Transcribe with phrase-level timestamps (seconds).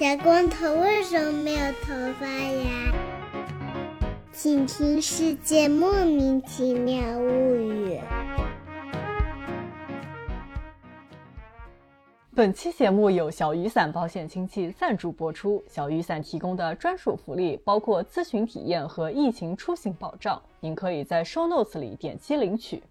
[0.00, 2.90] 小光头为什么没有头发呀？
[4.32, 7.98] 请听《世界莫名其妙物语》。
[12.34, 15.62] 本期节目由小雨伞保险亲戚赞助播出。
[15.68, 22.82] 小雨伞提供的专属福利包括咨询体验和疫情出行保障，您可以在 show notes 里点击领取。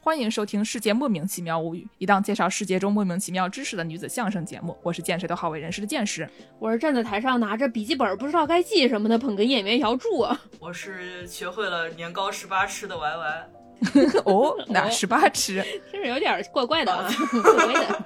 [0.00, 4.76] 欢迎收听《世界莫名其妙物语》，一档介绍世界中莫名其妙知识的女子相声节目。
[4.82, 10.26] 我是见谁都好为人师的见识，我是站在台上拿着笔记本不知道该记什么的捧哏演员姚柱。
[10.60, 13.50] 我是学会了年糕十八吃的 Y Y。
[14.24, 15.62] 哦，哪十八吃？
[15.92, 17.08] 真是有点怪怪的啊，
[17.42, 18.04] 怪怪的。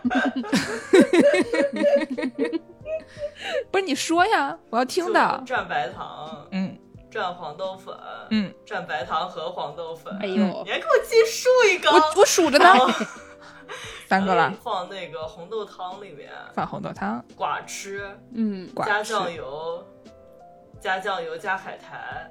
[3.70, 5.44] 不是你说呀，我要听的。
[5.46, 6.76] 蘸白糖，嗯，
[7.12, 7.94] 蘸黄豆粉，
[8.30, 10.16] 嗯，蘸白糖和黄豆粉。
[10.20, 11.90] 哎呦，你还给我记数一个？
[11.90, 12.64] 我我数着呢。
[14.08, 14.52] 三个了。
[14.62, 16.30] 放那个红豆汤里面。
[16.54, 17.22] 放红豆汤。
[17.36, 19.86] 寡吃，嗯，加酱油，
[20.80, 22.30] 加酱油加海苔。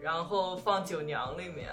[0.00, 1.68] 然后放酒酿里面，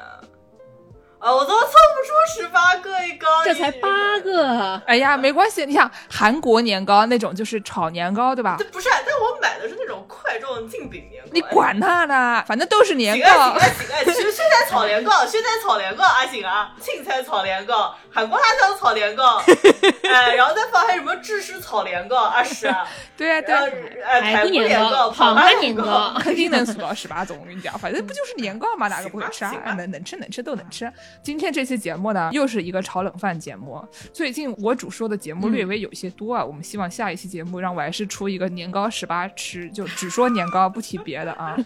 [1.20, 4.82] 啊，我都凑不出十八个一高，这才八个。
[4.86, 8.56] 哎呀，没关系，你想韩国年糕那种就是炒年糕，对吧？
[8.60, 11.30] 这不是，但我买的是那种块状净饼年糕。
[11.34, 13.28] 你管他呢，反正都是年糕。
[13.28, 19.42] 行啊行啊行啊，荨菜炒年糕，荨菜炒年糕啊行啊，青菜炒年糕，韩国辣椒炒年糕，
[20.10, 23.64] 哎，然后再放还有什么芝士炒年糕啊是 啊，对啊对啊，
[24.06, 27.36] 哎，排骨年糕、胖花年糕，肯定能数到十八种。
[27.42, 29.52] 我跟你讲，反正不就是年糕嘛，哪个不会吃啊？
[29.76, 30.92] 能能吃能吃都能吃。
[31.22, 33.84] 今天这期节目呢，又是一个炒冷饭节目。
[34.14, 41.58] 最近我主说的节目略微有些多啊，我们希望下一期节目让我还是出一个年糕十八吃，就只说年糕不提别的啊。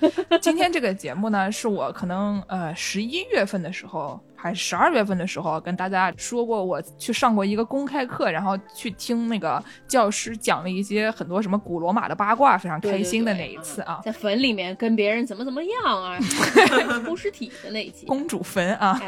[0.41, 4.19] 今天这个节目呢，是我可能呃十一月份的时候。
[4.41, 16.17] 还是十二月份的时候跟大家说过，我去上过一个公开课，然后去听那个教师讲了一些很多什么古罗马的八卦，非常开心的那一次啊，在坟里面跟别人怎么怎么样啊，
[17.05, 18.99] 偷尸体的那一期，公主坟啊，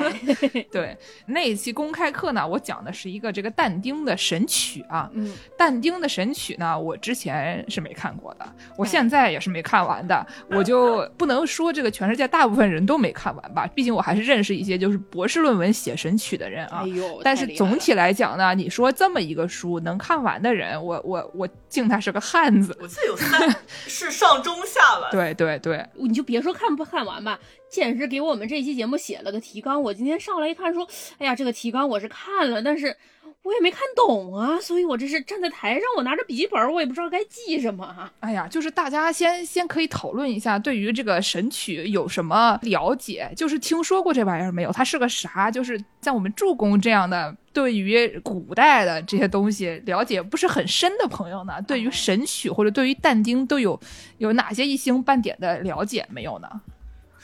[0.72, 0.96] 对，
[1.26, 8.46] 那一期公开课呢，我讲的是一个这个但丁的《神曲》啊，嗯，但丁的《神曲》呢，我之前是没看过的，
[8.78, 15.23] 我现在也是没看完的，我就不能说这个全世界大部分人都没看完吧，毕竟我还是认识一些就是博。
[15.24, 16.84] 博士论文写神曲的人啊，
[17.24, 22.78] 但是总体来讲呢，你说这么一个书能看完的人，我我我敬他是个汉子。
[22.82, 23.56] 我记得有三，
[23.88, 25.08] 是上中下吧？
[25.14, 27.40] 对对对，你就别说看不看完吧，
[27.70, 29.82] 简直给我们这期节目写了个提纲。
[29.82, 30.86] 我今天上来一看，说，
[31.20, 32.94] 哎呀，这个提纲我是看了，但是。
[33.44, 38.10] 我也没看懂啊，所以我这是站在台上，我拿着笔记本，我也不知道该记什么。
[38.22, 43.30] 哎呀，就是大家先先可以讨论一下，对于这个神曲有什么了解？
[43.36, 44.72] 就是听说过这玩意儿没有？
[44.72, 45.52] 它是个啥？
[45.52, 53.78] 就是像我们助攻这样的，对于古代的这些东西了解不是很深的朋友呢，对于神曲或者对于但丁都有
[54.20, 56.48] 有哪些一星半点的了解没有呢？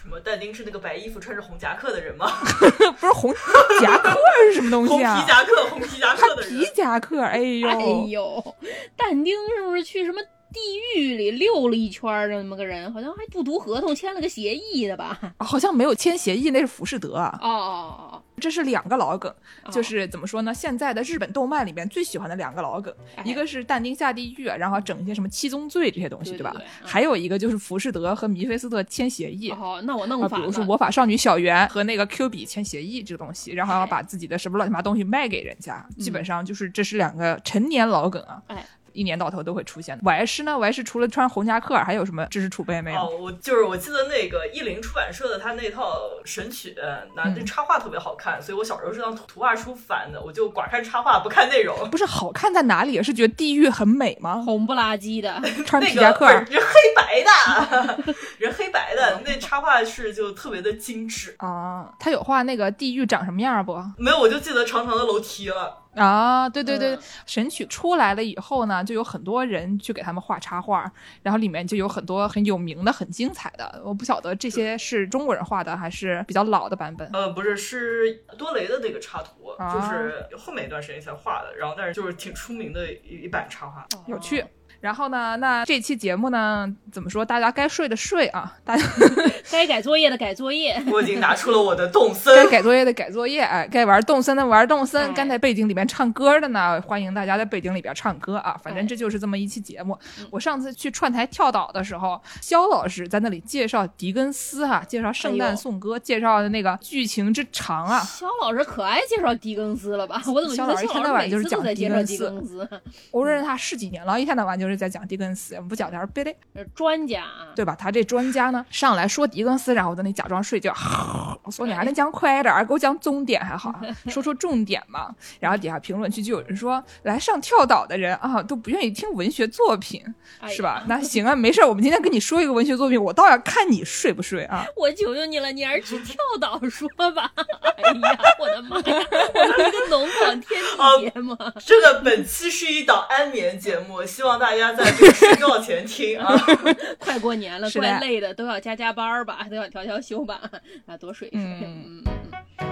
[0.09, 0.19] 什么？
[0.25, 2.31] 但丁是那个白衣服穿着红夹克的人吗？
[2.99, 3.33] 不是红
[3.79, 5.15] 夹克是什么东西啊？
[5.15, 6.49] 红皮夹克，红皮夹克的人。
[6.59, 7.75] 皮夹克，哎呦，哎
[8.07, 8.55] 呦，
[8.97, 10.19] 但丁是不是去什么
[10.51, 12.91] 地狱里溜了一圈的那么个人？
[12.91, 15.19] 好像还不读合同，签了个协议的吧？
[15.37, 17.37] 好像没有签协议，那是浮士德啊。
[17.41, 18.23] 哦哦哦。
[18.39, 19.33] 这是两个老梗，
[19.69, 20.53] 就是怎么说呢？
[20.53, 22.93] 现在的日本动漫里面最喜欢的两个老梗，
[23.25, 26.55] 一个是但丁下地狱，然后整一些什么七宗罪这些东西，对吧？
[26.81, 29.49] 还有一个就是浮士德和弥菲斯特签协议。
[29.51, 38.41] 哦，那我弄反比如说魔法少女小圆和那个 Q 比签协议这个东西，然后要把自己的什么乱七八糟东西卖给人家，基本上就是这是两个陈年老梗啊。
[38.47, 38.65] 哎。
[38.93, 40.03] 一年到头都会出现的。
[40.05, 40.57] 我师呢？
[40.57, 42.99] 我师除了穿红夹克，还有什么知识储备没有？
[42.99, 46.75] 哦，我就是我记得那个译林出版社的他那套神曲，
[47.15, 51.89] 那那插画特别好看，所以我小时候是当图画书翻的，我就光看插画不看内容。
[51.89, 53.01] 不是好看在哪里？
[53.01, 54.41] 是觉得地狱很美吗？
[54.45, 61.89] 红不拉几的， 穿皮夹克，人黑白的， 人黑白的，那插画是就特别的精致啊。
[61.99, 63.81] 他有画那个地狱长什么样不？
[63.97, 65.77] 没有，我就记得长长的楼梯了。
[65.95, 70.89] 啊，对对对，神曲出来了以后呢，就有很多人去给他们画插画，
[71.23, 73.81] 然后里面就有很多很有名的、很精彩的。
[73.83, 77.09] 我不晓得这些是中国人画的还是比较老的版本。
[77.11, 84.45] 呃，不是，是多雷的那个插图，就是后面一段时间才画的，然后但是就是挺出名的一一版插画，有趣。
[84.81, 85.35] 然后呢？
[85.37, 86.73] 那这期节目呢？
[86.91, 87.23] 怎么说？
[87.25, 88.83] 大家该睡的睡啊， 大家
[89.51, 90.81] 该改作业的改作业。
[90.89, 92.33] 我已经拿出了我的动森。
[92.33, 95.13] 该改作业的改作业，哎，该玩动森的玩动森。
[95.13, 98.57] 该在背景里面唱歌的呢，欢迎大家在背景里边唱歌啊。
[98.63, 99.97] 反正这就是这么一期节目。
[100.31, 107.99] 我上次去串台跳岛的时候，肖老师在那里介绍狄更斯哈，介绍圣诞颂歌，介绍的那个剧情之长啊。
[107.99, 110.21] 肖老师可爱介绍狄更斯了吧？
[110.27, 112.67] 我怎么肖老师一天到晚就是讲狄更斯？
[113.11, 114.68] 我认识他十几年了，一天到晚就是。
[114.69, 117.75] 就是在讲狄更斯，我们不讲点别的，呃专家啊，对吧？
[117.75, 120.71] 他这专家呢上来说狄更斯，然后在那假装睡觉，
[121.43, 123.73] 我说你还能讲快点儿，给我讲重点还好，
[124.09, 125.09] 说说重点嘛。
[125.39, 130.03] 然后底下评论区就有人说，来上跳岛的人啊都不愿意听文学作品，
[130.47, 130.83] 是吧？
[130.87, 134.63] 那行啊，没事儿，我们今天跟你说一个文学作品，我倒要看你睡不睡啊。
[134.77, 137.31] 我求求你了，你还是去跳岛说吧。
[137.81, 141.35] 哎呀，我的妈呀，我们一个农广天地节目，
[141.65, 146.35] 这个本期是一档安眠节目，希望大家在这个睡觉前听啊。
[146.99, 150.41] 快过年了，怪累的，都要加加班儿吧，都要调调休吧，
[150.85, 151.41] 啊，多睡一睡。
[151.43, 152.69] 嗯嗯嗯嗯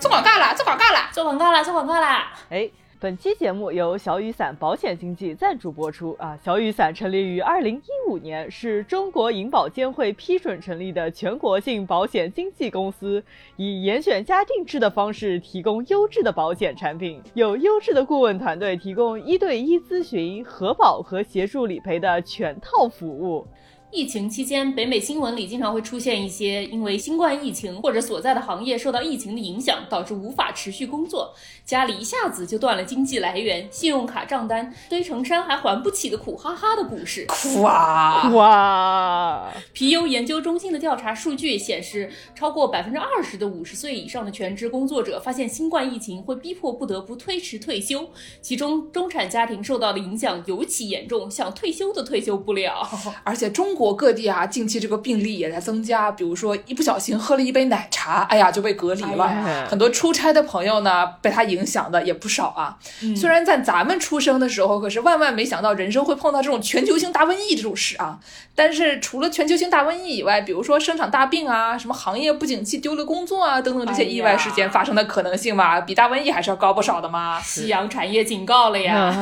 [0.00, 1.10] 做广告了，做广告了。
[1.12, 2.32] 做广告啦，做广告啦！
[2.50, 2.70] 哎，
[3.00, 6.36] 本期节目由小雨伞保险经纪赞助播出啊！
[6.42, 13.22] 小雨伞成立于二零一五年，是中国银保监会批准成立的全国性保险经纪公司，
[13.54, 23.46] 以严选加定制的方式提供优质的保险产品，有优质的顾问团队提供一对一咨询、核保和协助理赔的全套服务。
[23.90, 37.26] 疫情期间，北美新闻里经常会出现一些因为新冠疫情或者所在的行业受到疫情的影响，导致无法持续工作，家里一下子就断了经济来源，信用卡账单堆成山还还不起的苦哈哈的故事。
[37.28, 38.28] 苦啊！
[38.34, 48.10] 哇，皮尤研究中心的调查数据显示，超过百分之二十的五十岁以上的全职工作者发现新冠疫情会逼迫不得不推迟退休，
[48.42, 52.86] 其中中产家庭受到的影响尤其严重，想退休都退休不了。
[53.24, 56.10] 而且中国各地啊，近期这个病例也在增加。
[56.10, 59.24] 比如说，一不小心喝了一杯奶茶，哎呀，就被隔离了。
[59.26, 62.76] 哎很多出差的朋友呢，被他影响的也不少啊。
[63.02, 68.18] 嗯虽然在咱们出生的时候，可是万万没想到人生会碰到这种全球性大瘟疫这种事啊。
[68.54, 77.40] 但是除了全球性大瘟疫以外，比如说生产大病啊，什么行业不景气丢了工作啊，等等这些意外事件发生的可能性嘛，比大瘟疫还是要高不少的嘛。
[77.40, 79.14] 夕阳产业警告了呀！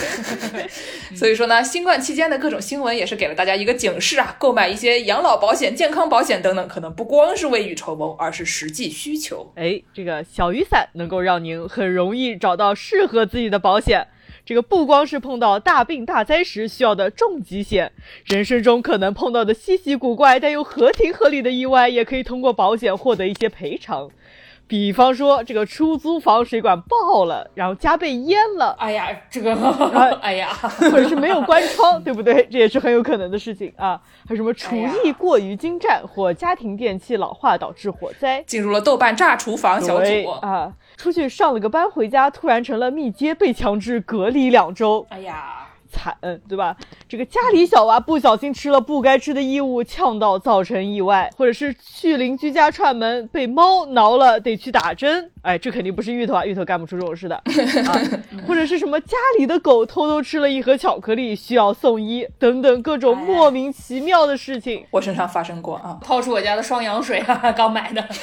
[1.14, 9.52] 所以说呢，新冠期间的各种新闻也是给了大家一个警示啊，购买一些养老保险、健康保险等等，可能不光是未雨绸缪，而是实际需求。
[9.54, 14.06] 哎，这个小雨伞能够让您很容易找到适合自己的保险。
[14.46, 17.92] 这个不光是碰到大病大灾时需要的重疾险，
[18.24, 24.10] 人生中可能碰到的稀奇古怪但又合情合理的意外，也可以通过保险获得一些赔偿。
[24.70, 29.52] 比方说，这个出租房水管爆了，然后家被淹了，哎呀，这个，
[30.22, 32.46] 哎呀，或者是没有关窗，对不对？
[32.48, 34.00] 这也是很有可能的事情啊。
[34.28, 45.59] 还有什么厨艺过于精湛或家庭电器老化导致火灾，进入了豆瓣炸厨房小组，啊，出去上了个班回家，突然成了密接，被强制隔离两周，哎呀，
[45.90, 46.16] 惨，
[46.48, 46.76] 对吧？
[47.08, 55.30] 这个家里小娃不小心吃了不该吃的异物，呛到造成意外，或者是去邻居家串门被猫挠了，得去打针。
[55.42, 57.36] 哎，这肯定不是芋头啊，芋头干不出这种事的
[57.88, 58.00] 啊。
[58.46, 64.86] 或者是什么家里的狗偷偷吃了一盒巧克力，需要送医，等等各种莫名其妙的事情。
[64.90, 65.98] 我身上发生过啊。
[66.02, 68.06] 掏出我家的双氧水，哈哈，刚买的。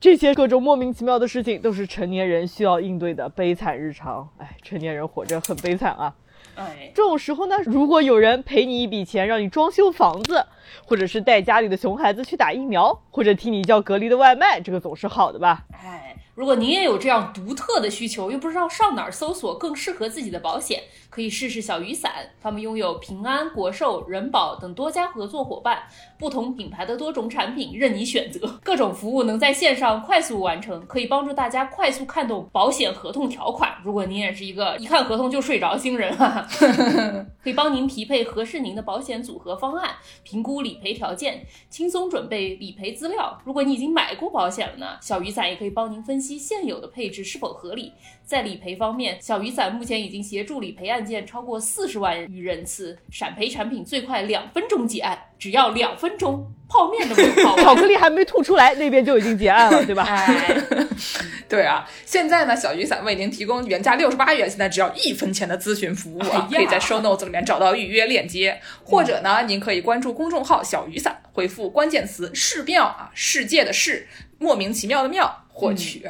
[0.00, 4.28] 这些各种莫名其妙的事情，都是成年人需要应对的悲惨日常。
[4.38, 6.14] 哎，成年人活着很悲惨啊。
[6.58, 10.44] 哎，这种时候呢，如果有人赔你一笔钱让你装修房子，
[10.84, 15.64] 或者是带家里的熊孩子去打疫苗，或者替你叫隔离的外卖，这个总是好的吧？
[15.72, 16.07] 哎，
[16.38, 22.12] 如果您也有这样独特的需求，又不知道上哪儿搜索更适合自己的保险，可以试试小雨伞。
[22.40, 25.82] 他们拥有平安、国寿、人保等多家合作伙伴，
[26.16, 33.74] 不同品牌的多种产品任你选择，各种服务能在线上快速完成，可以帮助大家快速看懂保险合同条款。
[33.82, 36.46] 如果您也是一个一看合同就睡着新人哈、
[37.42, 43.36] 可以帮您匹配合适您的保险组合方案，评估理赔条件，轻松准备理赔资料。
[43.44, 47.92] 如果你已经买过保险了呢，小雨伞也可以帮您分析现有的配置是否合理。
[48.26, 57.64] 在理赔方面，小雨伞目前已经协助理赔案件超过四十万余人次，闪赔产品最快两分钟结案，只要两分钟，泡面都没有泡完。
[57.64, 60.02] 巧克力还没吐出来，那边就已经结案了，对吧？
[60.04, 60.54] 哎，
[61.48, 74.06] 对啊，现在呢，小雨伞为您提供原价六十八元，现在只要一分钱的咨询服务啊，哎可以在 show notes 里面找到预约链接，或者呢，您可以关注公众号“小雨伞”，回复关键词“世妙”啊，世界的世，
[74.36, 76.08] 莫名其妙的妙，获取。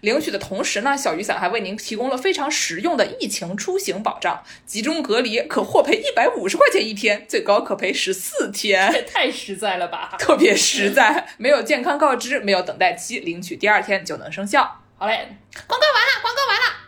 [0.00, 8.92] 领取的同时呢，小雨伞还为您提供了非常实用的疫情出行保障，集中隔离可获赔一百五十块钱一天，最高可赔十四天。
[8.92, 10.14] 这太实在了吧！
[10.18, 14.82] 特别实在，没有健康告知，没有等待期，领取第二天就能生效。
[14.96, 15.36] 好嘞，
[15.66, 16.87] 广告完了，广告完了。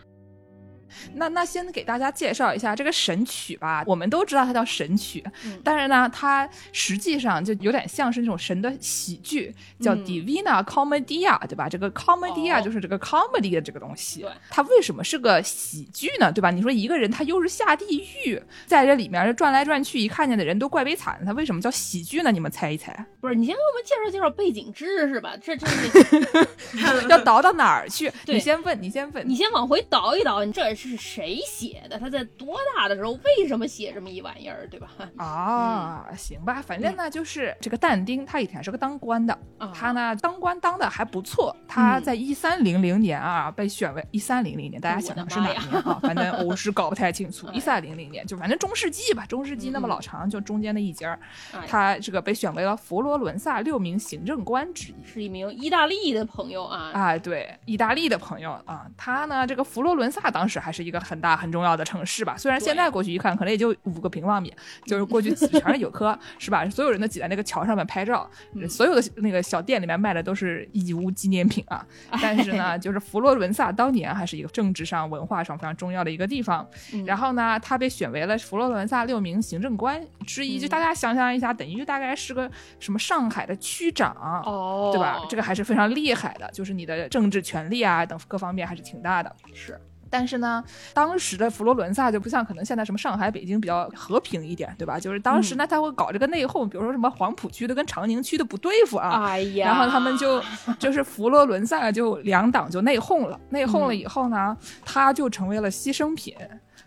[1.14, 3.82] 那那先给大家介绍一下这个《神曲》吧。
[3.86, 11.68] 我们都知道它叫《神曲》，嗯但是呢，它实际上就有点像是那种神的喜剧，叫嗯 Divina Commedia，对吧？
[11.68, 14.30] 这个 Commedia 哦就是这个 comedy 的这个东西对。
[14.50, 16.30] 它为什么是个喜剧呢？
[16.32, 16.50] 对吧？
[16.50, 22.30] 你说一个人他又是下地狱，在这里面转来转去，一看见的人都怪悲惨，他为什么叫喜剧呢？
[22.30, 25.34] 你们猜一猜，不是，你先给我们介绍介绍背景知识吧。
[25.42, 28.10] 这这这 要倒到哪儿去？
[28.26, 29.28] 你先问，你先问。
[29.28, 31.98] 你先往回倒一倒，你这是谁写的？
[31.98, 34.88] 他在多大的时候为什么写这么一玩意儿，对吧？
[35.16, 41.54] 啊，行吧，反正呢，就是这个但丁，他以前是个当官的，啊他呢当官当的还不错。
[41.68, 45.98] 他嗯在一三零零年啊被选为一三零零年，大家想想是哪年啊？
[46.02, 47.48] 反正 我是搞不太清楚。
[47.52, 51.18] 一三零零年就反正中世纪吧，中世纪那么老长，就中间的一节儿，
[51.52, 54.94] 哎他这个被选为了佛罗伦萨六名行政官之一。
[55.04, 56.90] 是一名意大利的朋友啊。
[56.92, 64.52] 啊，对，意大利的朋友啊，他呢，这个佛罗伦萨当时还是一个很大很重要的城市吧，虽然现在过去一看，可能也就五个平方米，
[64.86, 66.68] 就是过去挤的全是游客， 是吧？
[66.70, 68.28] 所有人都挤在那个桥上面拍照，
[68.68, 71.84] 所有的那个小店里面卖的都是义乌纪念品啊。
[72.22, 76.66] 但是呢，就是佛罗伦萨当年还是一个政治上、文化上非常重要的一个地方。
[76.92, 84.14] 嗯然后呢，他被选为了佛罗伦萨六名行政官之一，就大家想象一下，等于就大概是个什么上海的区长。
[84.44, 85.20] 哦，对吧？
[85.28, 89.34] 这个还是非常厉害的，就是你的政治权利啊等各方面还是挺大的。
[89.54, 89.80] 是
[90.10, 90.62] 但是呢，
[90.92, 94.98] 当时的佛罗伦萨就不像可能现在什么上海、北京比较和平一点，对吧？
[94.98, 99.24] 就是当时呢，他会搞这个内讧，比如说什么黄浦区的跟长宁区的不对付啊。
[99.24, 100.42] 哎呀，然后他们就
[100.78, 106.34] 就是佛罗伦萨就两党就内讧了，内讧了以后呢，他就成为了牺牲品。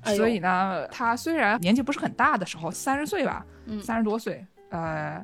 [0.01, 5.23] 哎所以呢，他虽然年纪不是很大的时候，三十岁吧，嗯三十多岁，呃，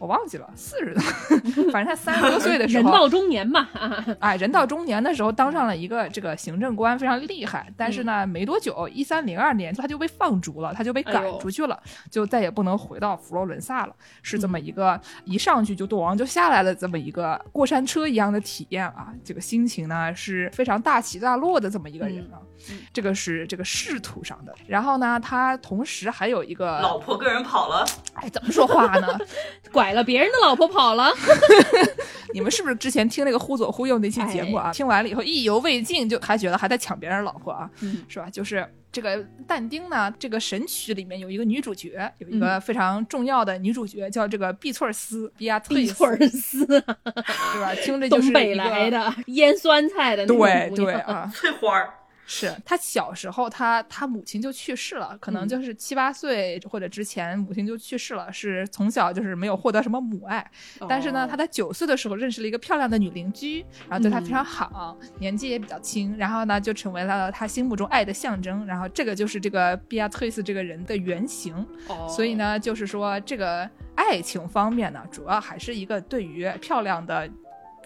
[0.00, 1.02] 我忘记了，四十多，
[1.70, 7.70] 反正他三十多岁的时候，人到中年嘛，啊哎，人到中年的时候当上了一个这个行政官，非常厉害。
[7.76, 11.78] 但是呢，没多久，一三零二年他就被放逐了，他就被赶出去了，
[12.10, 13.94] 就再也不能回到佛罗伦萨了。
[14.22, 19.12] 是这么一个一上去就舵王就下来了这么一个过山车一样的体验啊！
[19.22, 22.40] 这个心情呢是非常大起大落的这么一个人啊。
[22.40, 22.46] 嗯
[22.92, 24.54] 这个是这个仕途上的。
[24.66, 29.18] 然后呢，他同时还有一个老婆跟人跑了，哎，怎么说话呢？
[29.72, 31.12] 拐了别人的老婆跑了。
[32.32, 34.70] 你们是不是之前听那个忽左忽右那期节目啊？
[34.72, 38.30] 听完了以后意犹未尽，就还觉得还在抢别人老婆啊，嗯是吧？
[38.30, 46.80] 就是这个但丁呢，这个神曲里面有一个女主角，有一个非常重要的女主角叫这个碧翠丝，比亚特碧翠儿丝，对
[47.60, 47.74] 吧？
[47.82, 51.28] 听着就是东北来，的腌酸菜的那种对对啊。
[51.34, 51.92] 翠花儿，
[52.32, 60.48] 是他小时候他，他母亲就去世了，可能嗯就是七八岁或者之前母亲就去世了，是从小就是没有获得什么母爱。
[60.88, 68.64] 但是呢，哦他在九岁的时候认识了一个漂亮的女邻居，然后对他非嗯常好，年纪也比较轻，然后呢就成为了他心目中爱的象征。
[68.64, 71.52] 然后这个就是这个比亚特斯这个人的原型。
[71.88, 77.28] 哦所以呢，就是说这个爱情方面呢，主要还是一个对于漂亮的。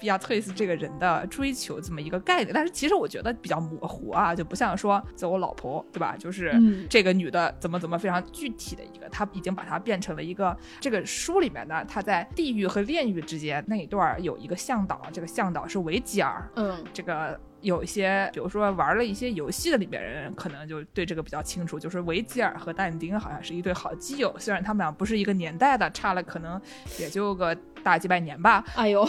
[0.05, 6.15] 比亚特斯这个人的追求这么一个概念，但是其实我觉得比较模糊啊，就不像说做我老婆，对吧？
[6.19, 26.61] 就是嗯这个女的怎么怎么非常具体的一个，她已经把它变成了一个这个书里面呢，她在地狱和炼狱之间那一段儿有一个向导，这个向导是维吉尔，嗯这个有一些，比如说玩了一些游戏的里面人，可能就对这个比较清楚，就是维吉尔和但丁好像是一对好基友，虽然他们俩不是一个年代的，差了可能
[27.01, 29.05] 也就个大几百年吧，哎呦，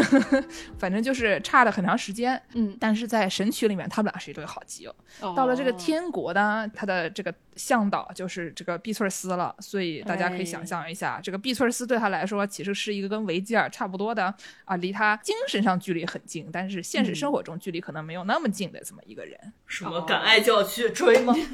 [0.78, 2.40] 反正就是差了很长时间。
[2.54, 4.94] 嗯，但是在神曲里面，他们俩是一对好基友。
[5.36, 14.34] 到了这个哦，天国呢，他的这个向导就是这个碧翠丝了，所以大家可以哎想象一下，这个碧翠丝对他来说其实是一个跟维吉尔差不多的
[14.64, 21.34] 啊，离他精神上距离很近，但是现实生活中距离可能没有那么近的这么一个人，什么敢爱就要去追吗？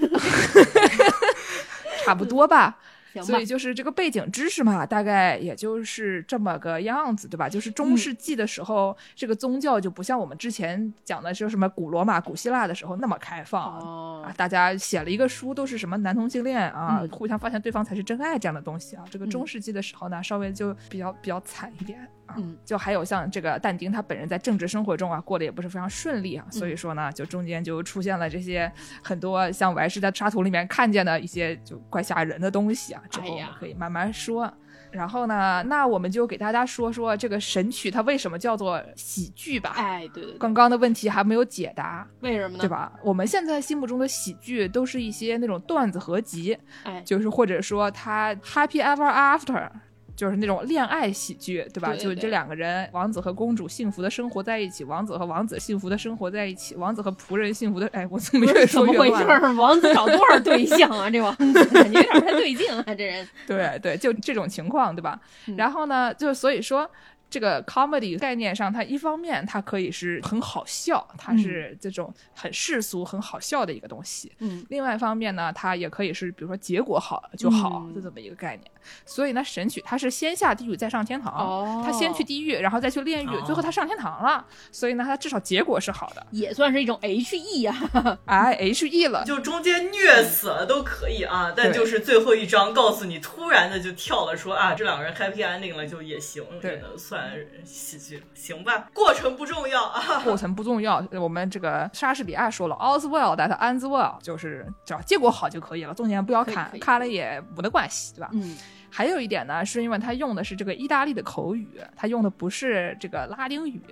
[2.04, 2.78] 差不多吧。
[3.23, 7.49] 所以，就是这个背景知识嘛，大概也就是这么个样子，对吧？
[7.49, 13.78] 就是中世纪的时候，这个宗教就不像我们之前讲的，是什么古罗马、古希腊的时候那么开放。
[13.78, 19.04] 哦啊，大家写了一个书，都是什么男同性恋啊，嗯互相发现对方才是真爱这样的东西啊。
[19.11, 22.35] 这个嗯中世纪的时候呢，稍微就比较比较惨一点啊。
[22.38, 28.71] 嗯就还有像这个但丁他本人在政治生活中啊，过得也不是非常顺利啊，嗯所以说呢，就中间就出现了这些
[29.02, 33.02] 很多像我还是在沙图里面看见的一些就怪吓人的东西啊。
[33.11, 34.52] 之后可以慢慢说。
[34.90, 39.73] 然后呢，那我们就给大家说说这个神曲它为什么叫做喜剧吧。
[39.75, 42.07] 哎，对对对，刚刚的问题还没有解答。
[42.21, 42.61] 为什么呢？
[42.61, 42.69] 对？
[42.69, 42.93] 吧？
[43.02, 49.69] 我们现在心目中的喜剧都是一些那种段子合集，哎，就是或者说它 Happy Ever After，
[50.16, 51.88] 就是那种恋爱喜剧，对吧？
[51.88, 59.54] 对对对就这两个人，王子和公主幸福的生活在一起，王子和王子幸福的生活在一起，王子和仆人幸福的， 哎，我怎么越怎说越乱么回事？
[59.61, 61.11] 王子找多少对象啊？
[61.11, 63.28] 这王子感觉 有点不太对劲啊，这人。
[63.47, 65.18] 对对，就这种情况，对吧？
[65.47, 66.90] 嗯然后呢，就所以说。
[67.35, 74.31] 这个 comedy 概念上，它一方面它可以是很好笑，它是这种很世俗、很好笑的一个东西。
[74.38, 78.71] 嗯，另外一方面呢，它也可以是，比如说结果好就好嗯的这么一个概念。
[79.05, 84.47] 所以呢，神曲它是先下地狱再上天堂，哦它先去地狱，然后再去炼狱，哦最后它上天堂了。
[84.71, 86.25] 所以呢，它至少结果是好的。
[86.31, 88.17] 也算是一种 H E 呀啊。
[88.26, 97.24] 哎，H E 了，就中间虐死了都可以啊，但就是最后一章告诉你，突然的就跳了说啊，这两个人 happy ending 了就也行，对也能算
[97.64, 98.88] 喜剧，行吧？
[98.93, 100.21] 过程不重要啊。
[100.25, 101.07] 过程不重要。
[101.12, 108.31] 我们这个莎士比亚说了，all's well that ends well，就是只要结果好就可以了，中间不要看看了也没得关系，对吧？
[108.33, 108.57] 嗯，
[108.97, 113.83] 还有一点呢，是因为他用的是这个意大利的口语，他用的不是这个拉丁语。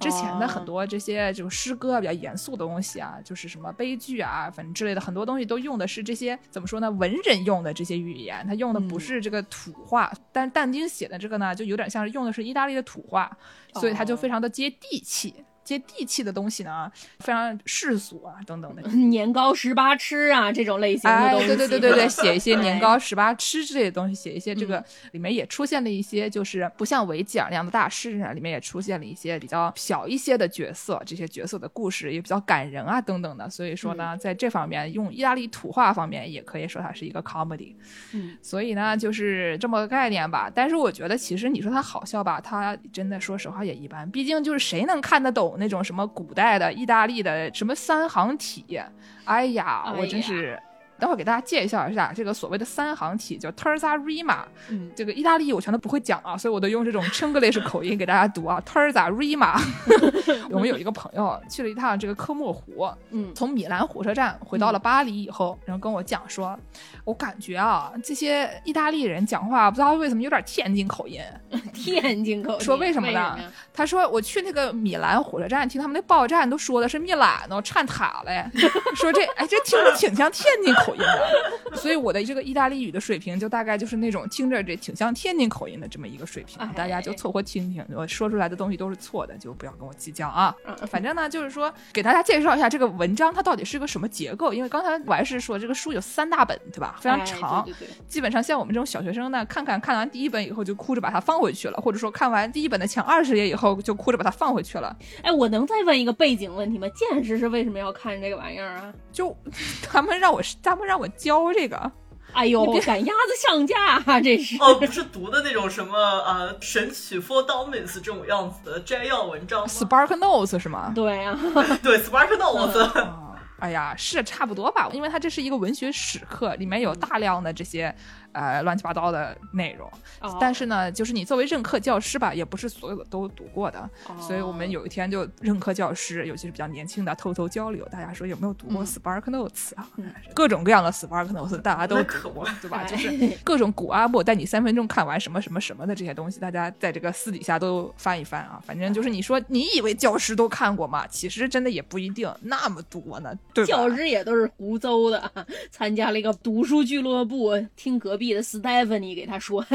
[0.00, 10.12] 之前的很多这些就诗歌比较严肃的东西啊，就是什么悲剧啊，反正之类的很多东西都用的是这些怎么说呢，文人用的这些语言，他用的不是这个土话。
[10.32, 13.30] 但但丁写的这个呢，就有点像是用的是意大利的土话，
[13.74, 15.32] 所以他就非常的接地气。
[15.68, 18.82] 接地气的东西呢，非常世俗啊，等等的。
[19.08, 21.46] 年糕十八吃啊，这种类型的哎，东西。
[21.48, 33.48] 对对对对对，写一些 年哎糕、十八吃之类的东西，写一些这嗯个里面也出现了一些，就是不像维吉尔那样的大师啊，里面也出现了一些比较小一些的角色，这些角色的故事也比较感人啊，等等的。
[33.50, 37.74] 所以说呢，嗯在这方面用意大利土话方面，也可以说它是一个 comedy。
[38.12, 40.50] 嗯，所以呢，就是这么个概念吧。
[40.54, 44.08] 但是我觉得，其实你说它好笑吧，它真的说实话也一般。
[44.10, 48.80] 毕竟就是谁能看得懂那种什么古代的意大利的什么三行体？
[49.24, 50.58] 哎呀，哎我真是。
[50.98, 54.38] 等会儿给大家介绍一下这个所谓的三行体，叫 terza rima。
[54.68, 59.58] 嗯，这个意大利我全都不会讲啊，所以我都用这种 Chinglish 口音给大家读啊，terza rima。
[60.50, 66.58] 我们有一个朋友去了一趟这个科莫湖，嗯从米兰火车站回到了巴黎以后，然后跟我讲说，
[67.04, 71.20] 我感觉啊，这些意大利人讲话不知道为什么有点天津口音。
[71.72, 72.60] 天津口音。
[72.60, 73.38] 说为什么呢呀
[73.72, 78.50] 他说我去那个米兰火车站，听他们那报站都说的是米兰呢，颤塔了，
[78.96, 90.54] 说这哎这听着挺像天津口音的，所以我的这个意大利语的水平就大概就是那种听着这挺像天津口音的这么一个水平哎，大家就凑合听听，我说出来的东西都是错的，就不要跟我计较啊。
[90.66, 96.96] 嗯反正呢，就是说给大家介绍一下这个文章它到底是个什么结构，因为刚才我还是说这个书有三大本，对吧？
[97.00, 97.68] 非常哎长，
[98.06, 104.96] 基本上像我们这种小学生呢，看看看完第一本以后就哭着把它放回去了，或者说看完第一本的前二十页以后就哭着把它放回去了。
[105.22, 106.86] 哎，我能再问一个背景问题吗？
[106.94, 108.92] 见识是为什么要看这个玩意儿啊？
[109.12, 109.36] 就
[109.82, 111.90] 他们让我他们让我教这个，
[112.32, 114.20] 哎呦，赶鸭子上架啊！
[114.20, 120.92] 这是哦，不是读的那种什么呃《神曲 for Dummies》这种样子的摘要文章？Spark Notes 是吗？
[120.94, 121.38] 对啊，
[121.82, 122.90] 对，Spark Notes。
[122.94, 123.24] 嗯
[123.60, 127.92] 哎呀，是差不多吧，因为它这是一个文学史课，里面有大量的这些
[128.38, 129.90] 呃乱七八糟的内容。
[130.20, 139.88] 哦但是呢，就是你作为任课教师吧，也不是所有的都读过的，哦所以我们有一天就任课教师，尤其是比较年轻的，偷偷交流，大家说有没有读过嗯 Spark Notes 啊？
[139.96, 142.78] 嗯各种各样的 Spark Notes 大家都读过，对吧？
[142.78, 143.08] 哎就是
[143.44, 148.60] 各种古阿莫带你三分钟看完什么什么什么的这些东西，大家在这个私底下都翻一翻啊。
[148.64, 151.06] 反正就是你说你以为教师都看过吗？
[151.08, 153.68] 其实真的也不一定那么多呢，对吧？
[153.68, 155.30] 教师也都是胡诌的，
[155.70, 159.64] 参加了一个读书俱乐部，听隔壁的 Stephanie 给他说，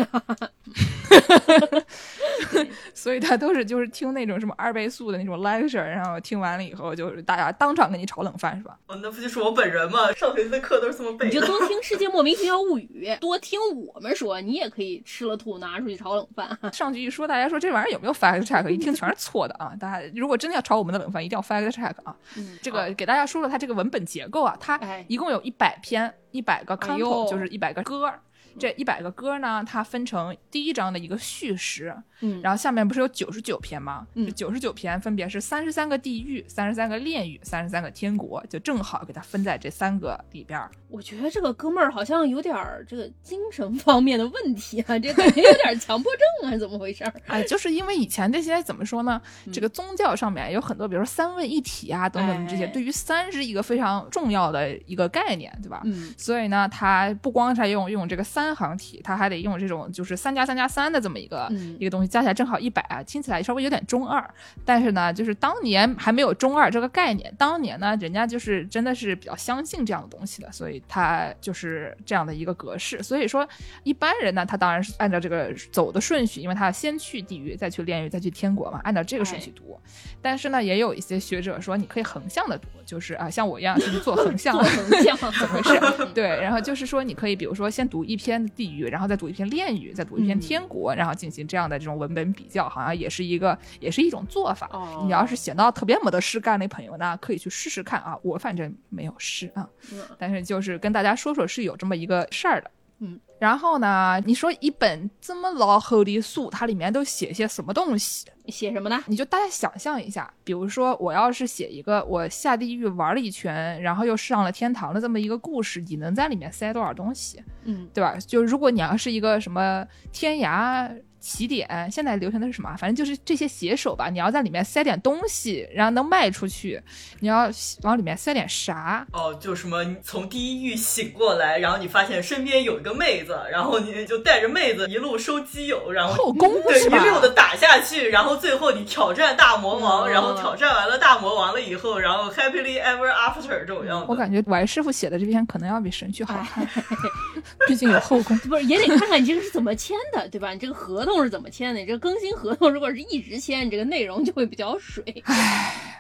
[2.94, 8.78] 所以他都是就是听那种什么二倍速的那种 lecture，然后听完了以后就是大家当场给你炒冷饭是吧？
[8.88, 10.12] 哦，那不就是我本人吗？
[10.14, 11.34] 上学的课都是这么背的。
[11.34, 16.58] 你就多听《世界莫名其妙物语》，多听我们说，你也可以吃了吐拿出去炒冷饭。
[16.72, 18.68] 上去一说，大家说这玩意儿有没有 fact check？
[18.70, 19.74] 一听全是错的啊！
[19.80, 22.16] 大家如果真的要炒我们的冷饭，一定要 fact check 啊！
[22.38, 28.20] 嗯这个给大家说说它这个文本结构啊，它哎一共有一百篇，一百个哎呦 canto，就是一百个歌儿。
[28.60, 34.08] 这一百个歌呢，它分成第一章的一个叙事，嗯然后下面不是有九十九篇吗？
[34.16, 40.72] 嗯这九十九篇分别是三十三个地狱、三十三个炼狱、三十三个天国，就正好给它分在这三个里边儿。
[40.90, 47.14] 我觉得这个哥们儿好像有点儿这个精神方面的问题啊，这感觉有点强迫症啊，怎么回事儿？
[47.28, 49.22] 哎，就是因为以前这些怎么说呢？
[49.46, 55.82] 嗯这个宗教上面有很多，比如说三位一体啊等等这些，哎对于三是一个非常重要的一个概念，对吧？
[55.86, 64.24] 嗯所以呢，它不光是用用这个三行体，它还得用这种就是三加三加三的这么一个、嗯一个东西加起来正好一百啊，听起来稍微有点中二。
[64.64, 73.02] 但是呢，就是当年还没有中二这个概念，当年呢，人家就是真的是比较相信这样的东西的，所以它就是这样的一个格式。
[73.02, 73.48] 所以说，
[73.84, 79.80] 一般人呢，他当然是按照这个走的顺序，因为他要先去地狱，再去炼狱，再去天国嘛，按照这个顺序读。
[80.22, 86.08] 但是呢，也有一些学者说，你可以横向的读，就是啊，像我一样是做横向，做横 向怎么回事？
[86.14, 94.70] 对，然后就是说，你可以比如说先读一篇地狱，然后再读一篇炼狱，再读一篇天国，然后进行这样的这种文本比较，好像也是一个，也是一种做法。
[94.72, 98.18] 哦你要是写到特别没得事干的朋友呢，可以去试试看啊。
[98.24, 102.72] 我反正没有试啊，嗯但是就是跟大家说说是有这么一个事儿的。
[103.00, 108.28] 嗯，然后呢，你说一本这么老厚的书，它里面都写些什么东西？
[108.48, 109.04] 写什么呢？
[109.08, 118.16] 你就大家想象一下，比如说我要是写一个我下地狱玩了一圈，然后又上了天堂的这么一个故事，你能在里面塞多少东西，嗯，对吧？
[118.26, 120.90] 就如果你要是一个什么天涯。
[121.24, 122.76] 起点现在流行的是什么？
[122.76, 124.10] 反正就是这些写手吧。
[124.10, 126.82] 你要在里面塞点东西，然后能卖出去。
[127.22, 127.50] 你要
[127.84, 129.08] 往里面塞点啥？
[129.14, 136.98] 哦，就什么从地狱醒过来，然后你发现身边有一个妹子，然后你就带着妹子一路收基友，然后后宫对是吧？
[136.98, 144.06] 一溜的打下去，然后最后你挑战大魔王，嗯然后挑战完了大魔王了以后，然后 happily ever after 这种样子。
[144.10, 146.68] 我感觉王师傅写的这篇可能要比神剧好看，
[147.66, 148.38] 毕竟有后宫。
[148.40, 150.52] 不是也得看看你这个是怎么签的，对吧？
[150.52, 151.82] 你这个合同是怎么签的？
[151.82, 155.04] 你这个更新合同如果是一直签，你这个内容就会比较水。
[155.26, 156.00] 唉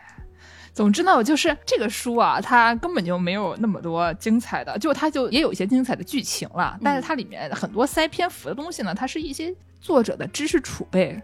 [0.73, 11.21] 总之呢，我就是这个书啊，它根本就没有那么多精彩的，就它就也有一些精彩的剧情了，但是它里面很多塞篇幅的东西呢，它是一些作者的知识储备。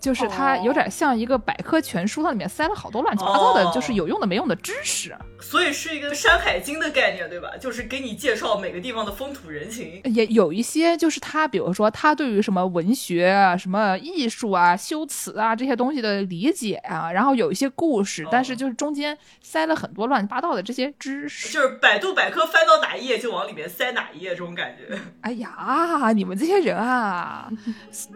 [0.00, 5.16] 就是它有点像一个百科全书，它里面塞了好多乱七八糟的，哦就是有用的没用的知识。
[5.40, 7.48] 所以是一个《山海经》的概念，对吧？
[7.60, 10.00] 就是给你介绍每个地方的风土人情。
[10.04, 21.52] 也有一些就是他，比如说他对于什么文学啊、什么艺术啊、修辞啊这些东西的理解啊，然后有一些故事，哦但是就是中间塞了很多乱七八糟的这些知识。
[21.52, 24.98] 就是百度百科翻到哪一页就往里面塞哪一页，这种感觉。
[25.20, 27.48] 哎呀，你们这些人啊，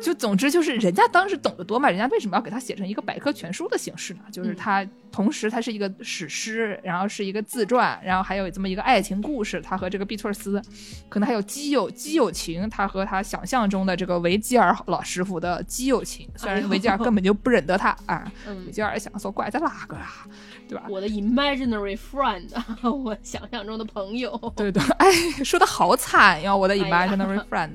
[0.00, 4.20] 就总之就是人家当时懂得多嘛，人家为什么要给他写成一个百科全书的形式呢？
[4.32, 10.60] 就是他同时它是一个史诗，然后是一个自传，然后还有这么一个爱情故事，他和这个碧翠丝，
[11.08, 20.26] 可能还有基友基友情，他和他想象中的这个维吉尔老师傅的基友情，虽然维吉尔根本就不认得他啊，嗯维吉尔想说怪在哪个啊，
[20.66, 20.86] 对吧？
[20.88, 22.48] 我的 imaginary friend，
[22.90, 24.36] 我想象中的朋友。
[24.56, 25.12] 对对，哎，
[25.44, 27.74] 说的好惨呀，我的 imaginary friend。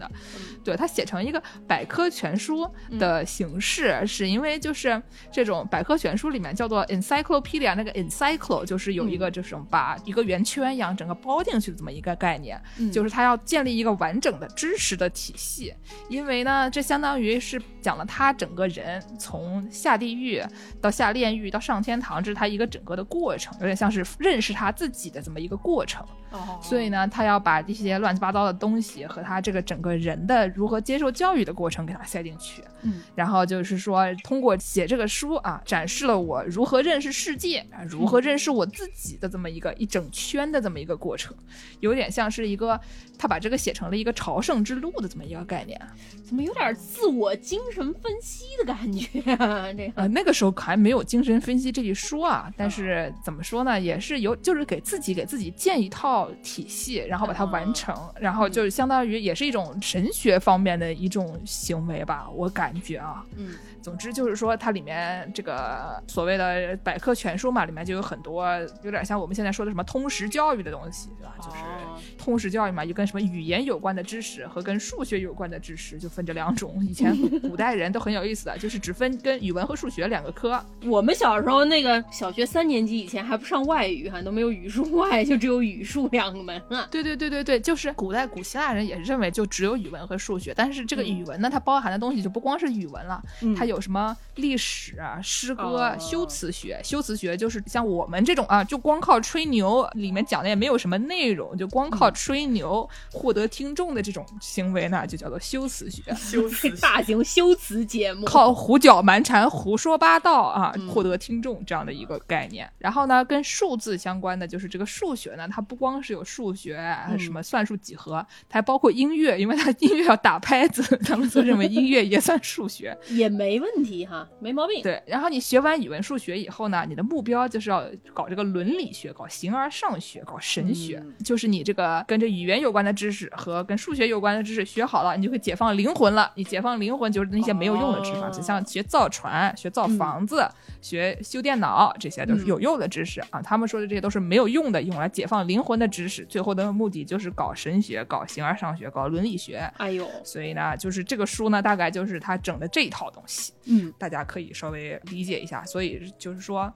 [0.67, 5.01] 对他写成一个百科全书的形式，是因为就是
[5.31, 12.91] 这种百科全书里面叫做 encyclopedia，那个 encyclo 就是有一个这种把一个圆圈一样整个包进去的这么一个概念，嗯。
[12.91, 15.73] 就是他要建立一个完整的知识的体系，
[16.09, 20.43] 因为呢，这相当于是讲了他整个人从下地狱
[20.81, 26.05] 到下炼狱到上天堂，这是他一个整个的过程，有点像是认识他自己的这么一个过程。
[26.31, 26.59] 哦。
[26.61, 41.37] 所以呢，他要把这些乱七八糟的东西和他这个整个人的如何接受教育的过程给他塞进去，嗯，然后就是说通过写这个书啊，展示了我如何认识世界啊，如何认识我自己的这么一个一整圈的这么一个过程，
[41.79, 42.79] 有点像是一个
[43.19, 45.79] 他把这个写成了一个朝圣之路的这么一个概念。
[46.25, 49.71] 怎么有点自我精神分析的感觉啊？
[49.71, 63.21] 这个呃，那个时候还没有精神分析这一说啊，但是怎么说呢，也是有，就是给自己给自己建一套体系，然后把它完成，然后就相当于也是一种神学方面的一种行为吧，我感觉啊。
[63.35, 63.53] 嗯，
[63.87, 68.45] 总之就是说，它里面这个所谓的百科全书嘛，里面就有很多
[68.83, 71.33] 有点像我们现在说的什么通识教育的东西，对吧？
[71.37, 76.85] 就是哦通识教育嘛，就跟什么语言有关的知识和跟数学有关的知识就分这两种。
[76.85, 80.61] 以前古代人都很有意思的，就是只分跟语文和数学两个科。
[80.83, 86.85] 我们小时候那个小学三年级以前还不上外语哈，都没有语数外，就只有语数两个门啊。
[86.91, 96.79] 对对对对对，就是古代古希腊人也是认为就只有语文和数学，但是这个语文呢，它包含的东西就不光是语文了，嗯它有什么历史啊、诗歌、哦修辞学。
[96.83, 106.03] 修辞学就是像我们这种啊，就光靠吹牛，里面讲的也没有什么内容，就光靠吹牛获得听众的这种行为呢，就叫做修辞学。
[106.15, 112.69] 修辞大型修辞节目，靠胡搅蛮缠、胡说八道啊，嗯获得听众这样的一个概念。
[112.77, 122.97] 然后呢，跟数字相关的就是这个数学呢，它不光是有数学啊嗯什么算术几何，它还包括音乐，因为它音乐要打拍子， 他们就认为音乐也算数学。
[123.09, 124.81] 也没问问题哈，没毛病。
[124.81, 136.31] 对，然后你学完语文、数学以后呢，你的目标就是要搞这个伦理学，搞形而上学，搞神学，嗯就是你这个跟这语言有关的知识和跟数学有关的知识学好了，你就会解放灵魂了。
[136.35, 140.47] 你解放灵魂就是那些没有用的知识，哦就像学造船、学造房子、
[140.81, 143.41] 学修电脑，这些都是嗯有用的知识、啊。
[143.41, 149.71] 他们说的这些都是没有用的，用来解放灵魂的知识，最后的目的就是搞神学、搞形而上学、搞伦理学。
[149.77, 153.46] 哎呦，所以呢，就是这个书呢，大概就是他整的这一套东西。
[153.65, 155.63] 嗯，大家可以稍微理解一下。
[155.65, 156.73] 所以就是说，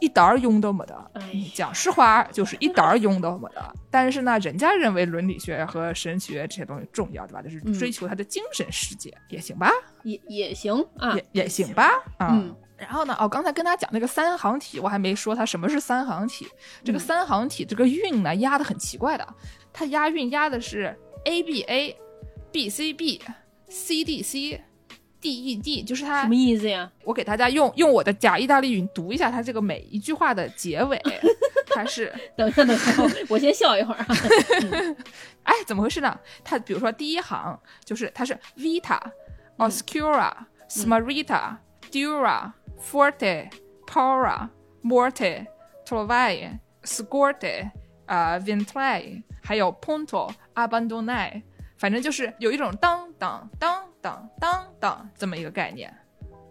[0.00, 1.50] 一点儿用都没得哎呀。
[1.54, 3.74] 讲实话，就是一点儿用都没得。
[3.90, 7.42] 但是呢，人家认为伦理学和神学这些东西重要，对吧？
[7.42, 9.70] 就是嗯追求他的精神世界、也行吧，
[10.02, 12.30] 也也行啊，也也行吧，啊。
[12.32, 16.48] 嗯然后呢，哦，刚才跟大家讲那个三行体，我还没说它什么是三行体。
[16.82, 19.24] 这个三行体这个韵呢押的很奇怪的，
[19.72, 21.96] 它押韵押的是 A B A
[22.50, 23.22] B C B
[23.68, 24.60] C D C
[25.22, 26.90] D E D，就是它什么意思呀？
[27.04, 31.00] 我给大家用用我的假意大利语读一下它这个每一句话的结尾，
[31.68, 32.92] 它是等一下，等一下，
[33.28, 34.06] 我先笑一会儿啊。
[35.44, 36.18] 哎怎么回事呢？
[36.42, 39.00] 它比如说第一行就是它是 Vita、
[39.58, 40.32] Oscura、
[40.68, 41.56] Smarita、
[41.90, 43.48] Dura、Forte、
[43.86, 44.48] Para、
[44.82, 45.46] Morte、
[45.86, 47.70] Trovae、Scorte、
[48.06, 51.42] 啊 Ventre，还有 Punto、Abandonai，
[51.82, 55.92] 反正就是有一种当当当当当当这么一个概念，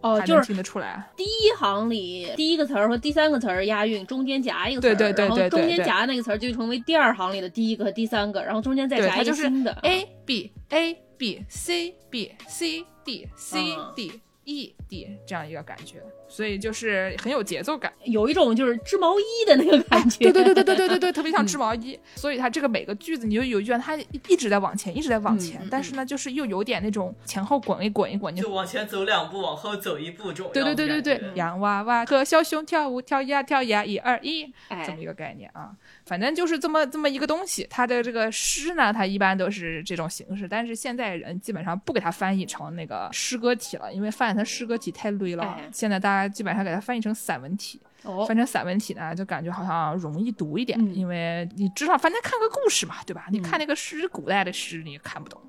[0.01, 1.09] 哦，就是听得出来。
[1.15, 9.71] 第一行里第一个词儿和第三个词儿押韵，中间夹一个词儿，对对对对对然后中间对夹那个词儿就成为第二行里的第一个和第三个，然后中间再夹一个新的。
[9.83, 17.91] A B A B C B C D C 嗯 D E D 这样一个感觉，所以就是很有节奏感。
[18.05, 20.23] 有一种就是织毛衣的那个感觉。
[20.23, 21.99] 对对对对对对对对， 特别像嗯织毛衣。
[22.15, 35.71] 所以它这个每个句子，你就有一句它一直在往前，一直在往前，但是呢，就是又有点那种前后滚一滚一滚，就往前走两步，往后走一步，这种对对对对对，洋娃娃和小熊跳舞，跳呀跳呀，一二一，哎这么一个概念啊。
[36.05, 37.67] 反正就是这么这么一个东西。
[37.69, 45.43] 它的这个诗呢，它一般都是这种形式，但是现在人基本上不给它翻译成那个诗歌体了，因为发现它诗歌体太累了。
[45.43, 47.81] 哎现在大家基本上给它翻译成散文体。
[48.03, 53.27] 哦翻成散文体呢，就感觉好像容易读一点，嗯因为你至少反正看个故事嘛，对吧？
[53.29, 55.39] 你嗯看那个诗，古代的诗你也看不懂。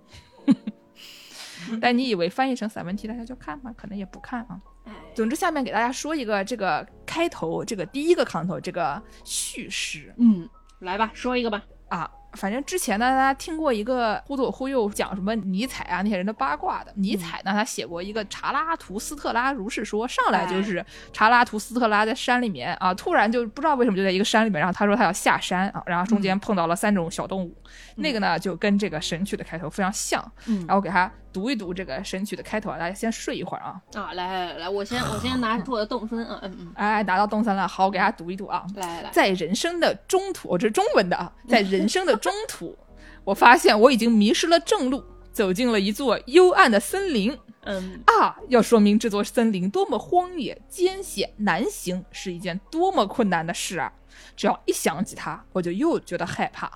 [1.80, 3.72] 但你以为翻译成散文题大家就看吗？
[3.76, 4.60] 可能也不看啊。
[4.84, 10.46] 哎，总之，下面给大家说一个这个开头，这个第一个扛头，这个叙事嗯，
[10.80, 11.62] 来吧，说一个吧。
[11.88, 12.10] 啊。
[12.34, 16.92] 反正之前呢，大家听过一个忽左忽右讲什么尼采啊那些人的八卦的。
[16.96, 27.54] 尼采呢，他写过一个《查拉图斯特拉如是说》，上来就是查拉图斯特拉在山里面啊，突然就不知道为什么就在一个山里面，然后他说他要下山啊，然后中间碰到了三种小动物，
[27.96, 30.22] 那个呢就跟这个神曲的开头非常像。
[30.46, 33.80] 嗯然后给他读一读这个神曲的开头啊，大家先睡一会儿啊。
[33.94, 38.64] 啊，来来来，我先我先拿出我的动森啊， 嗯嗯，哎，拿到动森了，好，我给大家读一读啊。
[38.76, 42.76] 来来来，在人生的中途，哦这是中文的啊，在人生的中途，
[43.24, 48.36] 我发现我已经迷失了正路，走进了一座幽暗的森林嗯啊！
[48.48, 53.92] 要说明这座森林多么荒野、艰险、难行，是一件多么困难的事啊！
[54.36, 56.70] 只要一想起它，我就又觉得害怕。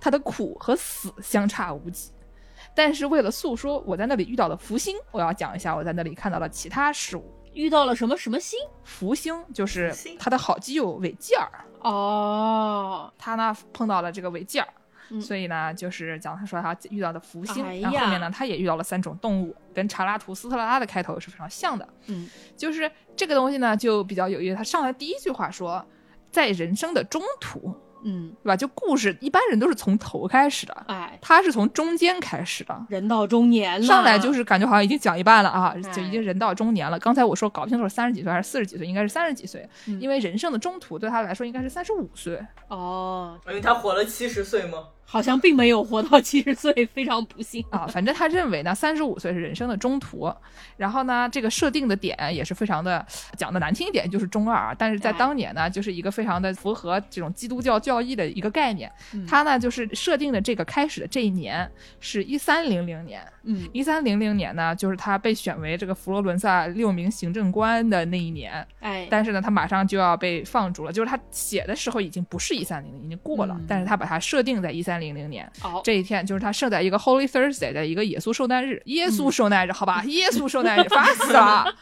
[0.00, 2.10] 它的苦和死相差无几。
[2.74, 7.24] 但是为了诉说我在那里遇到的福星，我要讲一下我在那里看到的其他事物。
[7.52, 8.58] 遇到了什么什么星？
[8.82, 11.46] 福星就是他的好基友韦吉尔，
[11.80, 14.66] 哦，他呢碰到了这个韦吉尔，
[15.10, 21.86] 嗯所以呢就是讲他说他遇到的福星，哎呀然后后面呢他也遇到了三种动物，跟查拉图斯特拉的开头是非常像的。
[22.06, 25.84] 嗯就是这个东西呢就比较有意思，他上来第一句话说，
[26.30, 28.56] 在人生的中途，嗯，对吧？
[28.56, 32.86] 就故事一般人都是从头开始的，哎，他是从中间开始的。
[32.88, 36.98] 人到中年了，上来就是感觉好像已经讲一半了啊，哎就已经人到中年了。
[36.98, 42.40] 刚才我说搞不清楚是三十几岁还是四十几岁，应该是三十几岁，嗯因为人生的中途对他来说应该是三十五岁。
[42.68, 44.88] 哦，因为他活了七十岁吗？
[45.04, 47.64] 好像并没有活到七十岁，非常不幸。
[47.70, 50.30] 啊，反正他认为呢，三十五岁是人生的中途，
[50.76, 53.04] 然后呢，这个设定的点也是非常的
[53.36, 55.22] 讲的难听一点，就是中二，但是在哎。
[55.22, 58.90] 当年呢，就是一个非常的符合这种基督教教义的一个概念。
[59.14, 59.24] 嗯。
[59.24, 63.68] 他呢，就是设定的这个开始的这一年是一三零零年，嗯。
[63.72, 73.64] 一三零零年呢，就是他被选为这个佛罗伦萨六名行政官的那一年，哎，但是呢，他马上就要被放逐了，就是他写的时候已经不是一三零零，已经过了，嗯。
[73.68, 75.50] 但是他把它设定在一三零零年。
[75.60, 81.74] 好，这一天就是他设在一个 Holy Thursday 的一个耶稣受难日，耶稣受难日，好吧，耶稣受难日，烦死了。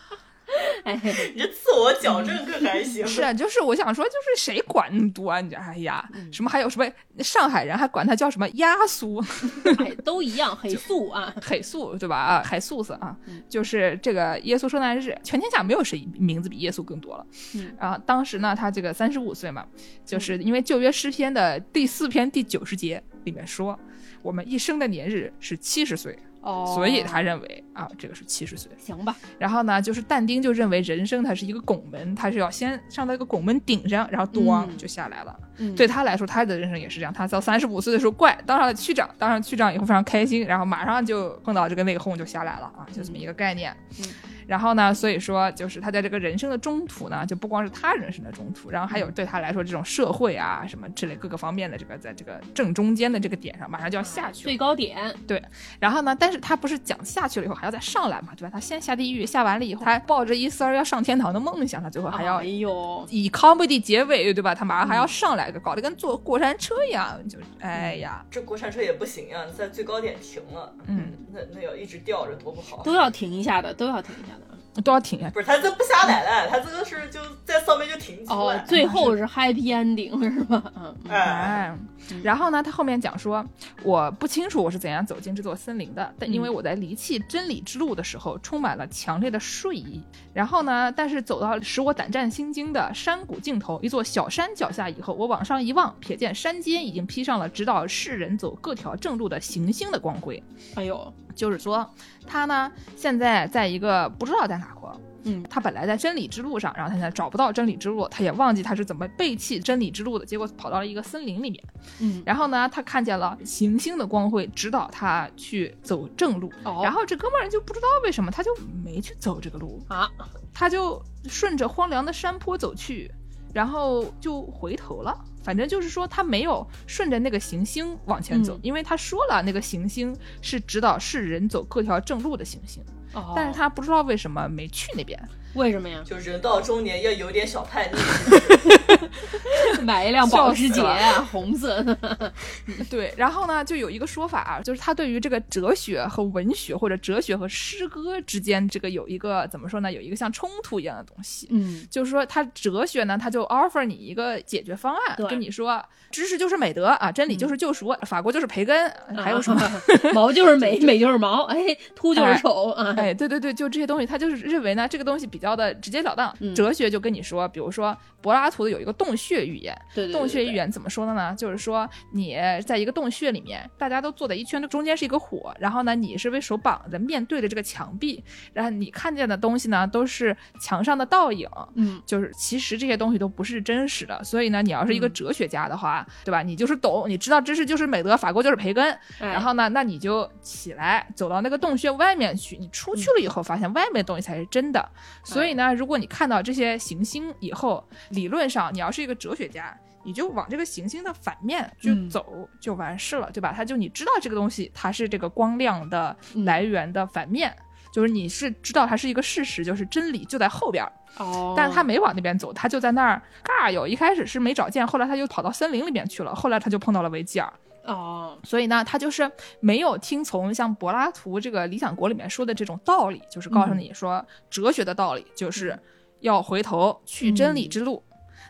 [0.85, 1.01] 哎，
[1.35, 3.07] 你这自我矫正更还行？
[3.07, 5.41] 是啊，就是我想说，就是谁管那么多啊？
[5.41, 6.91] 你这哎呀，嗯什么还有什么
[7.23, 9.23] 上海人还管他叫什么压苏，
[9.79, 11.35] 哎，都一样，黑素啊。
[11.43, 12.17] 海素对吧？
[12.17, 17.27] 啊，海素斯啊，嗯就是这个耶稣受难日，全天下没有谁名字比耶稣更多了。
[17.55, 19.67] 嗯啊，当时呢，他这个三十五岁嘛，
[20.05, 23.79] 就是因为旧约诗篇的第四篇第九十节里面说，
[24.23, 28.71] 我们一生的年日是七十岁，哦，所以他认为啊，这个是七十岁。
[28.79, 35.35] 行吧，然后呢，就是但丁就认为人生它是一个拱门，他是要先上到一个拱门顶上，然后咣嗯就下来了。
[35.57, 37.12] 嗯，对他来说，他的人生也是这样。
[37.12, 43.75] 他到三十五岁的时候，怪当上了区长，当上区长以后非常开心，然后马上就碰到这个内讧就下来了啊，就这么一个概念。
[43.99, 44.05] 嗯
[44.51, 54.57] 然后呢，所以说就是他在这个人生的中途呢，就不光是他人生的中途，然后还有对他来说这种社会啊什么之类各个方面的这个在这个正中间的这个点上，马上就要下去了最。
[54.57, 55.40] 高点，对
[55.79, 58.50] 然后呢，但是他不是讲下去了以后还要再上来嘛，对吧？
[58.52, 64.54] 他先下地狱，下完了以后，他抱着一丝儿要上天堂的梦想，他最后还要哎呦，以 comedy 结尾，对吧？
[64.54, 72.83] 他马上还要上来，搞得跟坐过山车一样，就哎呀，这过山车也不行呀、你在最高点停了，嗯，那那要一直吊着多不好。
[72.83, 74.50] 都要停一下的，都要停一下的。
[74.85, 75.28] 都要停下。
[75.30, 78.37] 不是他这不下来了，他这个是就在上面就停住了。
[78.37, 80.62] 哦，最后是 happy ending 是吧？
[80.76, 81.76] 嗯， 嗯哎，哎，
[82.22, 83.44] 然后呢，他后面讲说，
[83.83, 90.00] 我不清楚我是怎样走进这座森林的，但因为嗯我在离弃真理之路的时候，充满了强烈的睡意。
[90.33, 100.42] 然后呢，但是走到使我胆战心惊的山谷尽头，一座小山脚下以后，我往上一望，瞥见山间已经披上了指导世人走各条正路的行星的光辉。
[100.76, 101.88] 哎呦，就是说，
[102.27, 105.43] 他呢现在在一个不知道在哪国，嗯。
[105.51, 111.64] 他本来在真理之路上，然后他现在找不到真理之路，他也忘记他是怎么背弃真理之路的，结果跑到了一个森林里面。
[112.01, 116.53] 嗯，然后呢，他看见了行星的光辉，指导他去走正路。
[116.64, 116.81] 哦。
[116.83, 118.51] 然后这哥们儿就不知道为什么他就
[118.85, 120.09] 没去走这个路，啊，
[120.55, 123.11] 他就顺着荒凉的山坡走去，
[123.53, 125.17] 然后就回头了。
[125.43, 132.85] 反正就是说，他没有顺着那个行星往前走，嗯因为他说了，那个行星是指导世人走各条正路的行星，
[133.15, 135.19] 哦，但是他不知道为什么没去那边。
[135.55, 136.03] 为什么呀？
[136.05, 137.99] 就人到中年要有点小叛逆。
[139.83, 140.83] 买一辆保时捷
[141.31, 142.33] 红色的，
[142.91, 149.91] 对，然后呢，就有一个说法啊，就是他对于这个哲学和文学，或者哲学和诗歌之间，这个有一个怎么说呢？
[149.91, 151.49] 有一个像冲突一样的东西。
[151.51, 159.61] 嗯，就是说，他哲学呢，他就 offer 你一个解决方案，对跟你说，知识就是美德啊，真理就是救赎，法国就是培根，还有什么？
[159.61, 159.83] 啊
[160.13, 166.33] 毛就是美，美就是毛，哎，秃就是丑啊，哎，对对对，就这些东西，他就是认为呢，这个东西比较的直截了当。
[166.40, 171.35] 嗯哲学就跟你说，比如说柏拉图的有一个洞穴寓言，对对对，洞穴寓言怎么说的呢？
[171.35, 178.22] 就是说你在一个洞穴里面，大家都坐在一圈，中间是一个火，然后呢，你是被手绑着，面对着这个墙壁，
[178.53, 181.48] 然后你看见的东西呢，都是墙上的倒影。
[181.74, 186.42] 嗯，就是其实这些东西都不是真实的，所以呢，你要是一个嗯哲学家的话，对吧？
[186.42, 194.87] 你就是懂，你知道知识就是美德，法国就是培根，哎然后呢，那你就起来走到那个洞穴外面去，你出去了以后，发现外面的东西才是真的。
[195.31, 203.53] 所以呢，如果你看到这些行星以后，理论上你要是一个哲学家，你就往这个行星的反面去嗯走就完事了，对吧？
[203.57, 207.55] 它就你知道这个东西它是这个光亮的嗯来源的反面。
[207.93, 213.85] 就是你是知道它是一个事实，就是真理就在后边儿，哦，但是他没往那边走，他就在那儿尬游。
[213.85, 217.53] 一开始是没找见，后来他就跑到森林里面去了，后来他就碰到了维吉尔。
[217.85, 225.79] 哦，所以呢，他就是没有听从像柏拉图这个《理想国》里面说的这种道理，就是告诉你说哲学的道理就是
[226.21, 228.03] 要回头去真理之路，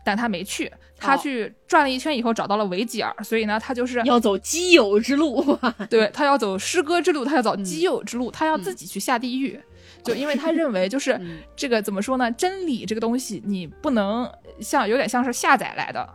[0.05, 5.57] 但他没去，他去转了一圈以后找到了维吉尔，所以呢，他就是要走基友之路，
[5.89, 7.65] 对他要走诗歌之路，他要走嗯。
[7.65, 9.61] 基友之路，他要自己去下地狱。
[10.03, 11.39] 就因为他 认为，就是嗯。
[11.55, 12.31] 这个怎么说呢？
[12.33, 16.09] 真理这个东西，你不能像有点像是下载来的，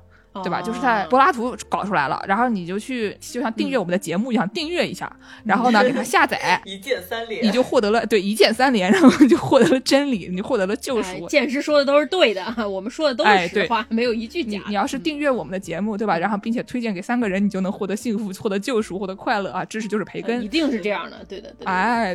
[0.43, 0.61] 对吧？
[0.61, 5.11] 就是他哦柏拉图搞出来了，然后你就去就像订阅我们的节目一样订阅一下，
[5.43, 11.27] 然后呢给它下载， 一键三连，你就获得了对一键三连，然后就获得了真理，你获得了救哎赎。
[11.27, 14.49] 剑师说的都是对的，我们说的都是实话，没有一句假。
[14.49, 16.17] 你你要是订阅我们的节目，对吧？
[16.17, 19.63] 然后并且推荐给三个人，你就能获得幸福、获得救赎、获得快乐啊！
[19.65, 21.65] 知识就是培根呃一，定是这样的，对的，对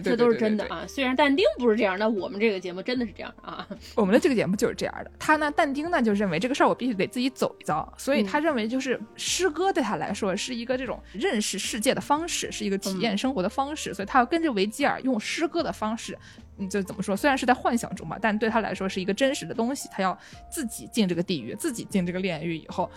[0.01, 0.85] 对这都是真的啊。
[0.87, 3.67] 虽然但丁不是这样，但我们这个节目真的是这样啊。
[3.95, 5.11] 我们的这个节目就是这样的。
[5.19, 16.19] 他呢，但丁呢就认为这个事儿我必须得自己走一遭，所以嗯他认为就是诗歌对他来说是一个这种认识世界的方式，是一个体验生活的方式，所以他要跟着维吉尔用诗歌的方式，
[16.59, 17.17] 嗯，就怎么说？
[17.17, 19.89] 虽然是在幻想中嘛，但对他来说是一个真实的东西。
[19.93, 20.19] 他要
[20.51, 22.91] 自己进这个地狱，自己进这个炼狱以后。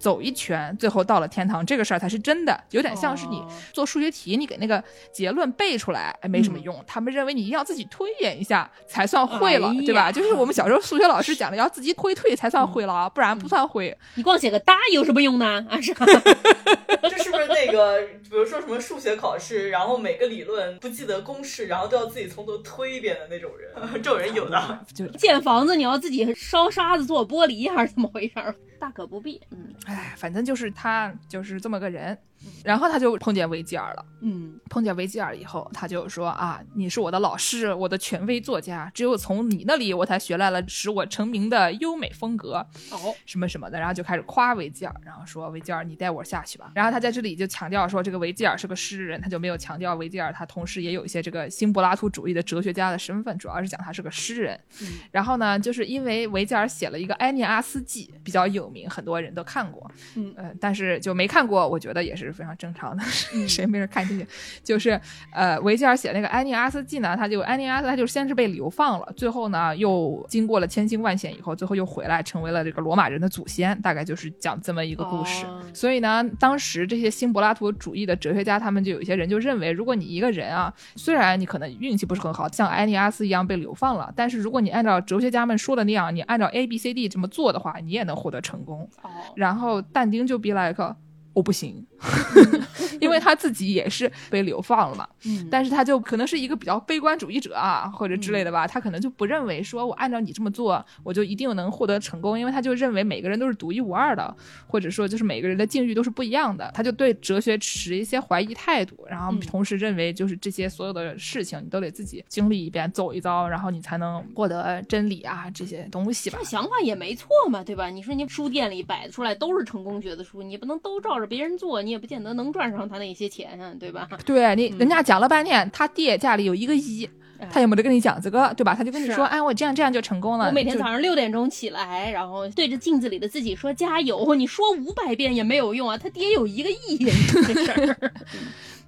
[0.00, 4.82] 走一圈，最后到了天堂，这个事儿才是真的，有点像是你哦做数学题，你给那个
[5.12, 6.82] 结论背出来，哎，没什么用。
[6.86, 10.10] 他们认为你一定要自己推演一下才算会了，哎对吧？
[10.10, 13.96] 就是我们小时候数学老师讲的，要自己推推才算会了啊，不然不算会。
[14.14, 15.64] 你光写个答有什么用呢？
[15.68, 16.06] 啊，是吧？
[17.02, 23.70] 这是不是那个，比如说什么数学考试，然后每个理论不记得公式，然后都要自己从头推一遍的那种人？
[24.02, 24.80] 这种人有的。
[24.94, 28.54] 就建房子你要自己烧沙子做玻璃还是怎么回事儿？
[28.80, 29.40] 大可不必。
[29.50, 32.18] 嗯哎，反正就是他就是这么个人。
[32.64, 34.04] 然后他就碰见维吉尔了。
[34.22, 46.70] 嗯碰见维吉尔以后，他就说啊，你是我的老师，我的权威作家，只有从你那里我才学来了使我成名的优美风格，哦什么什么的，然后就开始夸维吉尔，然后说维吉尔，你带我下去吧。
[46.74, 54.60] 然后他在这里就强调说，这个维吉尔是个诗人，他就没有强调维吉尔他同时也有一些这个新柏拉图主义的哲学家的身份，主要是讲他是个诗人。
[54.82, 59.90] 嗯然后呢，就是因为维吉尔写了一个《埃涅阿斯纪》，比较有名，很多人都看过。
[60.16, 63.02] 嗯呃，但是就没看过，我觉得也是非常正常的，
[63.48, 64.26] 谁没人看进去？
[64.62, 65.00] 就是
[65.32, 75.44] 呃，维吉尔写那个《埃涅阿斯记》呢，他就埃涅阿斯，他就先是被流放了，最后呢又经过了千辛万险以后，最后又回来，成为了这个罗马人的祖先，大概就是讲这么一个故事。
[75.46, 88.88] 哦所以呢，当时这些新柏拉图主义的哲学家，他们就有一些人就认为，如果你一个人啊，虽然你可能运气不是很好，像埃涅阿斯一样被流放了，但是如果你按照哲学家们说的那样，你按照 A B C D 这么做的话，你也能获得成功。
[89.02, 90.96] 哦然后但丁就 be like，
[91.32, 91.86] 我不行，
[93.00, 95.08] 因为他自己也是被流放了嘛。
[95.24, 104.34] 嗯但是他就可能是一个比较悲观主义者啊，或者之类的吧，他可能就不认为说我按照你这么做，我就一定能获得成功，因为他就认为每个人都是独一无二的，
[104.66, 116.44] 或者说就是每个人的境遇都是不一样的，他就对哲学持一些怀疑态度，然后嗯同时认为就是这些所有的事情你都得自己经历一遍，走一遭，然后你才能获得真理啊这些东西吧这。
[116.44, 117.88] 想法也没错嘛，对吧？
[117.90, 124.08] 你说你书店里摆的出来都是成功学的书，你不能都照着别人做，你也不见得能赚上他那些钱啊，对吧？
[124.24, 127.08] 对你，嗯人家讲了半天，他爹家里有一个亿，
[127.50, 128.74] 他也没得跟你讲这个，对吧？
[128.74, 130.46] 他就跟你说，哎，我这样这样就成功了。
[130.46, 135.98] 我每天早上六点钟起来，然后对着镜子里的自己说加油，你说五百遍也没有用啊！
[135.98, 136.98] 他爹有一个亿，
[137.46, 138.12] 这事儿。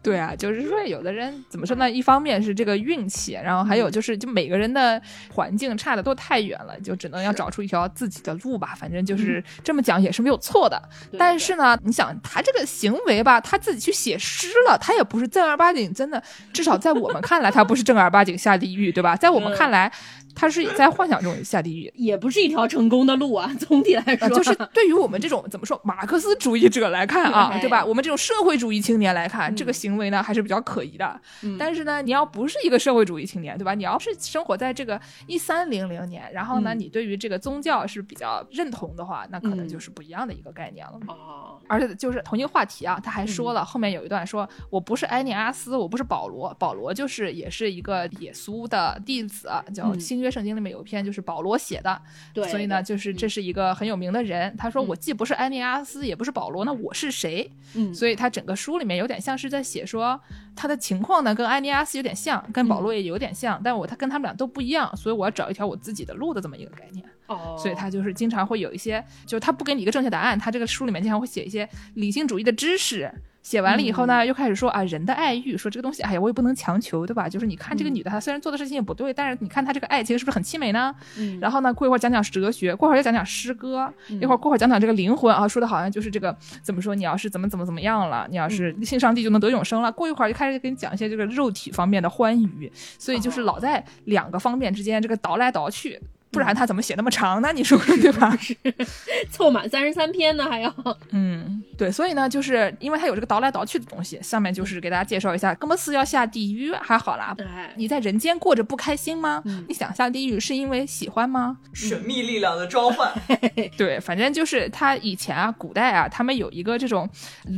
[0.03, 1.89] 对啊，就是说，有的人怎么说呢？
[1.89, 5.01] 一方面是这个运气，然后还有就是，就每个人的
[5.33, 8.75] 环境差的都太远了，就只能要找出一条自己的路吧。
[8.77, 10.83] 反正就是这么讲也是没有错的。
[11.11, 16.21] 对但是呢，你想他这个行为吧，他自己去写诗了，他也不是正儿八经真的，
[16.53, 19.15] 至少在我们看来，他不是正儿八经下地狱，对吧？
[19.15, 19.93] 在我们看来，
[20.35, 21.93] 他是在幻想中下地狱。
[21.95, 23.53] 也不是一条成功的路啊。
[23.59, 27.85] 总体来说，啊，就是对于我们这种怎么说马克思主义者来看啊，对对吧？
[27.85, 31.21] 我们这种社会主义青年来看，这个行为呢还是比较可疑的。
[31.43, 33.75] 嗯但是呢，你要不是一个社会主义青年，对吧？
[33.75, 40.99] 你要是生活在这个一三零零年，然后呢，嗯你对于这个宗教是比较认同的话，那可能嗯就是不一样的一个概念了。
[41.07, 52.01] 哦，而且就是同一个话题啊，他还说了、后面有一段说，我不是埃涅阿斯，我不是保罗，保罗就是也是一个耶稣的弟子，叫嗯新约圣经里面有一篇就是保罗写的，
[52.33, 54.55] 对，所以呢，就是这是一个很有名的人。
[54.57, 57.51] 他说嗯我既不是安尼阿斯，也不是保罗，那我是谁？
[57.75, 60.19] 嗯，所以他整个书里面有点像是在写说
[60.57, 67.05] 他的情况呢，跟安尼阿斯有点像，跟保罗也有点像，但我他跟他们俩都不一样，所以我要找一条我自己的路的这么一个概念。
[67.27, 73.11] 哦，所以他就是经常会有一些，就是他不给你一个正确答案，他这个书里面经常会写一些理性主义的知识。
[73.43, 77.29] 写完了以后呢，又开始说啊人的爱欲，说这个东西，哎呀，我也不能强求，对吧？
[77.29, 80.95] 就是你看这个女的，她虽然做的事情也不对，但是你看她这个爱情是不是很凄美呢？
[81.19, 89.91] 嗯然后呢，过一会儿讲讲哲学，过会儿又讲讲诗歌，一会儿过会儿讲讲这个灵魂啊，说的好像就是这个怎么说，你要是怎么怎么怎么样了，你要是信上帝就能得永生了。
[89.91, 96.01] 过一会儿就开始给你讲一些这个肉体方面的欢愉，所以就是老在两个方面之间这个倒来倒去。
[96.33, 97.53] 不然他怎么写那么长呢？
[97.55, 98.37] 你说对吧？
[99.31, 100.75] 凑满三十三篇呢，还要
[101.11, 107.37] 嗯，对，所以呢，就是因为他有这个倒来倒去的东西，下面就是给大家介绍一下，哥莫斯要下地狱还好啦。
[107.39, 109.43] 哎，你在人间过着不开心吗？
[109.45, 111.59] 嗯你想下地狱是因为喜欢吗？
[111.73, 113.13] 神秘力量的召唤，
[113.77, 117.09] 对，反正就是他以前啊，古代啊，他们有一个这种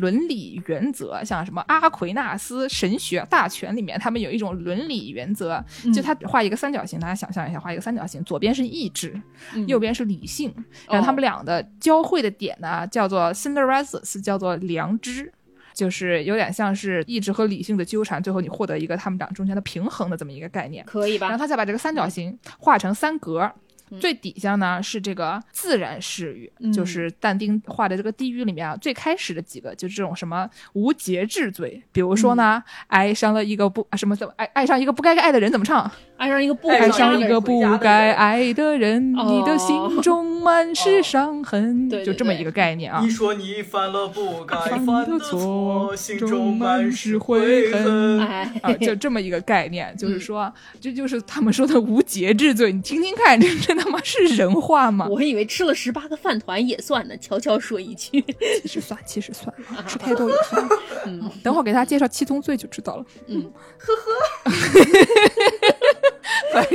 [0.00, 5.62] 伦理原则，像什么阿奎纳斯神学大全里面，他们有一种伦理原则，
[5.94, 9.20] 就他画一个三角形，大家想象一下，画一个三角形，左边是意志，
[9.54, 10.52] 嗯右边是理性，
[10.88, 15.32] 然后他们俩的交汇的点呢，叫做 synthesis，叫做良知。
[15.74, 20.84] 就是有点像是意志和理性的纠缠，最后你获得一个他们俩中间的平衡的这么一个概念。
[20.84, 21.28] 可以吧？
[21.28, 23.50] 然后他再把这个三角形画成三格，
[23.98, 26.72] 最底下呢是这个自然视域，嗯。
[26.72, 35.90] 就是但丁画的这个地狱里面啊，最开始的几个就是这种什么无节制罪，比如说呢，爱上了一个不啊什么怎么爱爱上一个不该爱的人怎么唱？
[36.16, 43.00] 爱上一个不爱爱回家的人上一个不该爱的人，哦你的心中满是伤痕，对对就这么一个概念啊。
[43.02, 43.14] 你。
[43.14, 52.72] 说你犯了不该犯犯的的错错，心中中满满是是悔悔恨啊，就这么一个概念，就是说，这就是他们说的无节制罪。
[52.72, 55.06] 你听听看，这这他妈是人话吗？
[55.10, 58.24] 我以为吃了十八个饭团也算呢，悄悄说一句。
[58.62, 59.54] 其实算，其实算，
[59.86, 60.66] 吃太多也算。
[61.04, 63.04] 嗯等会儿给大家介绍七宗罪就知道了。
[63.26, 63.52] 嗯，
[64.44, 65.73] 还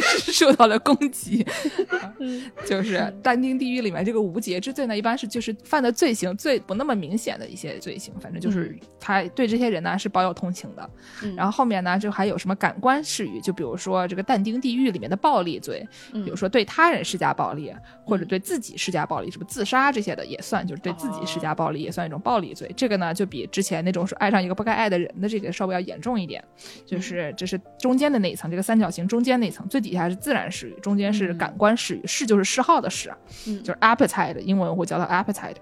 [0.02, 1.44] 是 受到了攻击。
[1.90, 2.14] 啊
[2.66, 10.90] 就是但丁地狱里面这个无节制罪呢，一般是就是犯的罪行最不那么明显的一些罪行，反正就是他对这些人呢是抱有同情的。
[11.24, 17.74] 嗯然后后面呢，就还有什么感官视域，就比如说这个但丁地狱里面的暴力罪，嗯比如说对他人施加暴力，
[18.06, 22.72] 或者对自己施加暴力，什么自杀这些的也算，就是对自己施加暴力也算一种暴力罪。
[22.76, 26.44] 这个呢，就比之前那种说爱上一个不该爱的人的这个稍微要严重一点。
[26.86, 33.12] 就是这是中间的那一层，这个三角形中间那一层，最底下是自然食欲，中间是感官视域，视就是嗜好的嗜，
[33.48, 35.56] 嗯就是 appetite，英文会叫它 appetite。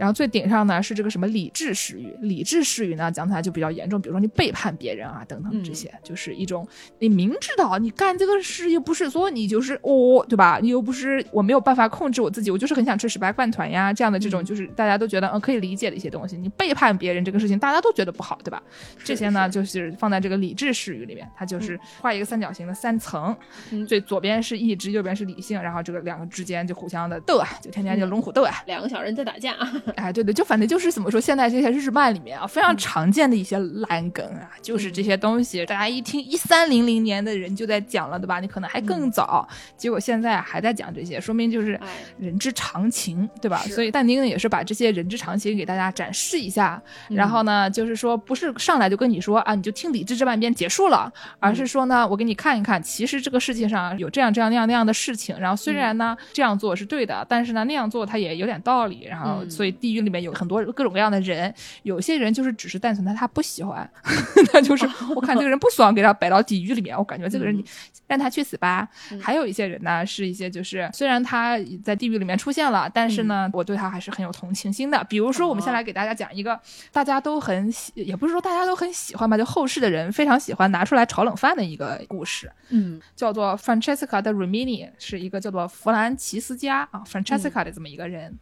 [0.00, 6.66] 然后最顶上呢是这个什么理智失语，理智失语呢讲起来就比较严重，比如说你背叛别人啊等等这些，就是一种
[6.98, 10.58] 你明知道你干这个事又不是说你就是哦对吧？
[10.62, 18.62] 你又不是我没有办法控制我自己，我就是很想吃十八饭团呀这样的这种就是大家都觉得嗯可以理解的一些东西，你背叛别人这个事情大家都觉得不好对吧？
[19.04, 23.36] 这些呢就是放在这个理智失语里面，它就是画一个三角形的三层，
[23.70, 28.54] 嗯最左边是意志，右边是理性，然后这个两个之间就互相的斗啊，就天天就龙虎斗啊。
[28.66, 29.54] 两个小人在打架。
[29.96, 38.40] 哎，对对，就反正就是怎么说，现在这些日漫里面啊，非常常见的一些烂梗啊，就是这些东西，大家一听一三零零年的人就在讲了，对吧？
[38.40, 41.88] 你可能还更早，结果现在还在讲这些，说明就是哎。
[42.18, 43.58] 人之常情，对吧？
[43.68, 47.16] 所以但丁呢也是把这些人之常情给大家展示一下，嗯。
[47.16, 59.50] 然后呢，就是说不是上来就跟你说啊，你就听理智这半边结束了，而是说呢，我给你看一看，其实这个世界上有这样这样那样那样的事情，然后虽然呢、这样做是对的，但是呢那样做它也有点道理，然后嗯。
[59.50, 61.52] 所以地狱里面有很多各种各样的人，
[61.82, 63.90] 有些人就是只是单纯的他不喜欢，
[64.52, 67.64] 他就是我看这个人不爽，给他摆到地狱里面，我感觉这个人你
[68.06, 68.88] 让他去死吧。
[69.20, 75.02] 还有一些人呢，是一些就是虽然他在地狱里面出现了，但是呢，我对他还是很有同情心的。
[75.04, 76.60] 比如说，我们先来给大家讲一个
[76.92, 83.00] 大家都很喜，也不是说大家都很喜欢吧，就后世的人非常喜欢拿出来炒冷饭的一个故事，嗯。
[83.16, 88.34] 叫做 Francesca 的 Rimini，是一个叫做弗兰奇斯加啊 Francesca 的这么一个人。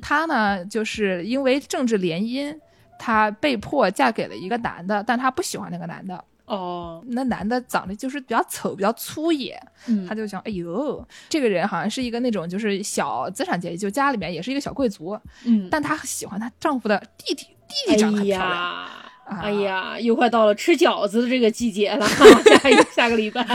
[0.00, 2.56] 他呢，就是因为政治联姻，
[2.98, 6.24] 她被迫嫁给了一个男的，但她不喜欢那个男的。
[6.46, 18.50] 哦，那男的长得就是比较丑，比较粗野，嗯她就想，哎呦，这个人好像是一个那种就是小资产阶级，就家里面也是一个小贵族，嗯，但她喜欢她丈夫的弟弟，弟弟长得很哎漂亮。
[18.50, 18.88] 呀。
[19.24, 19.38] 啊。
[19.42, 22.06] 哎呀，又快到了吃饺子的这个季节了，
[22.62, 23.46] 下一下个礼拜。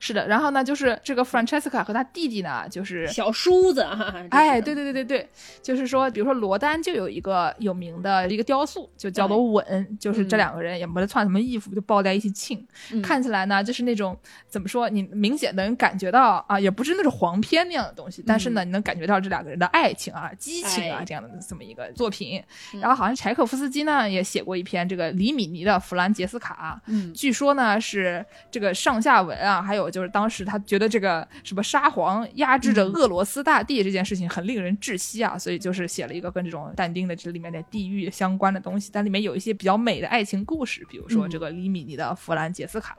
[0.00, 5.28] 是的，然后呢，就是这个 Francesca 和她弟弟呢，就是小叔子哈，哎，对对对对对，
[5.62, 9.40] 就是说，比如说罗丹就有一个有名的一个雕塑，就叫做哎
[9.74, 13.00] 吻，就是这两个人也没得穿什么衣服，就抱在一起亲，嗯。
[13.02, 14.16] 看起来呢就是那种
[14.48, 22.42] 怎么说，你明显能感觉到啊，也不是那种黄片那样的东西，但是呢，你能感觉到这两个人的爱情啊、激情啊这样的这么一个作品。
[22.74, 22.80] 嗯。
[22.80, 27.12] 然后好像柴可夫斯基呢也写过一篇这个李米尼的《弗兰杰斯卡》，嗯。
[27.12, 41.28] 据说呢是这个上下文啊，还有就是当时他觉得这个什么沙皇压制着俄罗斯大地这件事情很令人窒息啊，所以就是写了一个跟这种但丁的这里面的地狱相关的东西，但里面有一些比较美的爱情故事，比如说嗯。
[41.30, 42.96] 这个李米尼的《弗兰杰斯卡》。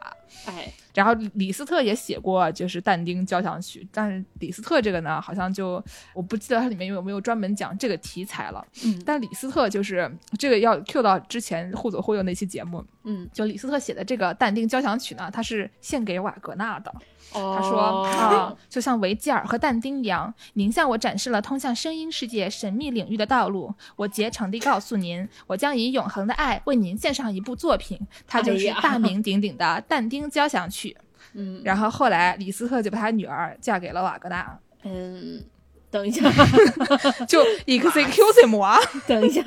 [0.51, 5.82] 哎，然后李斯特也写过，就是但丁交响曲，但是李斯特这个呢，好像就
[6.14, 8.62] 我不记得它里面有没有专门讲这个题材了。
[8.84, 16.93] 嗯但李斯特就是这个要 Q 到之前互左互右那期节目，嗯，就李斯特写的这个但丁交响曲呢，它是献给瓦格纳的。
[17.34, 23.73] 哦，他说啊，就像维吉尔和但丁一样，您向我展示了通向声音世界神秘领域的道路。
[23.95, 30.97] 我竭诚地告诉您，我将以永恒的爱为您献上一部作品，它就是大名鼎鼎的但丁交响曲。
[31.34, 31.61] 嗯。
[31.63, 35.43] 然后后来李斯特就把他女儿嫁给了瓦格纳，嗯，
[35.91, 36.21] 等一下，
[37.27, 38.77] 就 excuse me 啊，
[39.07, 39.41] 等一下，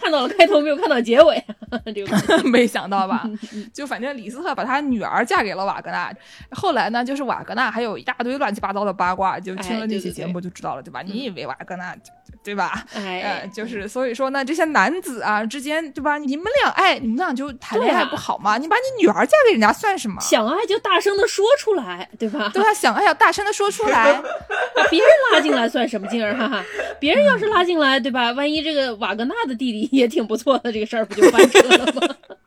[0.00, 0.76] 看到了开头没有？
[0.76, 1.42] 看到结尾。
[1.94, 3.28] 这个没想到吧？
[3.72, 6.14] 就反正李斯特把他女儿嫁给了瓦格纳，
[6.50, 11.02] 后来呢，就是瓦格纳还有一大堆乱七八糟的八卦，就听了哎对对这期节目就知道了，对吧？
[11.02, 11.96] 你以为瓦格纳
[12.44, 12.84] 对吧？
[12.94, 16.18] 哎呃，，就是所以说呢，这些男子啊之间，对吧？
[16.18, 18.58] 你们俩爱，你们俩就谈恋爱不好吗？
[18.58, 20.20] 你把你女儿嫁给人家算什么？
[20.20, 22.50] 想爱就大声的说出来，对吧？
[22.54, 22.74] 对啊？
[22.74, 24.12] 想爱要大声的说出来。
[24.74, 26.34] 把别人拉进来算什么劲儿？
[26.36, 26.64] 哈哈，
[26.98, 28.32] 别人要是拉进来，对吧？
[28.32, 32.16] 万一这个瓦格纳的弟弟也挺不错的，这个事儿不就翻车了吗？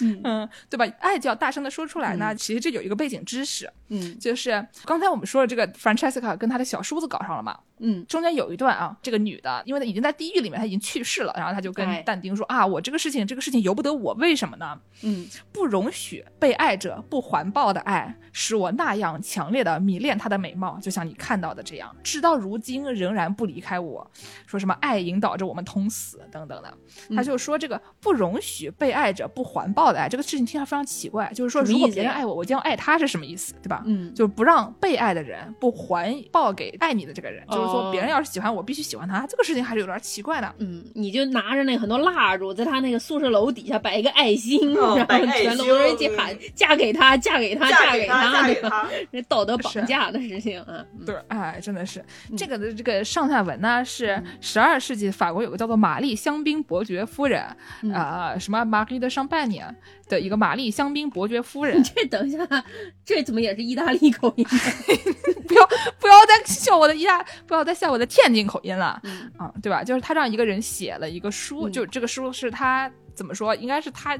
[0.24, 0.86] 嗯，对吧？
[1.00, 2.34] 爱就要大声的说出来呢。
[2.34, 7.58] 其实这有一个背景知识，嗯就是刚才我们说了，这个 Francesca 跟她的小叔子搞上了嘛。
[7.80, 14.78] 嗯中间有一段啊，这个女的，因为她已经在地狱里面，她已经去世了，然后她就哎跟但丁说、啊，我这个事情，这个事情由不得我，为什么呢？
[15.02, 24.10] 嗯，不容许被爱者不环抱的爱，使我那样强烈的迷恋她的美貌，就像你看到的这样，直到如今仍然不离开我。
[24.46, 26.74] 说什么爱引导着我们同死等等的，
[27.14, 33.82] 他就说这个不容许被爱着不环抱的爱，这个事情听起来非常奇怪，就是说如果别人爱我，我就要爱他是什么意思，对吧？
[33.86, 40.54] 嗯就是不让被爱的人不还报给爱你的这个人，就是说哦别人要是喜欢我，必须喜欢他，这个事情还是有点奇怪的。
[40.58, 48.32] 嗯，你就拿着那很多蜡烛，在他那个宿舍楼底下摆一个爱心，哦 然后全楼人一起喊“嫁给他，嫁给他，嫁给给他”，对吧？
[48.32, 50.84] 嫁给他，这道德绑架的事情啊。
[50.98, 52.04] 嗯对，哎，真的是
[52.36, 57.42] 这个的这个上下文呢，是十二世纪法国有个叫做玛丽香槟伯爵夫人，
[57.94, 59.74] 啊、什么玛丽的上半年
[60.08, 62.46] 的一个玛丽香槟伯爵夫人， 这等一下，
[63.04, 64.44] 这怎么也是意大利口音？
[65.46, 65.66] 不要
[65.98, 69.84] 不要再笑我的意大，不要再笑我的天津口音了，嗯啊，对吧？
[69.84, 73.54] 就是他让一个人写了一个书，嗯就这个书是他怎么说？
[73.54, 74.18] 应该是他。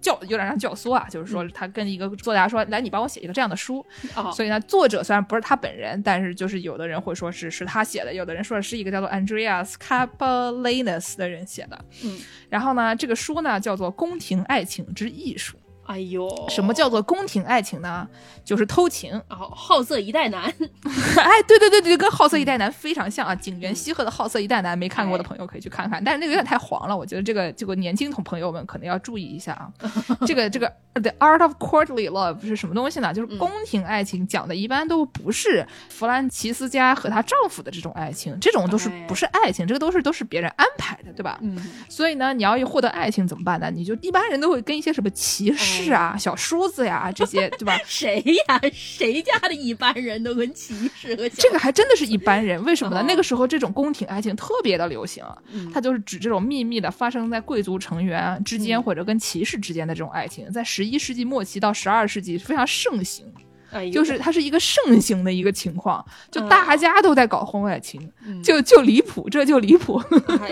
[0.00, 3.84] 教有点像教唆啊，就是说他跟一个作家说，来你帮我写一个这样的书，
[4.16, 11.84] 哦，所以呢，作者虽然不是他本人，但是就是有的人会说是是他写的，有的人说是一个叫做 Andreas Capellanus 的人写的。
[12.04, 15.56] 嗯，然后呢，这个书呢叫做《宫廷爱情之艺术》。
[15.90, 18.06] 哎呦，什么叫做宫廷爱情呢？
[18.44, 19.12] 就是偷情。
[19.28, 23.34] 哦，好色一代男， 哎，对对对对，跟好色一代男非常像啊！
[23.34, 29.68] 井原西鹤的好色一代男没看过的朋友可以去看看，但是那个有点太黄了，我觉得这个这个年轻同朋友们可能要注意一下啊。
[30.24, 33.12] 这个这个 The Art of Courtly Love 是什么东西呢？
[33.12, 41.38] 就是宫廷爱情讲的一般都不是弗兰奇斯加和她丈夫的这种爱情，这种都是哎不是爱情，这个都是都是别人安排的，对吧？
[41.42, 43.70] 嗯，所以呢，你要获得爱情怎么办呢？
[43.70, 47.78] 你就一般人都会跟一些什么骑士啊、小叔子呀 这些，对吧？
[47.86, 48.60] 谁呀？
[48.72, 53.00] 谁家的一般人都跟骑士和小这个还真的是一般人，为什么呢？
[53.00, 63.24] 哦那个时候这种宫廷爱情特别的流行，嗯它就是指这种秘密的发生在贵族成员之间嗯或者跟骑士之间的这种爱情，在十一世纪末期到十二世纪非常盛行，
[63.70, 70.02] 哎就是它是一个盛行的一个情况，就嗯大家都在搞婚外情，嗯就就离谱，这就离谱。
[70.40, 70.50] 哎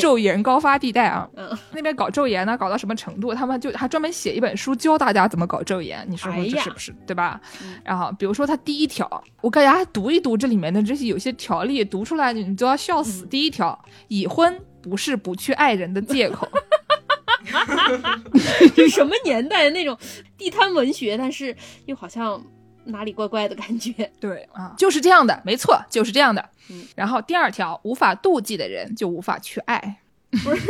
[0.00, 3.34] 昼颜高发地带啊，嗯 那边搞昼颜呢，搞到什么程度？
[3.34, 7.40] 他们就还专门写一本书教大家怎么搞昼颜，你说这是不是、对吧？
[7.62, 9.08] 嗯然后比如说他第一条，
[9.40, 13.26] 我给大家读一读这里面的这些有些条例，读出来你你都要笑嗯死。
[13.26, 16.48] 第一条，已婚不是不去爱人的借口。
[18.74, 19.96] 这 什么年代的那种
[20.38, 21.54] 地摊文学，但是
[21.86, 22.42] 又好像
[22.86, 23.92] 哪里怪怪的感觉。
[24.20, 26.48] 对啊，就是这样的，没错，就是这样的。
[26.70, 30.00] 嗯然后第二条，无法妒忌的人就无法去爱。
[30.42, 30.66] 不是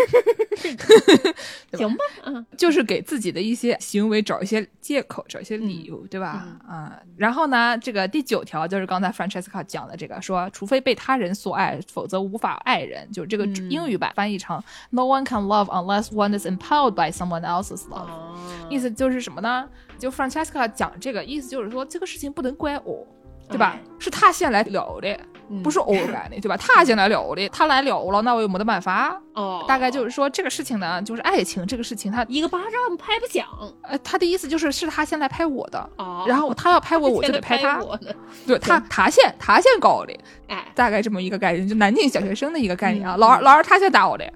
[1.72, 6.46] 行吧，嗯就是给自己的一些行为找一些借口，找一些理由，对吧？
[6.68, 13.10] 啊、然后呢，这个第九条就是刚才 Francesca 讲的这个，说除非被他人所爱，否则无法爱人。
[13.10, 18.10] 就这个嗯英语版翻译成、No one can love unless one is empowered by someone else's love。
[18.10, 18.36] 哦，
[18.68, 19.66] 意思就是什么呢？
[19.98, 23.06] 就 Francesca 讲这个意思就是说，这个事情不能怪我，
[23.48, 23.76] 对吧？
[23.76, 25.18] 哎是他先来聊的，
[25.48, 26.56] 嗯不是我干的，对吧？
[26.56, 29.20] 他先来聊的，他来聊了，那我又没得办法。
[29.34, 33.46] 哦，大概就是说，这个事情呢，就是爱情这个事情，他一个巴掌拍不响。
[33.82, 37.82] 呃，他的意思就是是他先来拍我的，哦，然后他要拍我，我就得拍他。
[37.82, 37.98] 我，
[38.46, 40.16] 对他，他先他先搞的，
[40.48, 43.16] 哎，大概这么一个概念，就南京小学生的一个概念啊。
[43.16, 44.32] 嗯老二老二他先打我的，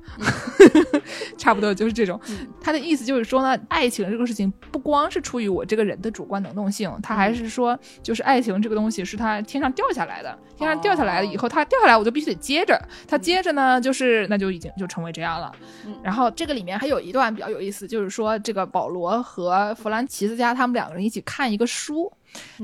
[1.38, 2.20] 差不多就是这种。
[2.28, 2.46] 嗯。
[2.60, 15.52] 他的意思就是说呢，爱情这个事情不光是出于我这个人的主观能动性，他还是说，就是爱情这个东西是他天上掉下来的，天上掉下来了以后，他掉下来我就必须得接着，他接着呢，就是那就已经就成为这样了。
[15.86, 22.10] 嗯然后这个里面还有一段比较有意思，就是说这个保罗和弗兰奇斯加他们两个人一起看一个书，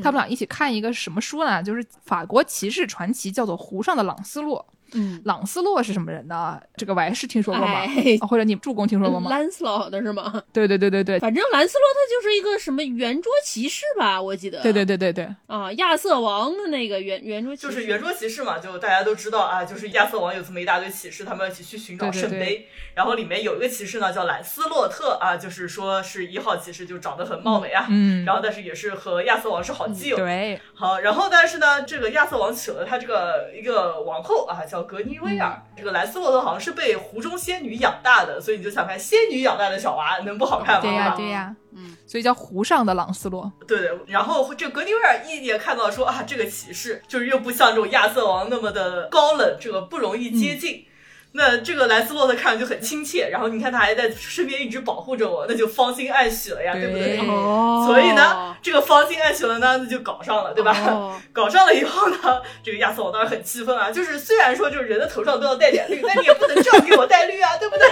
[0.03, 1.63] 他们俩一起看一个什么书呢？
[1.63, 4.65] 就是法国骑士传奇，叫做《湖上的朗斯洛》。
[4.95, 6.61] 嗯，朗斯洛是什么人呢？
[6.77, 7.83] 这个我还是听说过吗？
[8.29, 9.31] 或者你助攻听说过吗？
[9.31, 10.43] 兰斯洛的是吗？
[10.53, 14.63] 对对对对对，反正兰斯洛他就是一个什么圆桌骑士吧，我记得。
[14.63, 22.69] 对对对对对，啊，亚瑟王的那个圆圆桌骑士，就是圆桌骑士嘛，就大家都知道啊，就是亚瑟王有这么一大堆骑士，他们一起去寻找对对对圣杯。
[22.95, 27.87] 然后里面有一个骑士呢，叫兰斯洛特啊，就是说是一号骑士，就长得很貌美啊。
[27.91, 30.17] 嗯，然后但是也是和亚瑟王是好基友。
[30.17, 35.63] 对，好，然后但是呢，这个亚瑟王娶了他这个一个王后啊，叫格尼威尔。
[35.77, 40.81] 这个兰斯洛特好像是被湖中仙女养大的，所以你就想看仙女养大的小娃能不好看吗？
[40.83, 43.51] 对呀吧对呀，嗯，所以叫湖上的朗斯洛。
[43.67, 50.87] 对对，然后这格尼威尔一眼看到说啊，这个骑士就是又不像这种亚瑟王那么的高冷，这个不容易接近。
[51.37, 57.19] 那这个兰斯洛特看着就很亲切，然后你看他还在身边一直保护着我，那就芳心暗许了呀，对不对？
[57.27, 60.71] 哦，所以呢，这个芳心暗许了呢，那就搞上了，对吧？
[60.87, 67.87] 哦 搞上了以后呢，这个亚瑟王当然很气愤啊，就是虽然说就是人的头上都要带点绿，但你也不能这样给我带绿啊，对不对？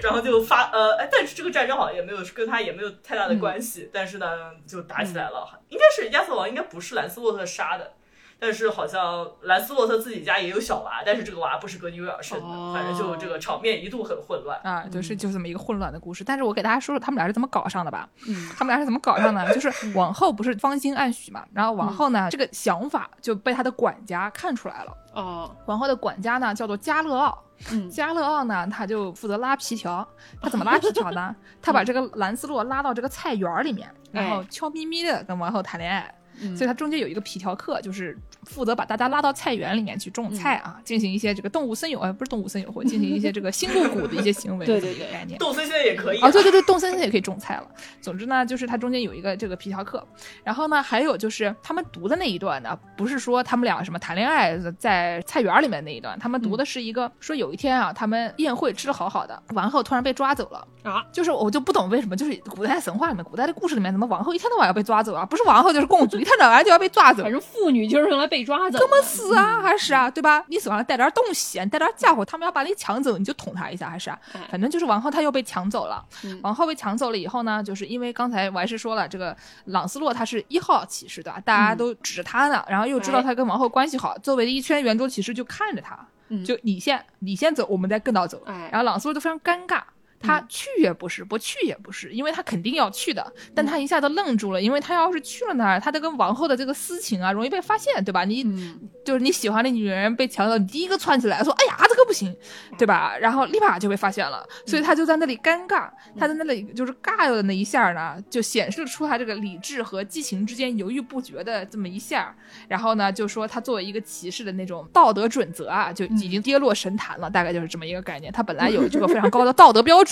[0.00, 5.58] 然后就发呃，哎，但是这个战争好像也没有跟他也没有太大的关系，但是呢，就打起来了。
[5.68, 7.92] 应该是亚瑟王应该不是兰斯洛特杀的。
[8.40, 14.58] 但是好像兰斯洛特自己家也有小娃，但是这个娃不是格尼威尔生的，哦反正就这个场面一度很混乱。
[14.62, 16.22] 啊，就是就这么一个混乱的故事。
[16.22, 18.08] 但是我给大家说说他们俩是怎么搞上的吧。
[18.28, 19.52] 嗯他们俩是怎么搞上的？
[19.54, 24.96] 就是王后不是芳心暗许嘛，然后王后呢，这个想法就被他的管家看出来了。
[25.14, 30.06] 哦，王后的管家呢叫做加勒奥，嗯 加勒奥呢他就负责拉皮条。
[30.40, 31.34] 他怎么拉皮条呢？
[31.60, 36.14] 他把这个兰斯洛拉到这个菜园儿里面，然后哎悄咪咪的跟王后谈恋爱。
[36.40, 45.38] 嗯所以它中间有一个皮条客，就是负责把大家拉到菜园里面去种菜啊，进行一些这个动物森友，呃，不是动物森友会，进行一些这个新露谷的一些行为， 对对概念。
[45.38, 47.68] 动森现在也可以哦，对对对，动森现在也可以种菜了。
[48.00, 50.06] 总之呢，就是它中间有一个这个皮条客，
[50.44, 65.24] 然后呢，还有就是他们读的那一段呢，不是说他们俩什么谈恋爱在菜园里面那一段，他们读的是一个、说有一天啊，他们宴会吃的好好的，王后突然被抓走了啊，就是我就不懂为什么，就是古代神话里面、古代的故事里面，怎么王后一天到晚要被抓走啊？
[65.26, 67.32] 不是王后就是公主，一天到晚就要被抓走反。
[67.32, 69.62] 正妇女就是用来被抓走的，怎么死啊？
[69.62, 70.44] 还是啊，对吧？
[70.48, 74.18] 你手上带点东西，你带点家伙，他们要把你抢走，你就捅他一下，还是啊？
[74.34, 76.04] 哎反正就是王后她又被抢走了。
[76.24, 79.34] 嗯王后被抢走了以后呢，就是因为刚才我还是说了，这个
[79.66, 81.40] 朗斯洛他是一号骑士对吧？
[81.40, 85.98] 大家都指着他呢，然后又知道他跟王后关系好，周围的一圈圆桌骑士就看着他，
[86.28, 88.42] 嗯就你先你先走，我们再跟到走。
[88.44, 89.80] 哎然后朗斯洛就非常尴尬。
[90.20, 98.24] 他去也不是，不去也不是，因为他肯定要去的，但他一下子愣住了，因为他要是去了那儿，他的跟王后的这个私情啊，容易被发现，对吧？
[98.24, 102.34] 你嗯就是你喜欢的女人被抢走，你第一个窜起来说：“哎呀，这个不行，
[102.76, 105.88] 对吧？”然后立马就被发现了，所以他就在那里尴尬，
[106.18, 112.34] 他在那里就是尬的那一下呢，就显示出他这个理智和激情之间犹豫不决的这么一下。
[112.68, 118.30] 然后呢，就说他作为一个骑士的那种道德准则啊，就已经跌落神坛了，大概就是这么一个概念。
[118.32, 120.07] 他本来有 这个非常高的道德标准，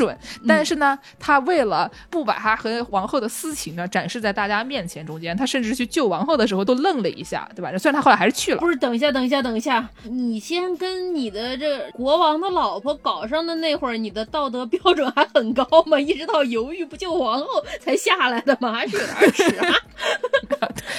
[0.46, 7.70] 但是呢，他为了不把他和王后的私情呢展示在大家面前中间，他甚至去救王后的时候都愣了一下，对吧？
[7.78, 8.68] 虽然他后来还是去了不。
[8.68, 15.98] 是，等一下，等一下，等一下，你先跟你的这国王的老婆搞上的那会儿，你的道德标准还很高吗？
[15.98, 17.46] 一直到犹豫不救王后
[17.80, 18.72] 才下来的吗？
[18.72, 19.74] 还是有点迟啊？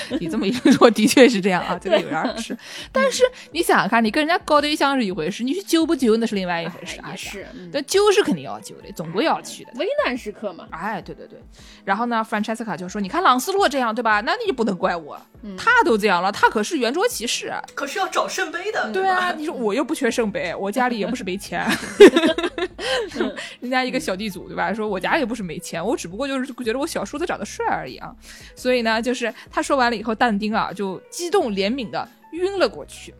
[0.19, 2.57] 你这么一说，的确是这样啊，这个有点儿是。
[2.91, 7.13] 但是你想想看，你跟人家搞对象是一回事，你去揪不揪那是另外一回事啊。
[7.15, 9.71] 是，嗯但救是肯定要揪的，总归要去的。
[9.75, 10.67] 危难时刻嘛。
[10.71, 11.39] 哎，对对对，
[11.85, 14.21] 然后呢，Francesca 就说：“你看朗斯洛这样，对吧？
[14.21, 15.19] 那你就不能怪我，
[15.57, 17.53] 他都这样了，他可是圆桌骑士。
[17.75, 21.65] 可是要找圣杯的，对啊，你说我又不缺圣杯， 我家里也不是没钱，
[23.59, 24.73] 人家一个小地主，对吧？
[24.73, 28.13] 说我家也不是没钱，我只不过就是觉得我小叔子长得帅而已啊。
[28.55, 33.13] 所以呢，就是他说完了以后，但丁啊就激动怜悯的晕了过去。”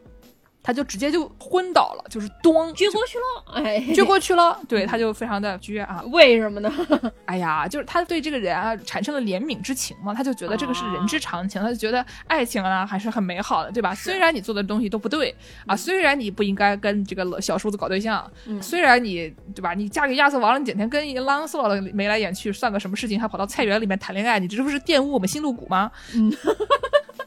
[0.67, 6.69] 他就直接就昏倒了，就是咚撅过去了，哎，撅过去了，对，他就非常的撅啊， 为什么呢？
[7.23, 13.95] 哎呀，就是他对这个人啊产生了怜悯之情嘛，他就觉得这个是人之常情，他就觉得爱情啊还是很美好的，对吧？
[13.95, 15.33] 虽然你做的东西都不对
[15.65, 23.17] 啊，虽然你不应该跟这个小叔子搞对象，嗯虽然你对吧，你嫁给亚瑟王了，你整天跟一个朗斯洛了眉来眼去，算个什么事情？
[23.17, 25.89] 还跑到菜园里面谈恋爱，你这不是玷污我们新露谷吗？
[26.13, 26.29] 嗯。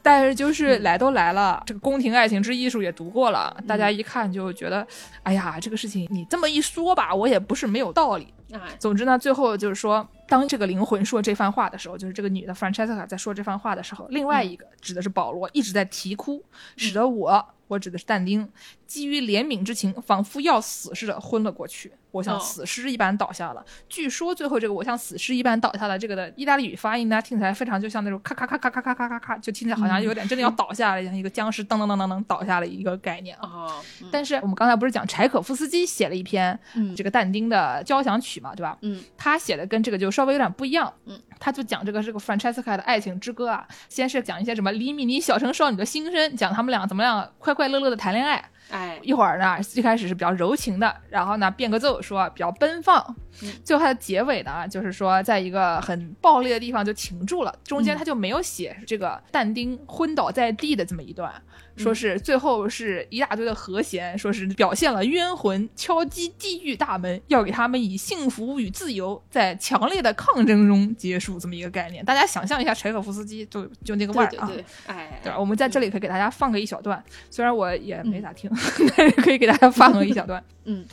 [0.01, 4.85] 但是就是来都来了，这个宫廷爱情之艺术也读过了，大家一看就觉得，
[5.23, 8.33] 哎呀，这个事情你这么一说吧，我也不是没有道理。
[8.51, 16.43] 哎，总之呢，最后就是说，当这个灵魂说这番话的时候，就是这个女的 Francesca 在说这番话的时候，另外一个指的是保罗一直在啼哭，
[16.75, 18.45] 使得我我指的是但丁，
[18.85, 21.89] 基于怜悯之情，仿佛要死似的昏了过去。
[22.11, 23.65] 我像哦死尸一般倒下了。
[23.87, 33.81] 据说最后这个我像死尸一般倒下了，这个的意大利语发音呢，听起来非常就像那种咔咔咔咔咔咔咔咔咔，就听起来好像有点真的要倒下了，像一个僵尸噔噔噔噔噔倒下了一个概念啊。
[34.11, 38.77] 但是我们刚才不是讲柴可夫斯基写了一篇嗯这个但丁的交响曲嘛，对吧？
[38.81, 40.93] 嗯，他写的跟这个就稍微有点不一样。
[41.05, 48.51] 嗯，他就讲这个这个 Francesca 的爱情之歌啊，先是讲一些什么李米尼小城少女的心声，讲他们俩怎么样快快乐乐的谈恋爱。
[48.69, 53.03] 哎，一会儿呢，最开始是比较柔情的，然后呢变个奏说比较奔放，
[53.41, 53.51] 嗯。
[53.63, 61.33] 最后它的结尾呢，就是说在一个很暴力的地方就停住了，中间他就没有写这个但丁昏倒在地的这么一段，
[61.75, 72.03] 说是最后是一大堆的和弦，说是表现了冤魂敲击地狱大门，要给他们以幸福与自由在强烈的抗争中结束这么一个概念。
[72.05, 75.39] 大家想象一下柴可夫斯基就就那个味儿啊，对对对，哎，对吧？
[75.39, 78.50] 我们在这里可以给大家放个一小段，虽然我也没咋听，
[78.95, 80.43] 但是可以给大家放个一小段。
[80.65, 80.85] 嗯。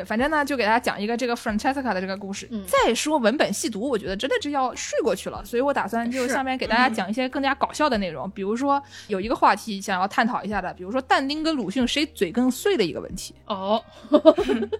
[0.00, 2.48] 对，反正呢，就给大家讲一个这个 Francesca 的这个故事。
[2.50, 13.34] 嗯再说文本细读，我觉得真的是要睡过去了，所以我打算就下面给大家讲一些更加搞笑的内容，比如说有一个话题想要探讨一下的，比如说但丁跟鲁迅谁嘴更碎的一个问题。
[13.46, 13.82] 哦，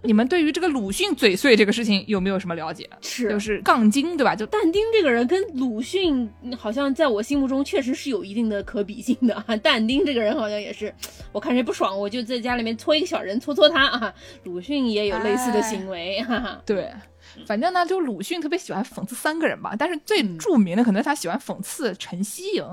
[0.03, 2.89] 你们对于这个鲁迅嘴碎这个事情有没有什么了解？
[3.03, 4.35] 是就是杠精，对吧？
[4.35, 9.45] 就但丁这个人跟鲁迅嗯好像在我心目中确实是有一定的可比性的啊。
[9.63, 10.95] 但丁这个人好像也是，
[11.33, 14.15] 我看谁不爽，我就在家里面搓一个小人搓搓他啊。
[14.45, 16.25] 鲁迅也有类似的行为。
[16.65, 16.93] 对，
[17.47, 22.65] 反正呢，就鲁迅特别喜欢讽刺三个人吧，但是最著名的可能他喜欢讽刺陈希莹，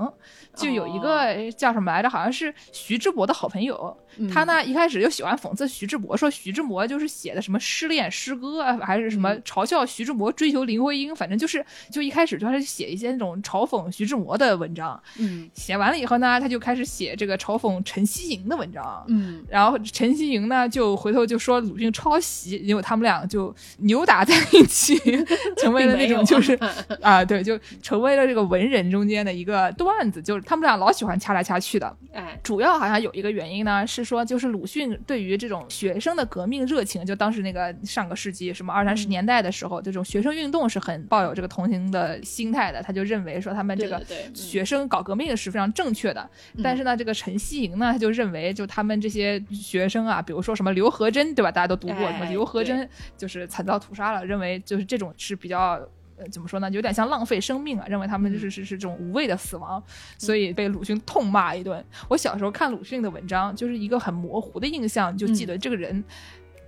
[0.58, 3.96] 就有一个叫什么来着，好像是徐志摩的好朋友。
[4.34, 15.00] 他呢一开始就喜欢讽刺徐志摩，说徐志摩就是写的什么失恋诗歌啊，还是什么嘲笑徐志摩追求林徽因，反正就是就一开始就开始写一些那种嘲讽徐志摩的文章。
[15.18, 19.04] 嗯写完了以后呢，他就开始写这个嘲讽陈希莹的文章。
[19.06, 24.98] 嗯然后陈希莹呢，就回头就说鲁迅抄袭，因为他们俩就扭打在一起，
[25.58, 26.58] 成为了那种就是
[27.00, 31.94] 啊，对，就成为了这个文人中间的一个段子，就是他们俩老喜欢掐来掐去的。
[32.10, 46.30] 哎，主要好像有一个原因呢，是说就是鲁迅对于这种学生的革命热情，就当时那个上个世纪什么二三十年代的时候，这种学生运动是很抱有这个同情的心态的，他就认为说他们这个学生搞革命是非常正确的。
[46.62, 51.52] 但是呢，这个陈希莹呢，他就认为就他们这些学生啊，比如说什么刘和珍，对吧？
[51.52, 52.88] 大家都读过哎什么刘和珍
[53.18, 55.78] 就是惨遭屠杀了，认为就是这种是比较。
[56.18, 56.70] 呃，怎么说呢？
[56.70, 59.82] 有点像浪费生命啊，认为他们就是是是这种无谓的死亡，
[60.18, 61.84] 所以被鲁迅痛骂一顿。
[62.08, 66.04] 我小时候看鲁迅的文章，就是一个很模糊的印象，就记得这个人。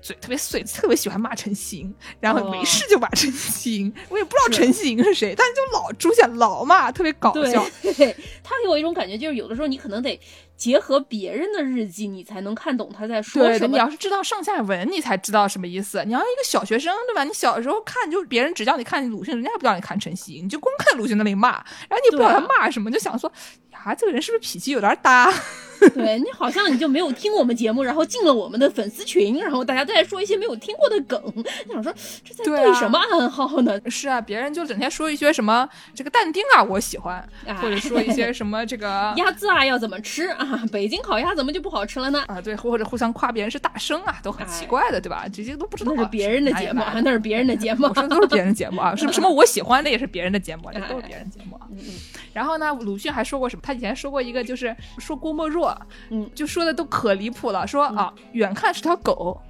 [0.02, 3.92] 嘴特别碎，特别喜欢骂陈行，然后没事就骂陈希莹。
[4.08, 7.62] 我也不知道陈行是谁，但是就老出现，老骂，特别搞笑。
[7.84, 10.18] 对，他给我一种感觉，就是有的时候你可能得
[10.60, 13.68] 结合别人的日记，你才能看懂他在说，什么。
[13.68, 16.04] 你要是知道上下文，你才知道什么意思。
[16.04, 17.24] 你要一个小学生，对吧？
[17.24, 21.52] 你小时候看，就别人只叫你看鲁迅，人家也不叫你看陈曦，你就光看鲁迅那里骂，
[21.88, 23.32] 然后你不知道他骂什么，就想说
[23.72, 25.32] 呀，这个人是不是脾气有点大？
[25.94, 31.92] 对你好像你就没有听我们节目，然后进了我们的粉丝群，然后大家都在说一些没有听过的梗，你 想说
[32.24, 33.80] 这在对什么暗号呢？
[33.90, 40.62] 是啊，别人就整天说一些什么这个但丁啊，我喜欢，哎或者说一些什么这个 鸭子啊要怎么吃啊？
[40.72, 42.22] 北京烤鸭怎么就不好吃了呢？
[42.26, 45.26] 啊，对，或者互相夸别人是大生啊，都很奇怪的，对吧？
[45.32, 45.94] 这些都不知道啊。
[45.96, 47.94] 那是别人的节目，啊，那是别人的节目我。
[47.94, 51.66] 说都是别人的节目啊，什么什么我喜欢的也是别人的节目，这哎都是别人的节目啊。
[51.70, 51.94] 嗯嗯
[52.32, 53.62] 然后呢，鲁迅还说过什么？
[53.64, 55.69] 他以前说过一个，就是说郭沫若，
[56.10, 59.40] 嗯，就说的都可离谱了，说啊，远看是条狗，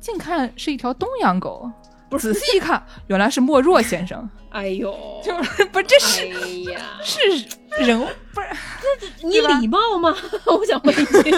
[0.00, 1.70] 近看是一条东洋狗，
[2.08, 4.94] 不仔细一看，原来是莫若先生， 哎呦，
[5.24, 6.28] 就是不是这是、
[7.02, 7.98] 是人
[8.34, 8.46] 不是。
[9.22, 10.16] 你礼貌吗？
[10.46, 11.30] 我想问一句，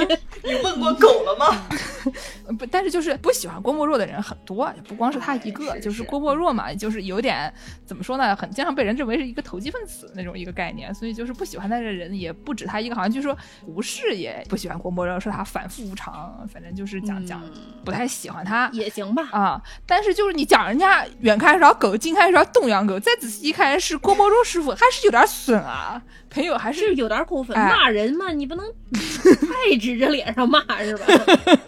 [0.45, 1.69] 你问过狗了吗？
[2.59, 7.53] 不，但是就是不喜欢郭沫若的人很多，不光是他一个，哎是就是郭沫若嘛，就是有点
[7.87, 17.43] 怎么说呢，很经常被人认为是一个投机分子那种一个概念，所以就是不喜欢他的人也不止他一个，好像据说胡适也不喜欢郭沫若，说他反复无常，反正就是讲讲
[17.85, 18.69] 不太喜欢他。
[18.73, 19.29] 也行吧。
[19.31, 19.63] 啊！
[19.87, 26.03] 但是就是你讲人家远看是条狗，近看是条东洋狗，再仔细一看是郭沫若师傅，还是有点损啊。
[26.31, 31.05] 朋友还是是有点过分，哎骂人嘛，你不能 太指着脸上骂是吧？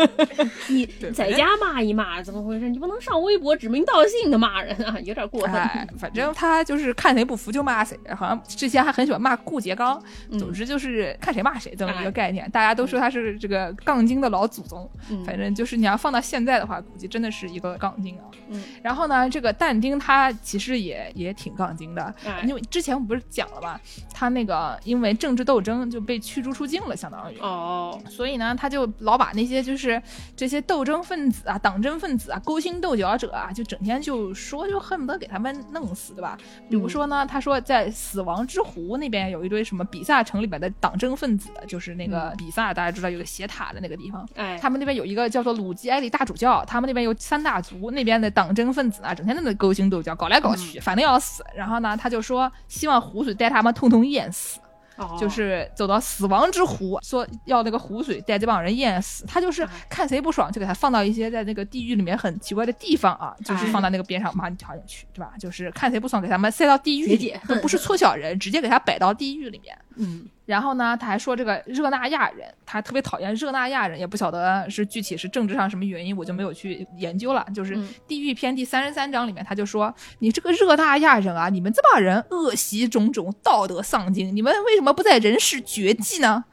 [0.69, 2.69] 你在家骂一骂，怎么回事？
[2.69, 5.55] 你不能上微博指名道姓的骂人啊，有点过分。
[5.55, 10.03] 哎，反正他就是看谁不服就骂谁，好像之前还很喜欢骂顾颉刚。
[10.39, 14.91] 总之就是看谁骂谁这么一个概念，大家都说他是这个杠精的老祖宗。
[15.11, 18.25] 嗯反正就是你要放到现在的话，估计真的是一个杠精啊。
[18.49, 23.81] 嗯，然后呢，这个但丁他其实也也挺杠精的，哎因为之前我们不是讲了嘛，
[24.13, 27.39] 他那个因为政治斗争就被驱逐出境了，相当于。
[27.39, 30.01] 哦，所以呢，他就老把那些就是
[30.37, 36.37] 这些斗争分子啊、党争分子啊、勾心斗角者啊，就整天就说，就恨不得给他们弄死，对吧？
[36.69, 44.27] 比如说呢，他说在死亡之湖那边有一堆什么比萨城里边的党争分子，就是那个比萨，大家知道有个斜塔的那个地方。
[44.35, 51.45] 哎，他们那边有一个叫做鲁吉埃里大主教，他们那边有三大族，那边的党争分子啊，整天在那勾心斗角，搞来搞去，反正要死。
[51.55, 54.59] 然后呢，他就说希望湖水带他们通通淹死。
[54.97, 59.25] 哦就是走到死亡之湖，说要那个湖水带这帮人淹死。
[59.27, 65.33] 他就是看谁不爽，就给他放到一些在那个地狱里面很奇怪的地方啊，就是放到那个边上，马上你跳进去，对吧？
[65.39, 69.77] 就是看谁不爽，给他们塞到地狱里都不是 搓小人，直接给他摆到地狱里面。
[69.97, 77.47] 嗯，然后呢，他还说这个热那亚人，他特别讨厌热那亚人，也不晓得是具体是政治上什么原因，我就没有去研究了。
[77.55, 86.45] 就是嗯地狱篇第三十三章里面，他就说：“你这个热那亚人啊，你们这帮人恶习种种，道德丧尽，你们为什么不在人世绝迹呢？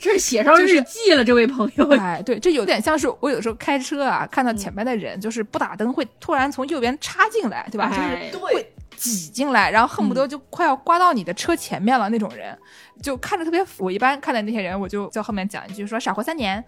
[0.00, 1.88] 这是写上日记了，这位朋友。
[1.92, 7.88] 哎，对，这有点像是我有时候开车啊，看到前面的人就是不打灯，会突然从右边插进来，对吧？
[7.88, 8.72] 就是哎对，
[9.02, 12.56] 挤进来，然后恨不得就快要刮到你的车前面了那种人，
[13.02, 13.64] 就看着特别。
[13.78, 16.64] 我一般看到那些人，我就在后面讲一句说傻活三年，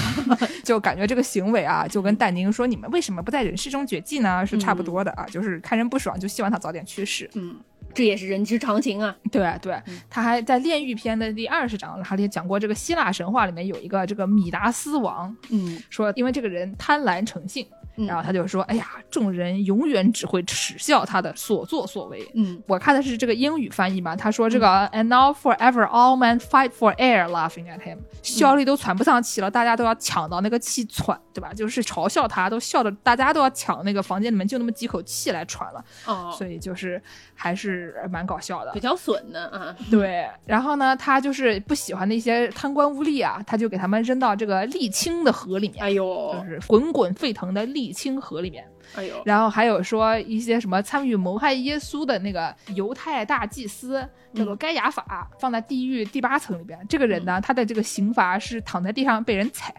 [0.64, 4.46] 就感觉这个行为啊，就跟但丁说你们为什么不在人世中绝迹呢？
[4.46, 7.28] 是差不多的啊，就是看人不爽就希望他早点去世。
[7.34, 7.56] 嗯，
[7.92, 9.14] 这也是人之常情啊。
[9.30, 9.78] 对对，
[10.08, 15.82] 他还在《炼狱篇》的第二十章，他里讲过这个希腊神话里面有一个这个米达斯王，嗯。
[15.90, 22.26] 说因为这个人贪婪成性，嗯然后他就说，哎呀，众人永远只会耻笑他的所作所为。
[22.34, 31.52] 嗯我看的是这个英语翻译嘛，他说这个、and now forever all men fight for air, laughing at him，笑力都喘不上气了，大家都要抢到那个气喘，对吧？
[31.52, 37.02] 就是嘲笑他，都笑的大家都要抢那个房间里面就那么几口气来喘了，哦，所以就是
[37.34, 38.84] 还是蛮搞笑的比。
[38.84, 39.74] 较损的啊。
[39.90, 48.64] 对，然后呢，他就是不喜欢那些贪官污吏啊，他就给他们扔到这个沥青的河里面，哎呦就，是滚滚沸腾的沥青河里面。
[48.94, 56.78] 哎呦，然后还有说一些什么参与谋害耶稣的那个犹太大祭司，叫做该亚法，放在地狱第八层里边。
[56.88, 59.74] 这个人呢，他的这个刑罚是躺在地上被人踩。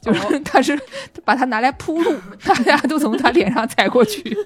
[0.00, 0.78] 就是 他是
[1.24, 4.36] 把他拿来铺路，大家都从他脸上踩过去。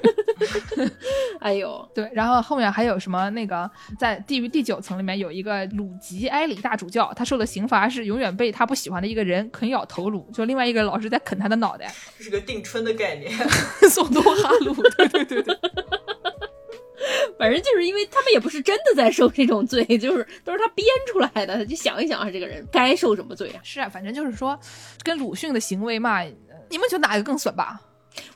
[1.40, 11.92] 哎呦，对，然后后面还有什么那个在地狱第九层里面有一个鲁吉埃里大主教，他受的刑罚是永远被他不喜欢的一个人啃咬头颅，就另外一个老师在啃他的脑袋。
[12.18, 13.30] 这是个定春的概念。
[13.90, 15.58] 宋多哈鲁，对对对对。
[17.38, 21.64] 反正就是因为他们也不是真的在受这种罪， 就是都是他编出来的。
[21.66, 23.60] 就想一想啊，这个人该受什么罪啊？
[23.62, 24.58] 是啊，反正就是说，
[25.02, 26.22] 跟鲁迅的行为嘛，
[26.68, 27.80] 你们觉得哪个更损吧？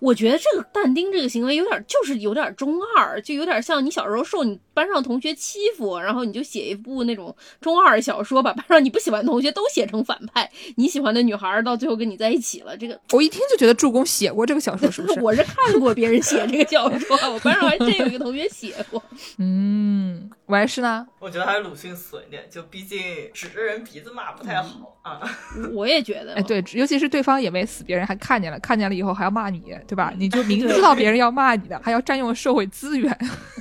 [0.01, 12.77] 我觉得这个但丁这个行为有点，就是有点中二，就有点像你小时候受你班上同学欺负，然后你就写一部那种中二小说，把班上你不喜欢的同学都写成反派，你喜欢的女孩到最后跟你在一起了。
[12.77, 15.21] 这个我一听就觉得助攻写过这个小说，是不是？
[15.27, 19.03] 我是看过别人写这个小说，我班上还真有一个同学写过。
[19.39, 21.07] 嗯，我也是呢。
[21.19, 23.01] 我觉得还是鲁迅损一点，就毕竟
[23.35, 25.21] 指着人鼻子骂不太好啊。
[25.73, 30.13] 我也觉得，哎，对，尤其是对方也没死，别人还看见了，看见了以后还要骂你，对吧？
[30.17, 33.17] 你就明知道别人要骂你的， 还要占用社会资源。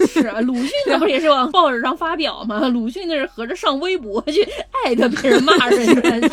[0.08, 2.68] 是啊，鲁迅那 不也是往报纸上发表吗？
[2.68, 4.48] 鲁迅那是合着上微博去
[4.86, 5.86] 艾特别人骂人
[6.22, 6.30] 家，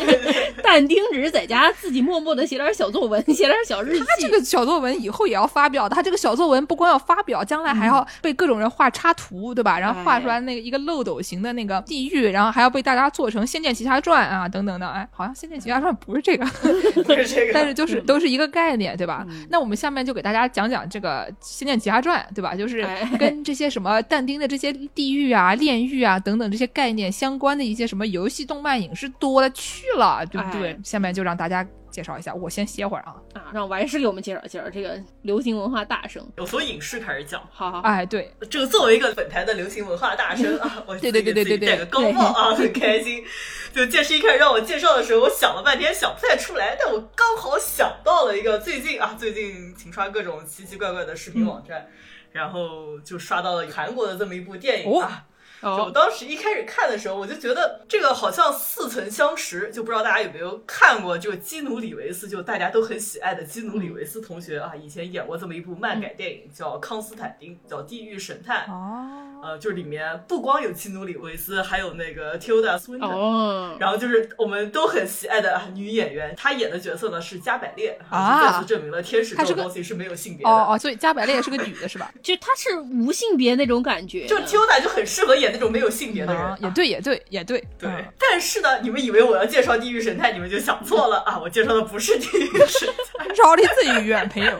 [0.63, 4.05] 但丁只是在家自己默默的写点小作文，写点小日记。
[4.05, 9.79] 他这个小作文以后也要发表的，他这个小作文不光要发表，将来还要被各种人画插图，对吧？
[9.79, 14.87] 然后画出来那个一个漏斗形的那个地狱，然后还要被大家做成《仙剑奇侠传》啊等等的。
[14.87, 16.45] 哎，好像《仙剑奇侠传》不是这个，
[17.03, 19.25] 不是这个，但是就是都是一个概念，对吧？
[19.49, 22.55] 那我们下面就给大家讲讲这个《仙剑奇侠传》，对吧？
[22.55, 22.87] 就是
[23.17, 30.77] 跟这些什么 但丁的这些地狱啊、炼狱啊等等这些概念相关的一些什么游戏、动漫、影视多了去了，对不对？
[30.83, 31.65] 下面就让大家。
[31.93, 36.19] 介绍一下，我先歇会儿啊啊，让王师给我们介绍介绍这个流行文化大神。
[36.37, 43.23] 我从影视开始讲，好好，哎，对，这个作为一个本台的流行文化大神啊， 我对对对对对对，戴个高帽啊， 很开心。
[43.71, 51.87] 就剑师一开始让我介绍的时候，我想了半天想不太出来，但我刚好想到了一个最近啊，最近勤刷各种奇奇怪怪的视频网站，
[52.31, 55.25] 然后就刷到了韩国的这么一部电影啊。
[55.63, 68.65] 就当时一开始看的时候，我就觉得这个好像似曾相识，就不知道大家有没有看过这个基努里维斯，就大家都很喜爱的基努里维斯同学啊，以前演过这么一部漫改电影叫《康斯坦丁》，叫《地狱神探》。
[68.71, 69.19] 哦。
[69.43, 73.09] 呃，就是里面不光有基努里维斯，还有那个 Tilda Swinton。
[73.09, 73.75] 哦。
[73.79, 80.49] 然后就是我们都很喜爱的女演员，她演的角色呢是加百列啊，再次证明了天使这种东西是没有性别的。
[80.49, 82.11] 哦哦，所以加百列也是个女的是吧？
[82.23, 84.25] 就她是无性别那种感觉。
[84.25, 85.52] 就 Tilda 就很适合演。
[85.53, 87.89] 那种没有性别的人，也对，也对，也对，对。
[88.19, 91.39] 但是呢，你们以为我要介绍《地狱神探》，你们就想错了 啊！
[91.39, 94.51] 我介绍的不是《地狱神探》， 绕的最远， 朋友，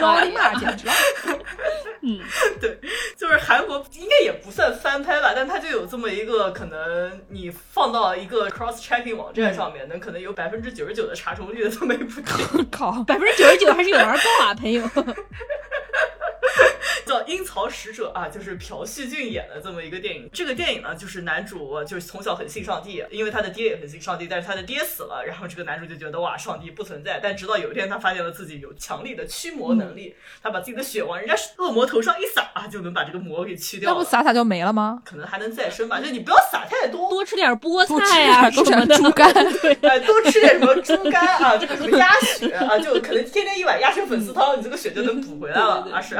[0.00, 0.86] 绕的嘛，简直。
[2.02, 2.20] 嗯，
[2.60, 2.78] 对，
[3.16, 12.70] 就是韩国应该也不算翻拍吧，但它就有这么一个可能，你放到一个 cross checking 网站上面，能可能有百分之九十九的查重率的这么一部电影。
[12.70, 14.88] 靠，百分之九十九还是有点高啊，朋友。
[17.04, 20.28] 叫《阴曹使者》啊，就是朴叙俊演的这么一个电影。
[20.36, 27.18] 这个电影呢，就是男主就是从小很信上帝，因为他的爹也很信上帝，但是他的爹死了，然后这个男主就觉得哇，上帝不存在。
[27.22, 33.90] 但直到有一天，他发现了自己有强力的驱魔能力，他把自己的血往人家恶魔头上一撒啊，就能把这个魔给驱掉。
[33.90, 35.00] 那不撒撒就没了吗？
[35.06, 46.14] 可能还能再生吧，就你不要撒太多，多吃点菠菜啊，多吃点猪肝， 对，哎，多吃点什么猪肝啊，这个什么鸭血啊，就可能天天一碗鸭血粉丝汤，你这个血就能补回来了，啊是，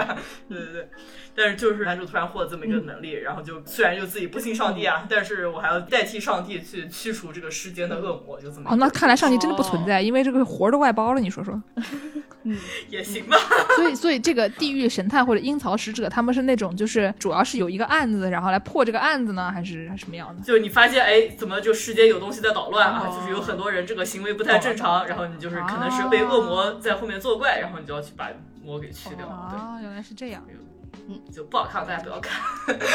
[0.49, 0.89] 对对对。
[1.37, 8.71] 但是就是男主突然获得这么一个能力，然后就虽然就自己不信上帝啊，但是我还要代替上帝去驱除这个世间的恶魔，就这么。
[8.71, 11.63] 哦，那看来上帝真的不存在，因为这个活都外包了，你说说。
[12.45, 12.57] 嗯，
[12.89, 13.37] 也行吧。
[13.77, 20.43] 所以，所以这个地狱神探或者阴曹使者，他们是那种就是主要是有一个案子，然后来破这个案子呢，还是什么样的？
[20.43, 23.09] 就你发现哎，怎么就世间有东西在捣乱啊？
[23.15, 28.31] 就是有很多人这个行为不太正常，然后你就是可能是被恶魔在后面作怪，然后你就要去把
[28.65, 29.27] 魔给去掉。
[29.27, 30.43] 哦，原来是这样。
[31.09, 32.41] 嗯，就不好看，大家不要看。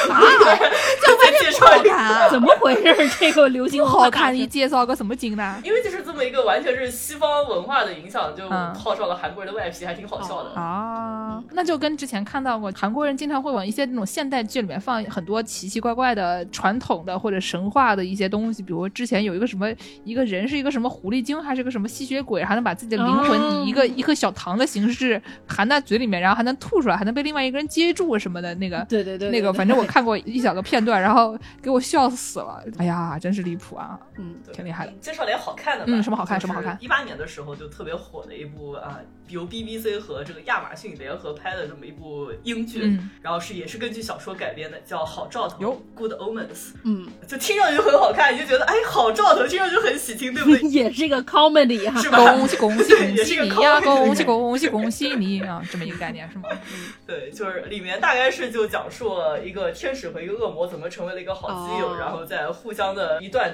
[0.09, 0.19] 啊，
[1.05, 3.17] 就再介绍一个，怎么回事？
[3.19, 5.59] 这个流行好看，你介绍个什么经呢？
[5.63, 11.41] 因为就是这么一个完全是西方文化的影响，就套上了韩国人的外皮，还挺好笑的啊。
[11.51, 19.67] 那就跟之前看到过，韩国人经常会往一些那种现代剧里面放很多奇奇怪怪的传统的或者神话的一些东西，比如之前有一个什么
[20.03, 28.11] 一个人是一个什么狐狸精，还是个什么吸血鬼，还能把自己的灵魂以一个一颗小糖的形式含在嘴里面，然后还能吐出来，还能被另外一个人接住。
[28.21, 32.63] 什么的那个，对对对，那个反正我看过一小个片段，然后给我笑死了。
[32.77, 33.99] 哎呀，真是离谱啊！
[34.17, 34.91] 嗯，挺厉害的。
[34.99, 36.39] 介绍点好看的，嗯，什么好看？
[36.39, 36.77] 什么好看？
[36.79, 38.99] 一八年的时候就特别火的一部啊，
[39.29, 45.57] 由 BBC 和这个亚马逊联合拍的这么一部英剧，然后是也是根据小说改编的，叫《好兆头》
[45.95, 46.73] （Good Omens）。
[46.83, 50.59] 嗯，就听上去很好看，你就觉得哎，好兆头，听上去很喜庆，对不对？
[50.69, 52.17] 也是一个 comedy 哈，是吧？
[52.35, 53.79] 恭喜恭喜 恭喜你呀！
[53.81, 55.61] 恭喜恭喜恭喜你啊！
[55.71, 56.49] 这么一个概念是吗？
[56.51, 58.01] 嗯， 对，就是里面。
[58.01, 63.53] 大概是就讲述了一个天使和一个恶魔怎么成为了一个好基友，然后在互相的一段。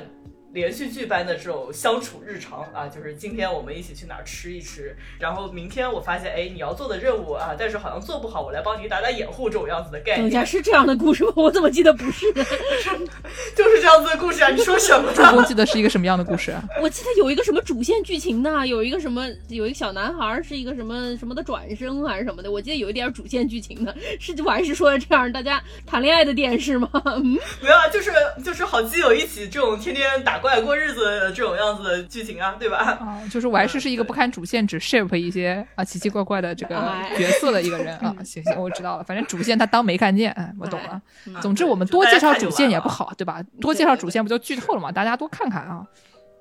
[0.57, 10.21] 连续剧般的这种相处日常啊，就是今天我们一起去哪儿吃一吃，然后明天我发现哎你要做的任务啊，但是好像做不好，我来帮你打打掩护这种样子的概念。
[10.21, 11.31] 等一下是这样的故事吗？
[11.35, 12.25] 我怎么记得不是？
[12.33, 14.49] 就是这样子的故事啊！
[14.49, 15.11] 你说什么？
[15.37, 16.63] 我记得是一个什么样的故事啊？
[16.81, 18.65] 我记得有一个什么主线剧情呢？
[18.65, 22.51] 有一个什么有一个小男孩是一个什么什么的转生还是什么的？
[22.51, 26.89] 我记得有一点主线剧情的，是我还是说的这样大家谈恋爱的电视吗？
[27.05, 28.11] 嗯，没有，就是
[28.43, 30.39] 就是好基友一起这种天天打。
[30.39, 32.77] 怪过日子这种样子的剧情啊，对吧？
[32.77, 36.75] 啊，就是我还是是一个不看主线，只 shape 一些啊奇奇怪怪的这个
[37.17, 38.15] 角色的一个人 啊。
[38.23, 41.01] 行行，我知道了，反正主线他当没看见，哎，我懂了。
[41.41, 43.43] 总之，我们多介绍主线也不好，对吧？
[43.61, 44.91] 多介绍主线不就剧透了吗？
[44.91, 45.85] 大家多看看啊。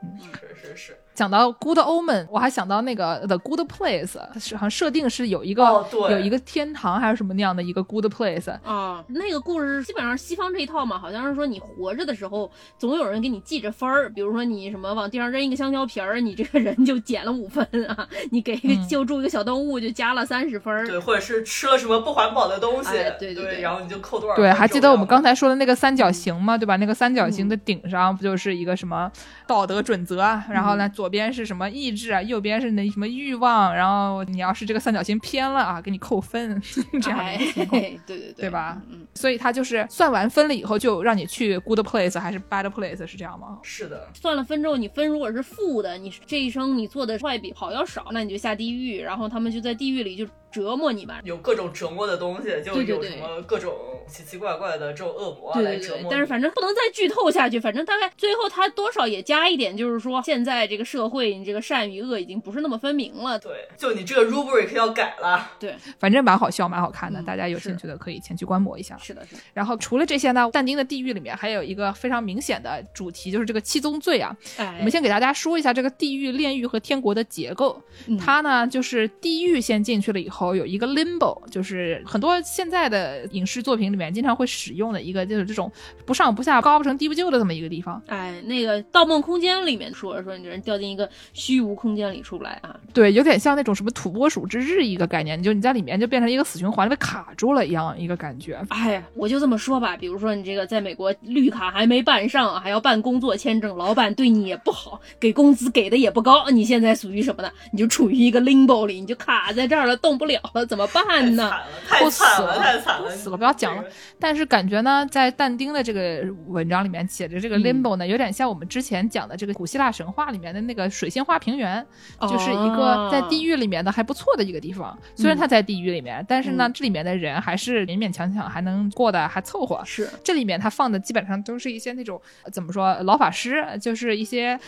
[0.02, 0.96] 嗯，是是是。
[1.16, 8.50] 讲到 Good Omen，我还想到那个 The Good Place，是好像设定是有一个、哦有一个天堂还是什么那样的一个 Good Place。
[8.62, 14.10] 啊，那个故事基本上西方这一套嘛，好像是说你活着的时候，总有人给你记着分儿。
[14.10, 20.86] 比如说你什么往地上扔一个香蕉皮儿，你这个人就减了五分啊；你给一个嗯救助一个小动物，就加了三十分儿。
[20.86, 24.52] 对，或者是吃了什么不环保的东西，哎对对对然后你就扣多少分对？
[24.52, 26.58] 还记得我们刚才说的那个三角形吗？
[26.58, 26.76] 对吧？
[26.76, 29.10] 那个三角形的顶上不就是一个什么
[29.46, 30.44] 道德准则啊？
[30.50, 36.61] 然后呢，左边是什么意志啊，右边是那什么欲望，然后你要是这个三角形偏了啊，给你扣分，
[37.00, 37.80] 这样的哎一个情况。
[37.80, 43.59] 对对对，对吧嗯，所以它就是算完分了以后，就让你去 good place 还是 bad place，是这样吗？
[43.62, 50.26] 是的，算了分之后，你分如果是负的，你这一生你做的坏比好要少，那你就下地狱，然后他们就在地狱里就
[50.57, 51.20] 折磨你吧。
[51.22, 53.74] 有各种折磨的东西，就有什么各种
[54.09, 63.38] 奇奇怪怪的这种恶魔对对对来折磨你。，但是反正不能再剧透下去，反正大概最后他多少也加一点，就是说现在这个社会，你这个善与恶已经不是那么分明了。
[63.38, 65.52] 对，就你这个 rubric 要改了。
[65.61, 68.96] 对，反正蛮好笑，蛮好看的，嗯大家有兴趣的可以前去观摩一下。
[68.98, 74.34] 是的，是的，然后除了这些呢，但丁的地狱里面还有一个非常明显的主题，就是这个七宗罪啊。
[74.57, 77.82] 哎，我们先给大家说一下这个地狱、炼狱和天国的结构。
[78.07, 85.70] 嗯它呢，就是地狱先进去了以后，有一个 limbo，就是很多现在的影视作品里面经常会使用的一个，就是这种
[86.05, 88.01] 不上不下、高不成低不就的这么一个地方。
[88.07, 92.78] 哎，那个《盗梦空间》里面说说，你这人掉进一个虚无空间里出不来啊。
[92.92, 98.60] 对，有点像那种什么土拨鼠之日一个概念，就你在里面就变成一个死循环，被卡住了一样一个感觉。
[98.68, 107.51] 哎呀，我就这么说吧，比如说你这个在美国绿卡还没办上，还要办工作签证，老板对你也不好，给工资给的也不高，你现在属于什么呢？
[107.73, 111.50] 你就处于一个 limbo 里，你就卡在这儿了，动不了了，怎么办呢？
[111.50, 113.84] 惨了，太惨了，死了太惨了，死了不要讲了
[114.20, 121.84] 但是感觉呢，在但丁的这个文章里面写的这个嗯 limbo 呢，有点像我们之前讲的这个古希腊神话里面的那个水仙花平原，
[122.22, 123.56] 就是一个在地狱。
[123.56, 124.94] 里面的还不错的一个地方。
[125.14, 129.80] 虽然它在地狱里面，但是呢，这里面的人还是勉勉强强还能过得还凑合。
[129.82, 134.60] 是这里面他放的基本上都是一些那种呃怎么说老法师，就是一些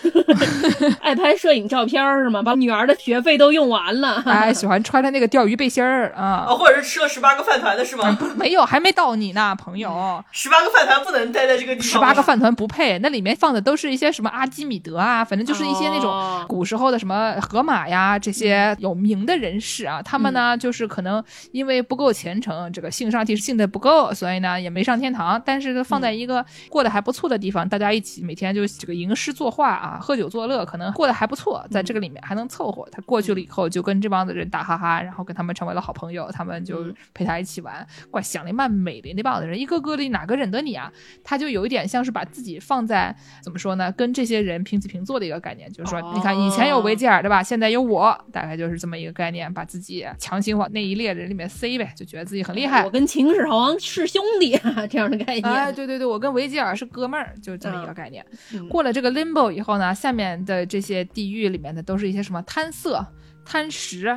[1.03, 2.43] 爱拍摄影照片是吗？
[2.43, 4.23] 把女儿的学费都用完了。
[4.25, 6.47] 哎喜欢穿着那个钓鱼背心儿啊。
[6.49, 8.17] 哦，或者是吃了十八个饭团的是吗？
[8.37, 10.23] 没有，还没到你呢，朋友。
[10.33, 11.93] 十八个饭团不能待在这个地方吗。
[11.93, 21.23] 十八个饭团不配，那里面放的都是一些什么阿基米德啊，反正就是一些那种哦古时候的什么河马呀这些有名的人士啊，他们呢就是可能
[21.53, 32.87] 因为不够虔诚，这个性上帝信的不够，所以呢也没上天堂，但是放在一个过得还不错的地方，大家一起每天就这个吟诗作画啊，喝酒作乐，可能过得还不错，在这个里面还能凑合。
[32.91, 37.87] 他过去了以后就跟这帮子人打哈哈，然后跟他们成为了好朋友，他们就嗯陪他一起玩。
[38.11, 40.93] 怪想那曼美的那帮子人，一个个的哪个忍得你啊？
[41.23, 47.41] 他就有一点像是把自己放在怎么说呢，跟这些人平起平坐的一个概念，就是说，哦你看以前有维吉尔对吧？
[47.41, 52.91] 现在有我，大概就是这么一个概念，把自己强行往那一列人里面塞呗，就觉得自己很厉害我。
[52.91, 55.45] 跟秦始皇是兄弟啊， 这样的概念。
[55.45, 58.27] 哎，对对对，我跟维吉尔是哥们儿，就这么一个概念。
[58.53, 63.07] 嗯过了这个 limbo 以后呢，下面的这些地狱里面的都是一些什么贪色、
[63.45, 64.09] 贪食、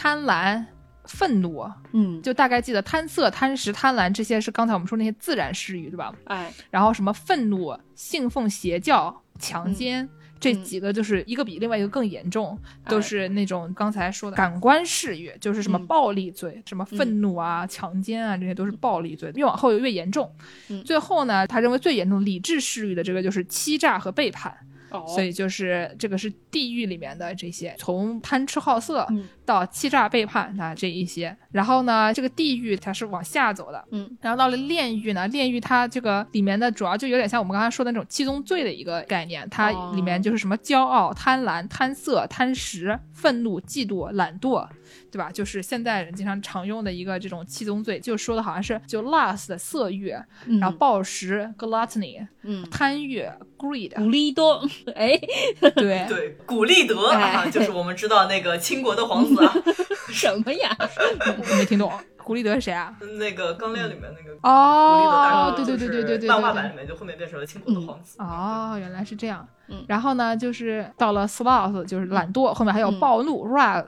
[0.00, 0.64] 贪婪、
[1.06, 6.14] 愤怒，嗯，就大概记得贪色、贪食、贪婪这些是刚才我们说那些自然失语，对吧？
[6.26, 10.04] 哎，然后什么愤怒、信奉邪教、强奸。
[10.04, 10.08] 嗯
[10.40, 20.32] 这几个就是一个比另外一个更严重，哎都是那种刚才说的感官视欲，就是什么嗯暴力罪，什么愤怒啊、强奸啊，这些都是暴力罪，越往后越严重。
[20.68, 24.56] 嗯最后呢，他认为最严重的理智视欲的这个就是欺诈和背叛。
[24.90, 31.36] 哦，所以就是这个是地狱里面的这些，从贪吃好色嗯到欺诈背叛啊这一些。
[31.50, 44.66] 然后呢，这个地狱它是往下走的，嗯，然后到了炼狱呢，炼狱它这个里面的主要就有点像我们刚才说的那种七宗罪的一个概念，它哦里面就是什么骄傲、贪婪、贪色、贪食、愤怒、嫉妒、懒惰。
[45.10, 45.30] 对吧？
[45.32, 50.12] 就是现代人经常常用的一个这种七宗罪，就说的好像是就 lust 色欲，
[50.46, 53.24] 嗯然后暴食 gluttony，嗯，贪欲
[53.56, 54.62] greed，古力多，
[54.94, 55.18] 哎，
[55.76, 59.52] 对 对，古立德啊，哎就是我们知道那个倾国的皇子啊，
[60.10, 60.76] 什么呀？
[60.78, 61.90] 我没听懂，
[62.24, 62.94] 古力德是谁啊？
[63.18, 68.16] 那个《钢炼》里面那个哦古力德大哥，对对对对对对对，漫画版里面就后面变成了倾国的皇子。
[68.18, 69.46] 哦，原来是这样。
[69.70, 73.84] 嗯然后呢，就是到了 sloth，就是懒惰，后面还有嗯暴怒 wrath，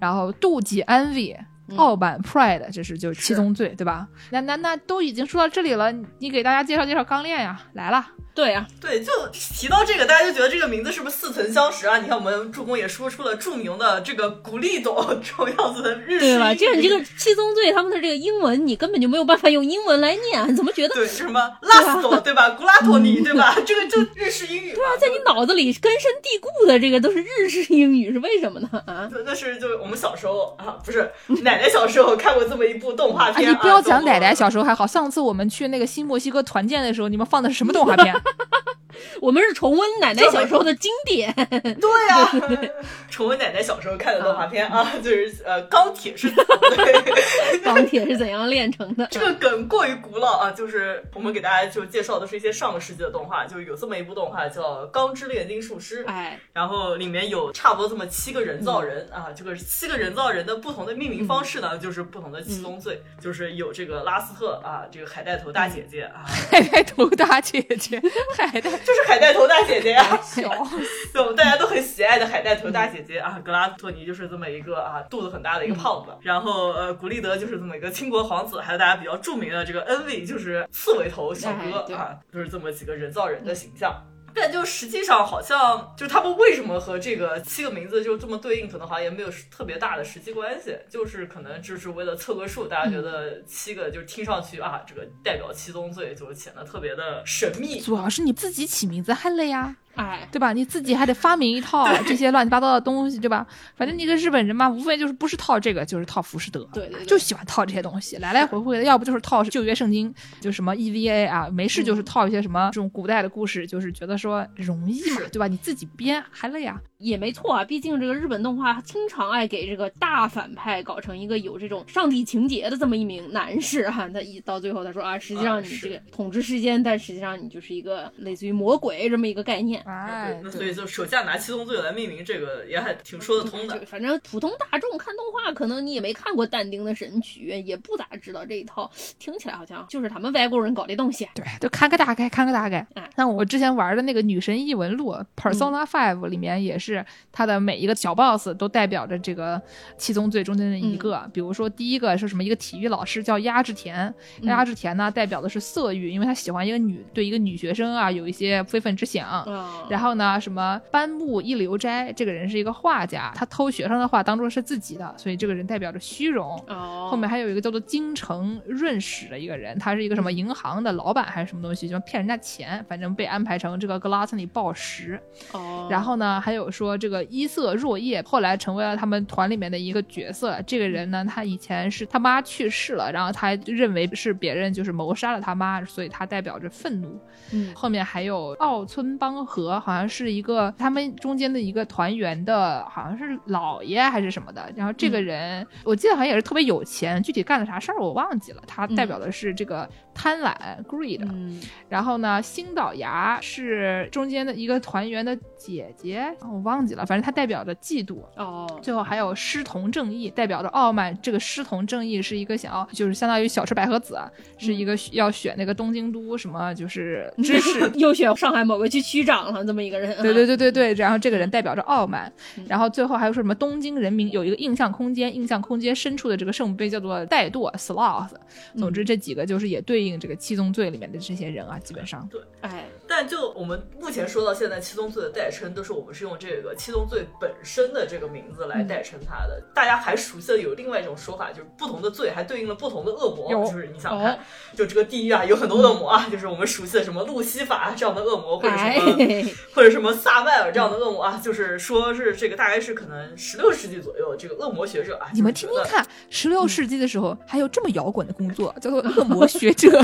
[0.00, 1.36] 然后妒忌 envy。
[1.36, 1.46] 嗯
[1.76, 4.08] 傲慢 pride，这是就是七宗罪，对吧？
[4.32, 8.04] 那那那都已经说到这里了，你给大家介绍介绍钢炼呀，来了。
[8.34, 11.98] 对啊，对，就提到这个，大家就觉得这个名字是不是似曾相识啊？
[11.98, 16.52] 你看我们助攻也说出了著名的这个古力董 这种样子的日式对吧？
[16.52, 20.94] 英语这样你这个七宗罪他们的这个英文，你根本就没有办法用英文来念，怎么觉得？
[20.94, 22.50] 对什么拉斯多对吧？
[22.50, 23.54] 古拉托尼对吧？
[23.66, 28.68] 这个就日式英语对啊，在你脑子里根深蒂固的这个都是日式英语，是为什么呢？
[28.86, 31.10] 啊，那是就是我们小时候啊，不是
[31.42, 33.50] 奶奶小时候看过这么一部动画啊，片。
[33.50, 38.14] 你不要讲奶奶小时候还好，上次我们去那个新墨西哥团建的时候，你们放的是什么动画片？
[39.20, 41.32] 我们是重温奶奶小时候的经典。
[41.34, 42.70] 对呀、
[43.10, 47.60] 重温奶奶小时候看的动画片啊，就是呃钢铁是对。
[47.62, 49.06] 钢铁是怎样炼成的？
[49.10, 68.00] 这个梗过于古老啊，就是我们给大家就介绍的是一些上个世纪的动画，就是有这么一部动画叫《钢之炼金术师》，哎，然后里面有差不多这么七个人造人、啊，这个七个人造人的不同的命名方式呢，就是不同的七宗罪，就是有这个拉斯特啊，这个海带头大姐姐啊，海带头大姐姐，
[68.36, 68.70] 海带。
[68.70, 70.48] 就是海带头大姐姐呀、 小，
[71.12, 83.94] 对，我们大家都很喜爱的海带头大姐姐啊，格拉托尼就是这么一个啊肚子很大的一个胖子，然后呃古利德就是这么一个倾国皇子，还有大家比较著名的这个恩维就是刺猬头小哥啊，就是这么几个人造人的形象。
[84.34, 97.80] 但就实际上好像就是他们为什么和这个七个名字就这么对应，可能好像也没有特别大的实际关系，就是可能就是为了凑个数，大家觉得七个就听上去啊，这个代表七宗罪，就显得特别的神秘。
[97.80, 99.76] 主要是你自己起名字还累呀。
[99.96, 100.52] 哎，对吧？
[100.52, 103.46] 你自己还得发明一套这些乱七八糟的东西，对吧？
[103.76, 115.46] 反正你个日本人嘛，无非就是不是套这个，就是套浮士德，对对对就喜欢套这些东西，来来回回的，要不就是套旧约圣经，就什么 EVA 啊，没事就是套一些什么这种古代的故事，就是觉得说容易嘛，对吧？
[115.46, 116.80] 你自己编还累啊。
[117.00, 129.82] 也没错啊，毕竟这个日本动画经常爱给这个大反派搞成一个有这种上帝情节的这么一名男士哈、他一到最后他说啊，实际上你这个统治世间，但实际上你就是一个类似于魔鬼这么一个概念。
[129.86, 133.80] 哎对，那所以就手下拿七宗罪来命名，这个也还挺说得通的。
[133.86, 138.90] 反正普通大众看动画，可能你也没看过但丁的《神曲》，也不咋知道这一套。
[139.18, 141.26] 听起来好像就是他们外国人搞的东西。
[141.34, 143.08] 对，就看个大概，看个大概哎。
[143.16, 146.89] 像我之前玩的那个《女神异闻录》Persona Five 里面也是，
[147.30, 149.60] 它的每一个小 boss 都代表着这个
[149.96, 151.26] 七宗罪中间的一个。
[151.32, 152.40] 比如说第一个是什么？
[152.40, 154.12] 一个体育老师叫鸭志田，
[154.42, 159.28] 鸭志田呢代表的是色欲，因为他喜欢一个女，对一个女学生啊有一些非分之想。
[159.28, 166.58] 啊，然后呢，什么班木一流斋，这个人是一个画家，他偷学生的画当做是自己的，所以这个人代表着虚荣。
[166.66, 175.20] 哦，后面还有一个叫做京城润史的一个人，他是一个什么银行的老板还是什么东西，就骗人家钱，反正被安排成这个格拉特尼暴食。
[175.52, 180.58] 哦，然后呢，还有说这个伊瑟若叶后来成为了他们团里面的一个角色。
[180.66, 187.20] 这个人呢，他以前是他妈去世了，然后他认为是别人就是谋杀了他妈，所以他代表着愤怒。
[187.52, 194.72] 嗯后面还有奥村邦和，好像是一个他们中间的一个团员的，好像是老爷还是什么的。
[194.74, 198.62] 然后这个人，我记得好像也是特别有钱，具体干了啥事儿我忘记了。
[198.66, 199.86] 他代表的是这个
[200.20, 200.54] 贪婪
[200.86, 201.20] greed。
[201.22, 208.18] 嗯然后呢，星岛牙是中间的一个团员的姐姐，我忘记了，反正它代表着嫉妒。
[208.36, 211.16] 哦，最后还有师同正义，代表着傲慢。
[211.20, 220.16] 这个师同正义是一个想要，就是相当于小池百合子，啊是一个要选那个东京都什么，就是知识 又选上海某个区区长了，这么一个人。
[220.22, 228.30] 对对对对对，然后这个人代表着傲慢嗯，然后最后还有说什么东京人民有一个印象空间，印象空间深处的这个圣杯叫做怠惰 sloth。
[228.76, 232.28] 总之这几个就是也对应这个七宗罪里面的这些人啊，基本上。
[232.62, 239.60] 哎，但就我们目前说到现在，七宗罪的代称都是我们是用这个七宗罪本身的这个名字来代称它的。
[239.74, 243.50] 大家还熟悉的有另外一种说法，就是不同的罪还对应了不同的恶魔。
[243.66, 244.38] 就是你想看哦，
[244.76, 259.90] 就这个地狱啊，有很多恶魔啊，就是我们熟悉的什么路西法这样的恶魔，或者什哎么，或者什么萨麦尔这样的恶魔啊，就是说是这个大概是可能十六世纪左右，这个恶魔学者啊，你们听听看，十六世纪的时候还有这么摇滚的工作，叫做 恶魔学者。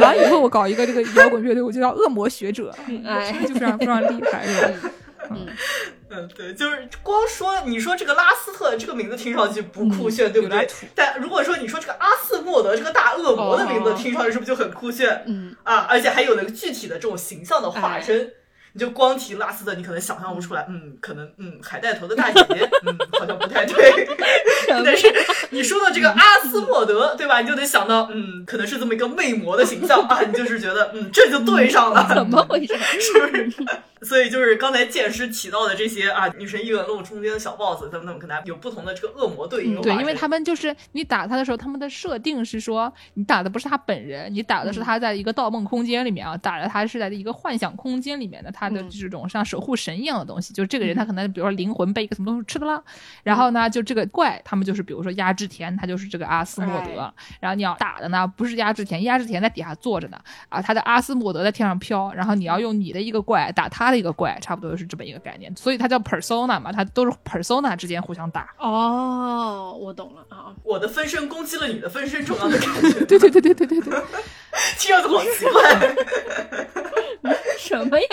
[0.00, 2.74] 完了以后，我搞一个这个摇滚乐队，我就叫恶魔学者，
[3.06, 4.90] 哎就非常非常厉害，是吧？
[5.30, 5.46] 嗯
[6.08, 10.68] 嗯，对，就是光说你说这个拉斯特这个名字听上去不酷炫，对不对？
[10.94, 15.78] 但如果说你说这个阿斯莫德这个大恶魔的名字哦听上去是不是就很酷炫嗯，啊？
[15.90, 18.30] 而且还有那个具体的这种形象的化身。
[18.76, 24.06] 你就光提拉斯的，你可能想象不出来，嗯，可能嗯海带头的大姐姐，嗯，好像不太对。
[24.68, 25.10] 但是
[25.48, 27.40] 你说到这个阿斯莫德，对吧？
[27.40, 32.76] 你就得想到，嗯，可能是这么一个魅魔的形象啊，你就是觉得，嗯，这就对上了，怎么回事？
[33.00, 33.50] 是不是？
[34.02, 39.80] 所以就是刚才剑师提到的这些啊，女神异闻录中间的小 boss，他们他们可能有不同的这个恶魔对应。
[39.80, 50.54] 对，因为他们就是你打他的时候，他们的设定是说，你打的不是他本人，你打的是他在一个盗梦空间里面啊，打的他是在一个幻想空间里面的，他的这种像守护神一样的东西。
[50.54, 52.80] 就是这个人，他可能比如说灵魂被一个什么东西吃的了，
[53.24, 57.12] 然后呢，就这个怪，他们就是比如说压制田，他就是这个阿斯莫德。
[57.40, 60.18] 然后你要打的呢，不是压制田，压制田在底下坐着呢，
[60.48, 64.76] 啊，他的阿斯莫德在天上飘，然后你要用你的一个怪打他的一个怪，差不多。
[64.76, 68.52] 是这么一个概念，所以它叫 persona 嘛，它都是 persona 之间互相打。
[68.58, 73.06] 哦，我懂了啊，我的分身攻击了你的分身，重要的感觉。
[73.06, 74.02] 对对对对对对对，
[74.78, 78.06] 听上去好奇怪， 什么呀？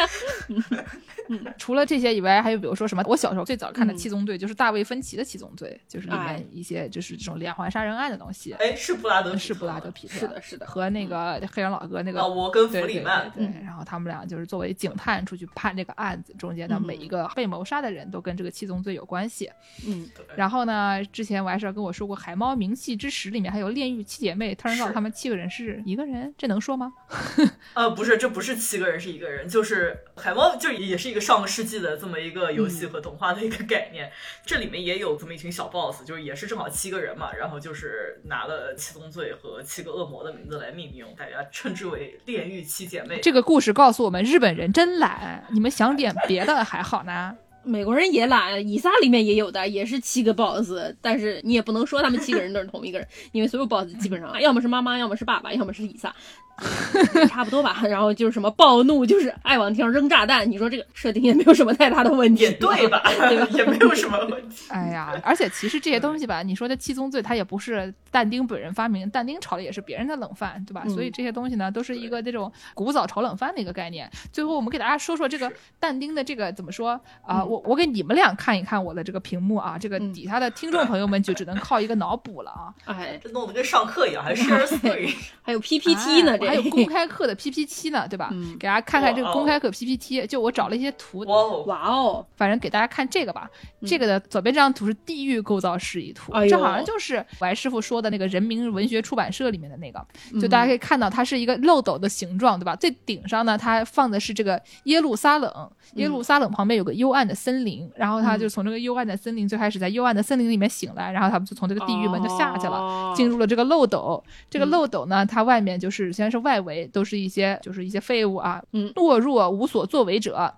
[1.30, 3.04] 嗯，除了这些以外，还有比如说什么？
[3.08, 8.52] 我小时候最早看的《七宗罪》就是大卫芬奇的《七宗罪》，就是里面一些就是这种连环杀人案的东西。
[8.60, 19.50] 哎，是布拉德，是布拉德皮特，是的，是的，和那个黑人老哥那个老沃跟弗里曼，对，然后他们俩就是作为警探出去判这个案子，中间的每一个被谋杀的人都跟这个七宗罪有关系。
[19.88, 20.06] 嗯，
[20.36, 26.94] 然后呢，之前我还是跟我说过，《海猫明细之石》里面还有炼狱七姐妹，突然告诉他们七个人是一个人，这能说吗？
[27.74, 31.98] 呃，不是，这不是七个人是一个人，就是海猫就也是一个上个世纪的。
[31.98, 34.12] 这么一个游戏和动画的一个概念，
[34.46, 43.20] 这里面也有这么一群小 boss，就是也是正好七个人嘛，然后就是拿了七宗罪和七个恶魔的名字来命名，大家称之为炼狱七姐妹。
[43.22, 47.38] 这个故事告诉我们，日本人真懒，你们想点别的还好呢。
[47.64, 50.72] 美国人也懒，以撒里面也有的，也是七个 boss，
[51.02, 56.14] 但是你也不能说他们七个人都是同一个人，因为所有 boss 基本上 要么是妈妈，要么是爸爸，要么是以撒。
[57.30, 60.50] 差不多吧，然后就是什么暴怒，就是爱往天上扔炸弹。
[60.50, 63.02] 你说这个设定也没有什么太大的问题，对吧？
[63.28, 63.48] 对吧？
[63.54, 64.66] 也没有什么问题。
[64.70, 70.86] 哎呀，而且其实这些东西吧，你说的七宗罪，它也不是但丁本人发明，但丁炒的也是别人的冷饭，对吧？
[70.90, 74.08] 所以这些东西呢，都是一个这种古早炒冷饭的一个概念。
[74.32, 77.44] 最后我们给大家说说这个但丁的这个怎么说啊？
[77.54, 82.74] 我我给你们俩看一看我的这个屏幕啊，这个底下的听众朋友们就只能靠一个脑补了啊。
[82.86, 85.14] 哎，这弄得跟上课一样，还是 story，
[85.44, 86.36] 还有 PPT 呢。
[86.36, 88.32] 这还有公开课的 PPT 呢，对吧？
[88.60, 91.20] 给大家看看这个公开课 PPT，就我找了一些图。
[91.68, 92.26] 哇哦！
[92.36, 93.48] 反正给大家看这个吧。
[93.86, 100.04] 这个的左边这张图是地狱构造示意图，这好像就是白师傅说的那个人民文学出版社里面的那个。
[100.42, 102.76] 就大家可以看到，它是一个漏斗的形状，对吧？
[102.76, 114.24] 最顶上呢，它放的是这个耶路撒冷，耶路撒冷旁边有个幽暗的森林，然后他就从这个幽暗的森林最开始在幽暗的森林里面醒来，然后他们就从这个地狱门就下去了，进入了这个漏斗。
[114.50, 120.54] 这个漏斗呢，它外面就是先是外围都是一些就是一些废物啊，嗯，懦弱无所作为者。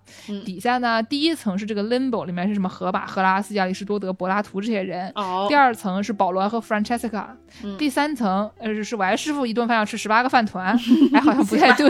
[0.45, 5.11] 底下呢，第一层是这个 limbo，里面是什么荷马、赫拉斯、亚里士多德、柏拉图这些人。
[5.15, 5.47] 哦。
[5.49, 7.25] 第二层是保罗和 Francesca。
[7.63, 7.75] 嗯。
[7.77, 10.77] 第三层呃是我爱师傅一顿饭要吃十八个饭团，
[11.13, 11.89] 哎好像不太对。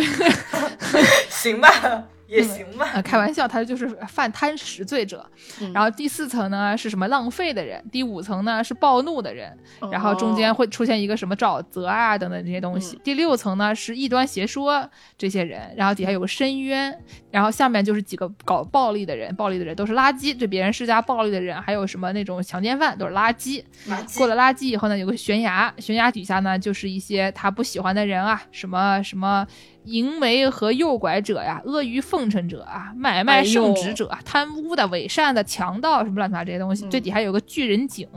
[1.29, 1.69] 行吧。
[2.27, 5.29] 也行吧，开玩笑，他就是犯贪食罪者。
[5.73, 9.57] 然后第四层呢是什么浪费的人，第五层呢是暴怒的人，
[9.91, 12.99] 然后中间会出现一个什么沼泽啊等等这些东西。
[13.03, 16.97] 第六层呢是异端邪说这些人，然后底下有个深渊，
[17.31, 23.63] 然后下面就是几个搞暴力的人，暴力的人都是垃圾，对别人施加暴力的人，还有什么那种强奸犯都是垃圾。
[24.17, 29.45] 过了垃圾以后呢，有个悬崖，悬崖底下呢就是一些他不喜欢的人啊，什么什么。
[29.85, 36.87] 淫媒和诱拐者呀，阿谀奉承者啊，买卖圣旨者，贪污的、伪善的、强盗什么乱七八糟这些东西。
[36.89, 38.07] 最底下有个巨人井，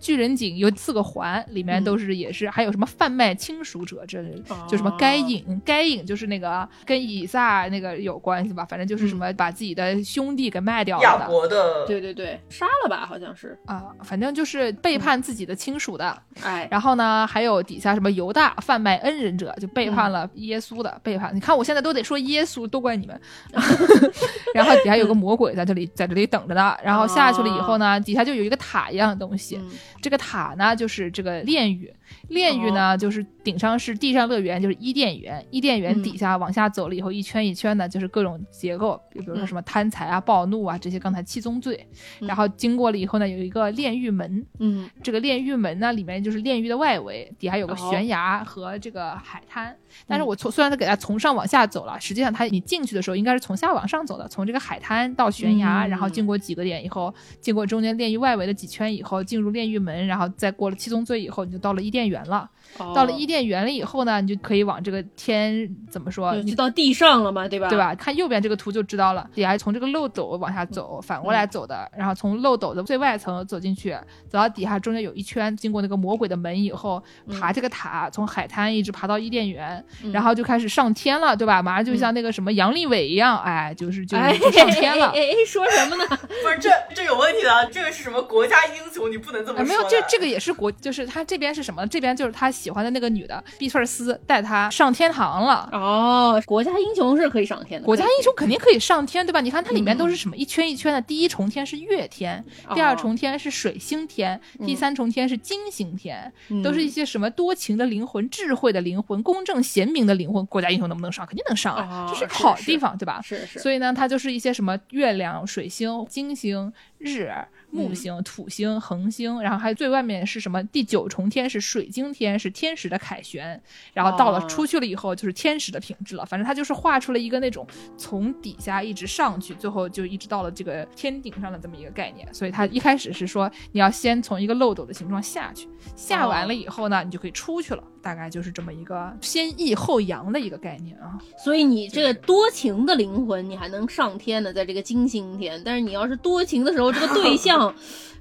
[0.00, 4.22] 巨人井有四个环，里面都是也是还有什么贩卖亲属者，这
[4.68, 11.02] 就什么该隐，该隐就是那个跟以撒那个有关系吧，反正就是什么把自己的兄弟给卖掉了。
[11.02, 13.58] 亚伯的，对对对，杀了吧，好像是。
[13.66, 16.16] 啊，反正就是背叛自己的亲属的。
[16.42, 21.00] 哎，然后呢，还有底下什么犹大贩卖恩人者，就背叛了耶稣的。
[21.02, 23.20] 背叛，你看我现在都得说耶稣，都怪你们。
[24.54, 26.76] 然后底下有个魔鬼在这里，在这里等着呢。
[26.82, 29.60] 然后下去了以后呢，底下就有一个塔一样的东西。
[30.00, 31.92] 这个塔呢，就是这个炼狱。
[32.28, 35.44] 炼狱呢，就是顶上是地上乐园，就是伊甸园。
[35.50, 41.86] 伊甸园底下往下走了以后，一圈一圈的，就是各种结构，比如说什么贪财啊、暴怒啊这些，刚才七宗罪。
[42.20, 44.44] 然后经过了以后呢，有一个炼狱门。
[44.58, 49.76] 嗯，这个炼狱门呢，里面就是炼狱的外围，底下有个悬崖和这个海滩。
[50.06, 62.50] 但是我从虽然他给它从上往下走了，实际上它你进去的时候应该是从下往上走的，从这个海滩到悬崖，嗯然后经过几个点以后，经过中间炼狱外围的几圈以后，进入炼狱门，然后再过了七宗罪以后，你就到了伊甸园了。
[62.94, 66.34] 到了伊甸园了以后呢，你就可以往这个天怎么说？
[66.36, 67.68] 你就到地上了嘛，对吧？
[67.68, 67.78] 对？
[67.78, 67.94] 吧？
[67.94, 73.92] 看右边这个图就知道了，底下从这个漏斗往下走，反过来走的，然后从漏斗的最外层走进去，
[74.28, 77.02] 走到底下中间有一圈，经过那个魔鬼的门以后，
[77.38, 81.62] 爬这个塔，从海滩一直爬到伊甸园，然后就开始上天了，对吧？
[81.62, 84.30] 马上就像那个什么杨利伟一样，哎，就是就上
[84.70, 85.20] 天了 哎。
[85.20, 86.04] 哎，哎说什么呢？
[86.42, 89.10] 不是这这有问题的啊，这个是什么国家英雄？
[89.10, 89.68] 你不能这么哎，说的。
[89.68, 91.86] 没有，这这个也是国，就是他这边是什么？
[91.86, 95.68] 这边就是他喜欢的那个女的毕翠丝带他上天堂了。
[95.72, 99.40] 哦，国家英雄是可以上天的，国家英雄肯定可以上天，对吧？
[99.40, 102.44] 你看它里面嗯都是什么一圈一圈的，第一重天是月天，
[102.74, 110.46] 第二重天是水星天，第三重天是金星天，嗯都是一些什么多情的灵魂、智慧的灵魂、公正贤明的灵魂。
[110.46, 111.26] 国家英雄能不能上？
[111.26, 113.20] 肯定能上啊，哦这是个是是好地方，对吧？
[113.22, 117.32] 是是，所以呢，它就是一些什么月亮、水星、金星、日、
[117.72, 120.62] 木嗯星、土星、恒星，然后还有最外面是什么？
[120.64, 123.60] 第九重天是水晶天，是天使的凯旋，
[123.94, 126.24] 然后到了哦出去了以后就是天使的品质了。
[126.26, 127.66] 反正他就是画出了一个那种
[127.96, 132.28] 从底下一直上去，最后就一直到了这个天顶上的这么一个概念。
[132.32, 135.66] 所以他一开始是说你要先从一个漏斗的形状下去，
[135.96, 137.82] 下完了以后呢，你就可以出去了。
[138.02, 141.16] 大概就是这么一个先抑后扬的一个概念啊。
[141.38, 145.62] 所以你这个多情的灵魂，你还能上天呢，在这个金星天。
[145.64, 147.61] 但是你要是多情的时候，这个对象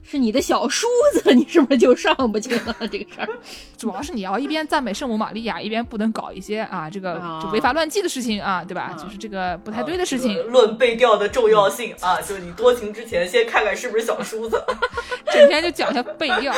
[0.03, 2.75] 是你的小叔子， 你是不是就上不去了？
[2.91, 3.29] 这个事儿
[3.77, 7.21] 主要是你要一边赞美圣母玛利亚，一边不能搞一些啊这个
[7.53, 8.93] 违法乱纪的事情啊，对吧？
[9.01, 10.43] 就是这个不太对的事情这。
[10.43, 14.61] 个论背调的重要性啊，就是你多情之前先看看是不是小叔子。
[15.31, 16.53] 整天就讲一下背调，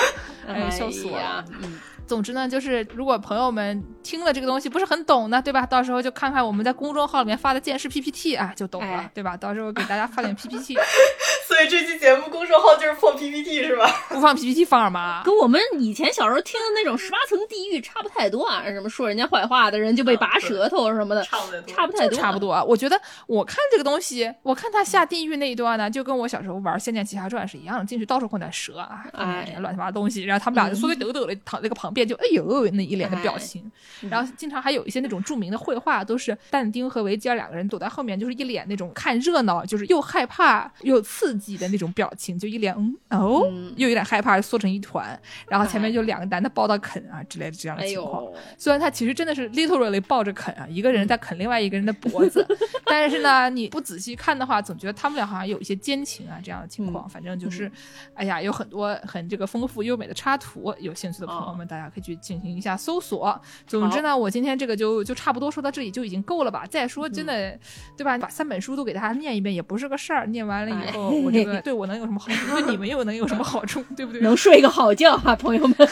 [0.47, 1.45] 哎呀，笑死我了呀！！
[1.61, 5.65] 嗯，总之呢，就是如果朋友们听了这个东西不是很懂呢，对吧？
[5.65, 9.35] 到时候就看看我们在公众号里面发的见识 PPT 啊，就懂了哎，对吧？
[9.35, 10.75] 到时候给大家发点 PPT，
[11.47, 13.89] 所以这期节目公众号就是放 PPT 是吧？
[14.09, 15.23] 不放 PPT 放什么啊？
[15.25, 22.39] 跟我们以前小时候听的那种十八层地狱差不太多啊，什么说人家坏话的人就被拔舌头什么的，差不多差不太多，差不。
[22.39, 22.63] 多啊。
[22.63, 33.71] 我觉得我看这个东西，我看他下地狱那一段呢，就跟我小时候玩《仙剑奇侠传》是一样的，进去到处混点蛇啊，混点这些哎乱七八糟东西，然后他们俩就缩缩抖抖的躺在那个旁边，就哎呦那一脸的表情。
[34.09, 43.73] 然后经常还有一些那种著名的绘画，都是但丁和维吉尔两个人躲在后面，就是一脸那种看热闹，就是又害怕又刺激的那种表情，就一脸嗯哦，嗯。
[43.77, 48.23] 又有点害怕，缩成一团，然后前面就两个男的抱到啃啊之类的这样的哎情况。
[48.23, 52.45] 呦，虽然他其实真的是 literally 抱着啃啊，一个人在啃另外一个人的脖子，
[52.85, 57.07] 但是呢，你不仔细看的话，总觉得他们俩好像有一些奸情啊这样的情况。
[57.09, 57.71] 反正就是，
[58.13, 63.39] 哎呀，有很多很这个丰富优美的插图，有兴趣的朋友们，大家可以去进行一下搜索。
[63.67, 66.65] 总之呢，我今天这个就就差不多说到这里就已经够了吧。
[66.69, 67.57] 再说真的，
[67.97, 68.17] 对吧？
[68.17, 72.55] 把三本书都给大家念一遍也不是个事儿，念完了以后，我这个 对我能有什么好处？
[72.55, 73.83] 对你们又能有什么好处？
[73.95, 74.21] 对不对？
[74.21, 75.75] 能睡个好觉啊，朋友们。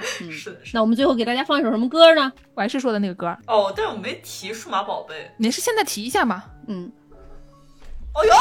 [0.00, 0.58] 是的，是的。
[0.74, 2.32] 那我们最后给大家放一首什么歌呢？
[2.54, 5.30] 我还是说的那个歌，哦，但是我没提数码宝贝。
[5.36, 6.44] 你是现在提一下吗？
[6.68, 6.90] 嗯，
[8.14, 8.36] 哎呦，我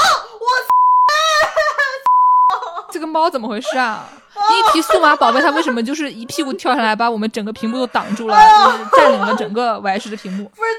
[2.92, 4.08] 这个猫怎么回事啊？
[4.50, 8.36] 你一提数码宝贝，它为什么就是一屁股跳下来，把我们整个屏幕都挡住了，
[8.66, 10.46] 就是占领了整个 Y 视的屏幕？
[10.50, 10.70] 不是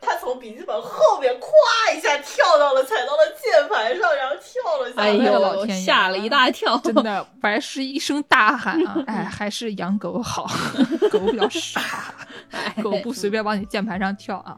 [0.00, 5.08] 他，他从笔记本后面咵一下跳到了，踩到了键盘上，然后跳了下来。
[5.08, 6.76] 哎呦老呦，天爷吓了一大跳。
[6.78, 8.96] 真的白石一声大喊啊！
[9.06, 10.46] 哎，还是养狗好，
[11.10, 11.80] 狗比较傻，
[12.82, 14.56] 狗不随便往你键盘上跳啊！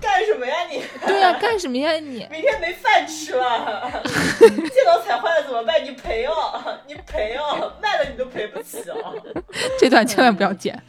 [0.00, 0.82] 干什么呀你？
[1.06, 2.26] 对呀、干什么呀你？
[2.30, 4.02] 明天没饭吃了，
[4.38, 5.82] 电脑踩坏了怎么办？
[5.84, 9.14] 你赔哦，你赔哦，卖了你都赔不起哦。
[9.78, 10.80] 这段千万不要剪。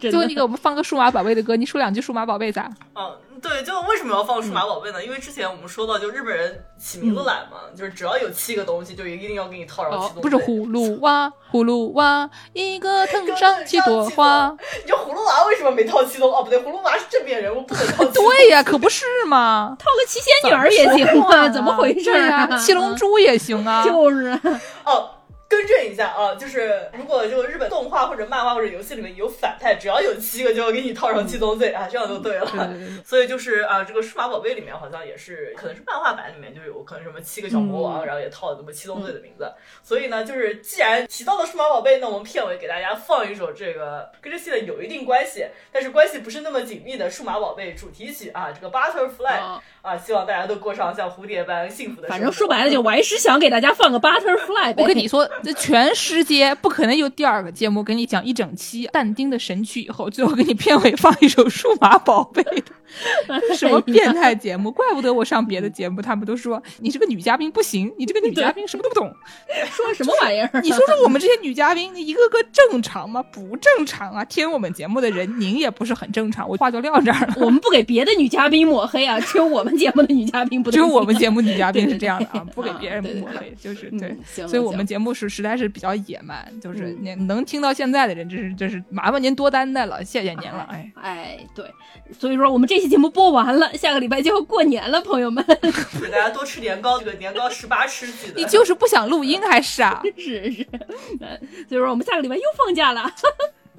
[0.00, 2.70] 最后你给我们放个数码宝贝的歌，你说两句数码宝贝咋？
[2.94, 5.04] 嗯，对，就为什么要放数码宝贝呢？
[5.04, 10.22] 因为之前我们说到，就日本人起名字懒嘛，就是只要有七个东西，就一定要给你套上七宗罪。
[10.22, 14.54] 不是葫芦娃，葫芦娃，一个藤上七朵花。
[14.82, 16.32] 你这葫芦娃为什么没套七宗？
[16.32, 18.04] 哦，不对，葫芦娃是正面人物，不能套。
[18.06, 19.76] 对呀，可不是嘛。
[19.78, 22.46] 套个七仙女儿也行啊，怎么回事啊？
[22.58, 23.84] 七龙珠也行啊。
[23.84, 24.40] 就是啊，
[24.84, 25.10] 哦。
[25.48, 32.74] 更正一下啊，就是如果就日本动画或者漫画或者游戏里面有反派，只要有七个就要给你套上七宗罪啊，这样就对了。
[33.04, 39.50] 所以就是啊，这个数码宝贝里面好像也是，可能是漫画版里面就有可能什么七个小魔王，然后也套了那么七宗罪的名字。
[39.82, 52.08] 所以呢，就是既然提到了数码宝贝，那我们片尾给大家放一首这个跟这系列有一定关系，但是关系不是那么紧密的数码宝贝主题曲啊，这个 Butterfly 啊啊，希望大家都过上像蝴蝶般幸福的生活。
[52.08, 54.82] 反正说白了就我还是想给大家放个 Butterfly 呗。
[54.82, 62.62] 我跟你说，这全世界不可能有第二个节目给你讲一整期但丁的神曲以后，最后给你片尾放一首《数码宝贝》的。
[63.54, 64.70] 什么变态节目？
[64.70, 69.14] 怪不得我上别的节目，他们都说你这个女嘉宾不行，你这个女嘉宾什么都不懂，
[69.70, 70.60] 说什么玩意儿？
[70.62, 73.22] 你说说我们这些女嘉宾，一个个正常吗？
[73.30, 74.24] 不正常啊！
[74.24, 76.48] 听我们节目的人，您也不是很正常。
[76.48, 77.34] 我话就撂这儿了。
[77.36, 80.70] 我们不给别的女嘉宾抹黑啊，只有我们节目的女嘉宾不。
[80.70, 84.14] 只有我们节目女嘉宾是这样的啊， 不给别人抹黑，就是对。
[84.46, 90.66] 所以我们节目是实在是比较野蛮，就是您能听到现在的人，这是这是麻烦您多担待了，谢谢您了。
[90.70, 91.64] 哎哎，对，
[92.18, 95.44] 所以说我们这期节目播完了，下个礼拜就要过年了，朋友们，
[96.02, 98.34] 给大家多吃年糕，这个年糕十八吃记得。
[98.36, 100.02] 你就是不想录音还 是啊？
[100.16, 100.66] 是是，
[101.68, 103.10] 所以说我们下个礼拜又放假了。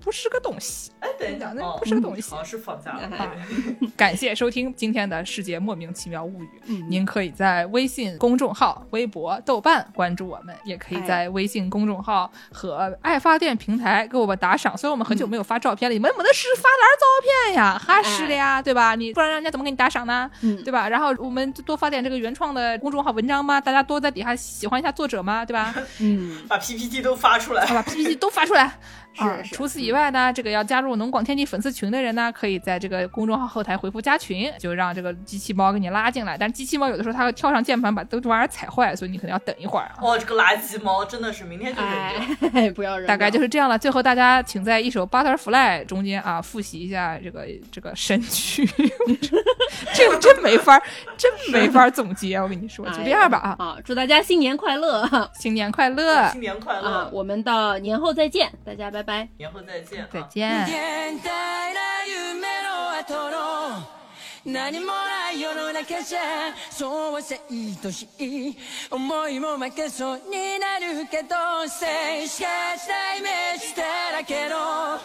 [0.01, 3.09] 不是个东西，哎，等一下，那不是个东西，好像是放假了。
[3.95, 6.49] 感谢收听今天的世界莫名其妙物语。
[6.89, 14.77] 您可以在微信公众号、微博、豆瓣关注我们，也可以在微信公众号和爱发电平台给我们打赏。
[14.77, 17.05] 虽然我们很久没有发照片了，你们没得事发哪儿照
[17.45, 17.77] 片呀？
[17.77, 18.95] 哈是的呀，对吧？
[18.95, 20.29] 你不然人家怎么给你打赏呢？
[20.63, 20.87] 对吧？
[20.87, 25.75] 然后我们多发点这个原创的公众号文章嘛，大家多在底下喜欢一下作者嘛，对吧？
[25.99, 28.79] 嗯， 把 PPT 都发出来，把 PPT 都发出来。
[29.19, 36.37] 啊，除此以外呢，这个要加入农广天地粉丝群的人呢，可以在这个公众号后台回复加群，就让这个机器猫给你拉进来。
[36.37, 39.95] 但机器猫有的时候它会跳上键盘把这玩意儿踩坏，所以你可能要等一会儿啊。
[40.01, 43.07] 哦，这个垃圾猫真的是明天就扔掉， 不要扔。
[43.07, 43.77] 大概就是这样了。
[43.77, 48.65] 最后大家请在一首 Butterfly 中间啊复习一下这个这个神曲，
[49.93, 50.81] 这个真没法，
[51.17, 52.37] 真没法总结。
[52.37, 53.55] 我跟你说，就这样吧啊。
[53.57, 57.09] 好，祝大家新年快乐，新年快乐，新年快乐啊！
[57.11, 61.19] 我们到年后再见，大家拜拜，年后再见，再见。
[64.45, 66.21] 何もない世の中じゃ
[66.71, 68.57] そうさ愛しい
[68.89, 71.35] 思いも負けそうになるけど
[71.67, 71.85] 静
[72.23, 73.83] 止化したイメージだ
[74.13, 74.97] らけの。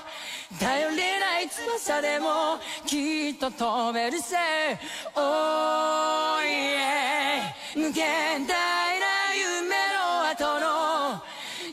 [0.61, 4.79] 頼りない翼でもきっと飛べるぜ。
[5.17, 9.94] Oh yeah 無限大な夢の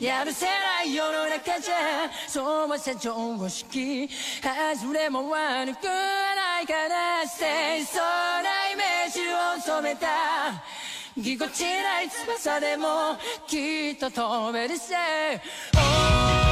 [0.01, 4.09] やるせない世の中じゃそうはさ常識
[4.41, 10.07] 外れも悪くないから清楚なイメージを染めた
[11.15, 13.15] ぎこちない翼でも
[13.45, 14.95] きっと飛べるせ、
[15.75, 16.50] oh